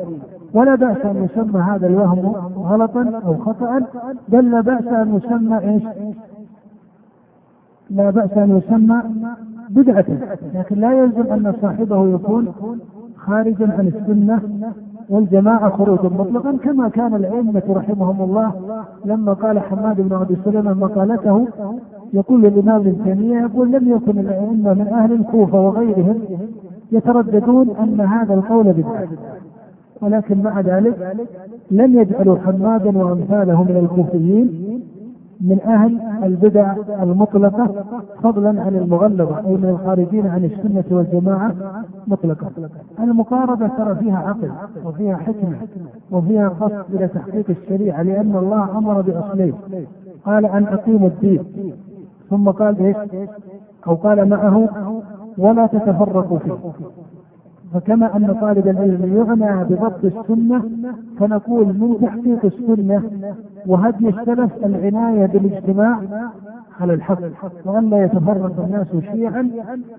ولا 0.53 0.76
بأس 0.76 1.05
أن 1.05 1.24
يسمى 1.24 1.61
هذا 1.61 1.88
الوهم 1.88 2.26
غلطا 2.57 3.22
أو 3.26 3.38
خطأ 3.38 3.80
بل 4.30 4.51
لا 4.51 4.61
بأس 4.61 4.88
أن 4.88 5.15
يسمى 5.15 5.57
إيش؟ 5.59 5.84
لا 7.90 8.10
بأس 8.10 8.32
أن 8.38 8.58
يسمى 8.58 9.02
بدعة 9.70 10.06
لكن 10.56 10.76
لا 10.80 10.94
يلزم 11.04 11.22
أن 11.34 11.54
صاحبه 11.62 12.08
يكون 12.08 12.48
خارجا 13.18 13.72
عن 13.78 13.88
السنة 13.88 14.42
والجماعة 15.10 15.70
خروجا 15.70 16.10
مطلقا 16.10 16.58
كما 16.64 16.90
كان 16.90 17.16
الأئمة 17.16 17.62
رحمهم 17.70 18.22
الله 18.22 18.54
لما 19.06 19.34
قال 19.34 19.60
حماد 19.60 20.02
بن 20.02 20.16
أبي 20.16 20.38
سلمة 20.46 20.74
مقالته 20.74 21.48
يقول 22.14 22.42
للإمام 22.42 22.76
ابن 22.76 23.04
تيمية 23.04 23.42
يقول 23.42 23.72
لم 23.72 23.92
يكن 23.92 24.20
الأئمة 24.20 24.74
من 24.74 24.88
أهل 24.88 25.14
الكوفة 25.14 25.62
وغيرهم 25.62 26.20
يترددون 26.92 27.70
أن 27.70 28.02
هذا 28.02 28.34
القول 28.34 28.74
بدعة 28.74 29.08
ولكن 30.02 30.44
مع 30.44 30.60
ذلك 30.62 31.18
لم 31.72 32.00
يجعلوا 32.00 32.38
حمادا 32.38 32.98
وأمثاله 32.98 33.64
من 33.64 33.78
الكوفيين 33.78 34.78
من 35.42 35.60
أهل 35.62 36.00
البدع 36.24 36.76
المطلقة 37.04 37.86
فضلا 38.24 38.62
عن 38.62 38.76
المغلظة 38.76 39.38
أي 39.38 39.58
من 39.58 39.70
الخارجين 39.70 40.28
عن 40.28 40.46
السنة 40.46 40.84
والجماعة 40.98 41.56
مطلقة. 42.08 42.52
المقاربة 43.00 43.68
ترى 43.68 43.96
فيها 43.96 44.18
عقل 44.18 44.52
وفيها 44.86 45.16
حكمة 45.18 45.56
وفيها 46.12 46.50
قصد 46.50 46.84
إلى 46.94 47.08
تحقيق 47.08 47.46
الشريعة 47.50 48.02
لأن 48.02 48.36
الله 48.36 48.78
أمر 48.78 49.02
بأصلين. 49.02 49.54
قال 50.26 50.46
أن 50.46 50.68
أقيموا 50.68 51.08
الدين. 51.08 51.44
ثم 52.30 52.50
قال 52.50 52.80
إيش؟ 52.80 53.28
أو 53.88 53.96
قال 53.96 54.30
معه 54.30 54.68
ولا 55.38 55.68
تتفرقوا 55.68 56.40
فيه. 56.40 56.54
فكما 57.74 58.17
أن 58.17 58.38
طالب 58.41 58.67
العلم 58.67 59.15
يعنى 59.17 59.63
بضبط 59.63 60.05
السنة 60.05 60.63
فنقول 61.20 61.65
من 61.65 61.97
تحقيق 62.01 62.45
السنة 62.45 63.03
وهدي 63.67 64.09
السلف 64.09 64.65
العناية 64.65 65.26
بالاجتماع 65.26 65.99
على 66.82 66.93
الحق 66.93 67.20
وأن 67.65 67.89
لا 67.89 68.03
يتفرق 68.03 68.63
الناس 68.65 68.88
شيعا 69.11 69.49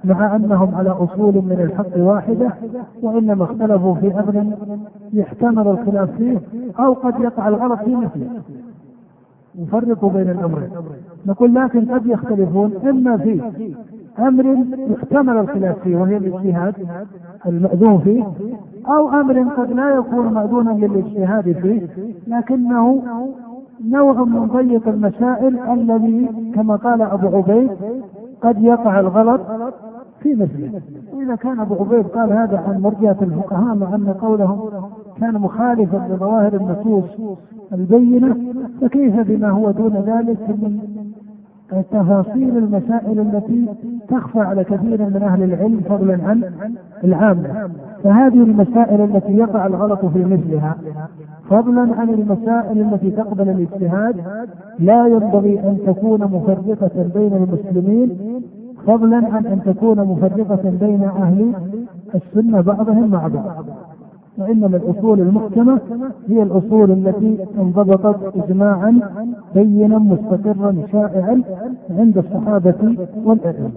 مع 0.05 0.37
أنهم 0.37 0.75
على 0.75 0.91
أصول 0.91 1.35
من 1.35 1.61
الحق 1.61 1.97
واحدة 1.99 2.51
وإنما 3.03 3.45
اختلفوا 3.45 3.95
في 3.95 4.07
أمر 4.07 4.47
يحتمل 5.13 5.69
الخلاف 5.69 6.11
فيه 6.17 6.39
أو 6.79 6.93
قد 6.93 7.21
يقع 7.21 7.49
الغلط 7.49 7.79
في 7.81 7.95
مثله. 7.95 8.29
يفرقوا 9.55 10.11
بين 10.11 10.31
الأمرين. 10.31 10.69
نقول 11.27 11.55
لكن 11.55 11.85
قد 11.95 12.07
يختلفون 12.07 12.73
إما 12.89 13.17
في 13.17 13.43
أمر 14.19 14.65
يحتمل 14.91 15.37
الخلاف 15.37 15.79
فيه 15.83 15.97
وهي 15.97 16.17
الاجتهاد 16.17 16.75
المأذون 17.47 17.99
فيه 17.99 18.25
أو 18.87 19.09
أمر 19.09 19.43
قد 19.57 19.73
لا 19.73 19.91
يكون 19.91 20.33
مأذونا 20.33 20.71
للاجتهاد 20.71 21.53
فيه 21.53 21.87
لكنه 22.27 23.03
نوع 23.89 24.25
من 24.25 24.47
ضيق 24.47 24.89
المسائل 24.89 25.59
الذي 25.59 26.29
كما 26.55 26.77
قال 26.77 27.03
أبو 27.03 27.37
عبيد 27.37 27.71
قد 28.43 28.63
يقع 28.63 29.01
الغلط 29.01 29.41
في 30.21 30.35
مثله. 30.35 30.81
وإذا 31.15 31.35
كان 31.35 31.61
أبو 31.61 31.75
عبيد 31.75 32.07
قال 32.07 32.33
هذا 32.33 32.59
عن 32.69 32.81
مرجئة 32.81 33.17
الفقهاء 33.23 33.75
مع 33.75 33.95
أن 33.95 34.15
قولهم 34.21 34.61
كان 35.21 35.35
مخالفا 35.35 36.09
لظواهر 36.11 36.55
النصوص 36.55 37.05
البينة 37.73 38.37
فكيف 38.81 39.21
بما 39.21 39.51
هو 39.51 39.71
دون 39.71 39.93
ذلك 39.93 40.49
من 40.49 40.79
تفاصيل 41.93 42.57
المسائل 42.57 43.21
التي 43.21 43.67
تخفى 44.09 44.41
على 44.41 44.65
كثير 44.65 45.03
من 45.11 45.23
أهل 45.23 45.43
العلم 45.43 45.81
فضلا 45.89 46.19
عن 46.25 46.45
العامة. 47.05 47.71
فهذه 48.05 48.43
المسائل 48.43 49.01
التي 49.01 49.33
يقع 49.33 49.67
الغلط 49.67 50.07
في 50.07 50.25
مثلها 50.25 50.77
فضلا 51.51 51.95
عن 52.01 52.09
المسائل 52.09 52.81
التي 52.81 53.11
تقبل 53.11 53.49
الاجتهاد 53.49 54.17
لا 54.79 55.07
ينبغي 55.07 55.61
أن 55.61 55.79
تكون 55.87 56.21
مفرقة 56.21 57.11
بين 57.15 57.33
المسلمين 57.33 58.19
فضلا 58.87 59.17
عن 59.17 59.47
أن 59.47 59.61
تكون 59.63 60.01
مفرقة 60.01 60.71
بين 60.81 61.03
أهل 61.03 61.53
السنة 62.15 62.61
بعضهم 62.61 63.11
مع 63.11 63.29
بعض 63.29 63.65
وإنما 64.39 64.77
الأصول 64.77 65.21
المحكمة 65.21 65.81
هي 66.29 66.43
الأصول 66.43 66.91
التي 66.91 67.47
انضبطت 67.59 68.37
إجماعا 68.37 69.01
بينا 69.55 69.99
مستقرا 69.99 70.77
شائعا 70.93 71.43
عند 71.91 72.19
الصحابة 72.19 72.97
والأئمة. 73.25 73.71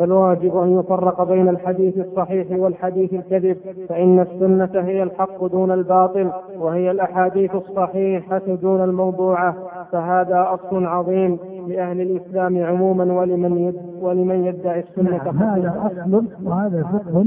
فالواجب 0.00 0.56
أن 0.56 0.78
يفرق 0.78 1.22
بين 1.22 1.48
الحديث 1.48 1.98
الصحيح 1.98 2.46
والحديث 2.50 3.14
الكذب 3.14 3.56
فإن 3.88 4.20
السنة 4.20 4.82
هي 4.82 5.02
الحق 5.02 5.46
دون 5.46 5.70
الباطل 5.70 6.30
وهي 6.58 6.90
الأحاديث 6.90 7.54
الصحيحة 7.54 8.42
دون 8.62 8.84
الموضوعة 8.84 9.56
فهذا 9.92 10.48
أصل 10.54 10.84
عظيم 10.86 11.38
لأهل 11.68 12.00
الإسلام 12.00 12.64
عموما 12.64 13.12
ولمن 13.12 13.58
يد 13.58 13.76
ولمن 14.02 14.44
يدعي 14.44 14.80
السنة 14.80 15.10
نعم 15.24 15.38
هذا 15.38 15.90
أصل 16.04 16.24
وهذا 16.44 16.82
فقه 16.82 17.26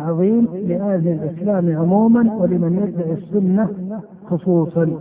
عظيم 0.00 0.48
لأهل 0.54 1.08
الإسلام 1.08 1.76
عموما 1.76 2.34
ولمن 2.40 2.72
يدعي 2.88 3.12
السنة 3.12 3.68
خصوصا. 4.30 5.00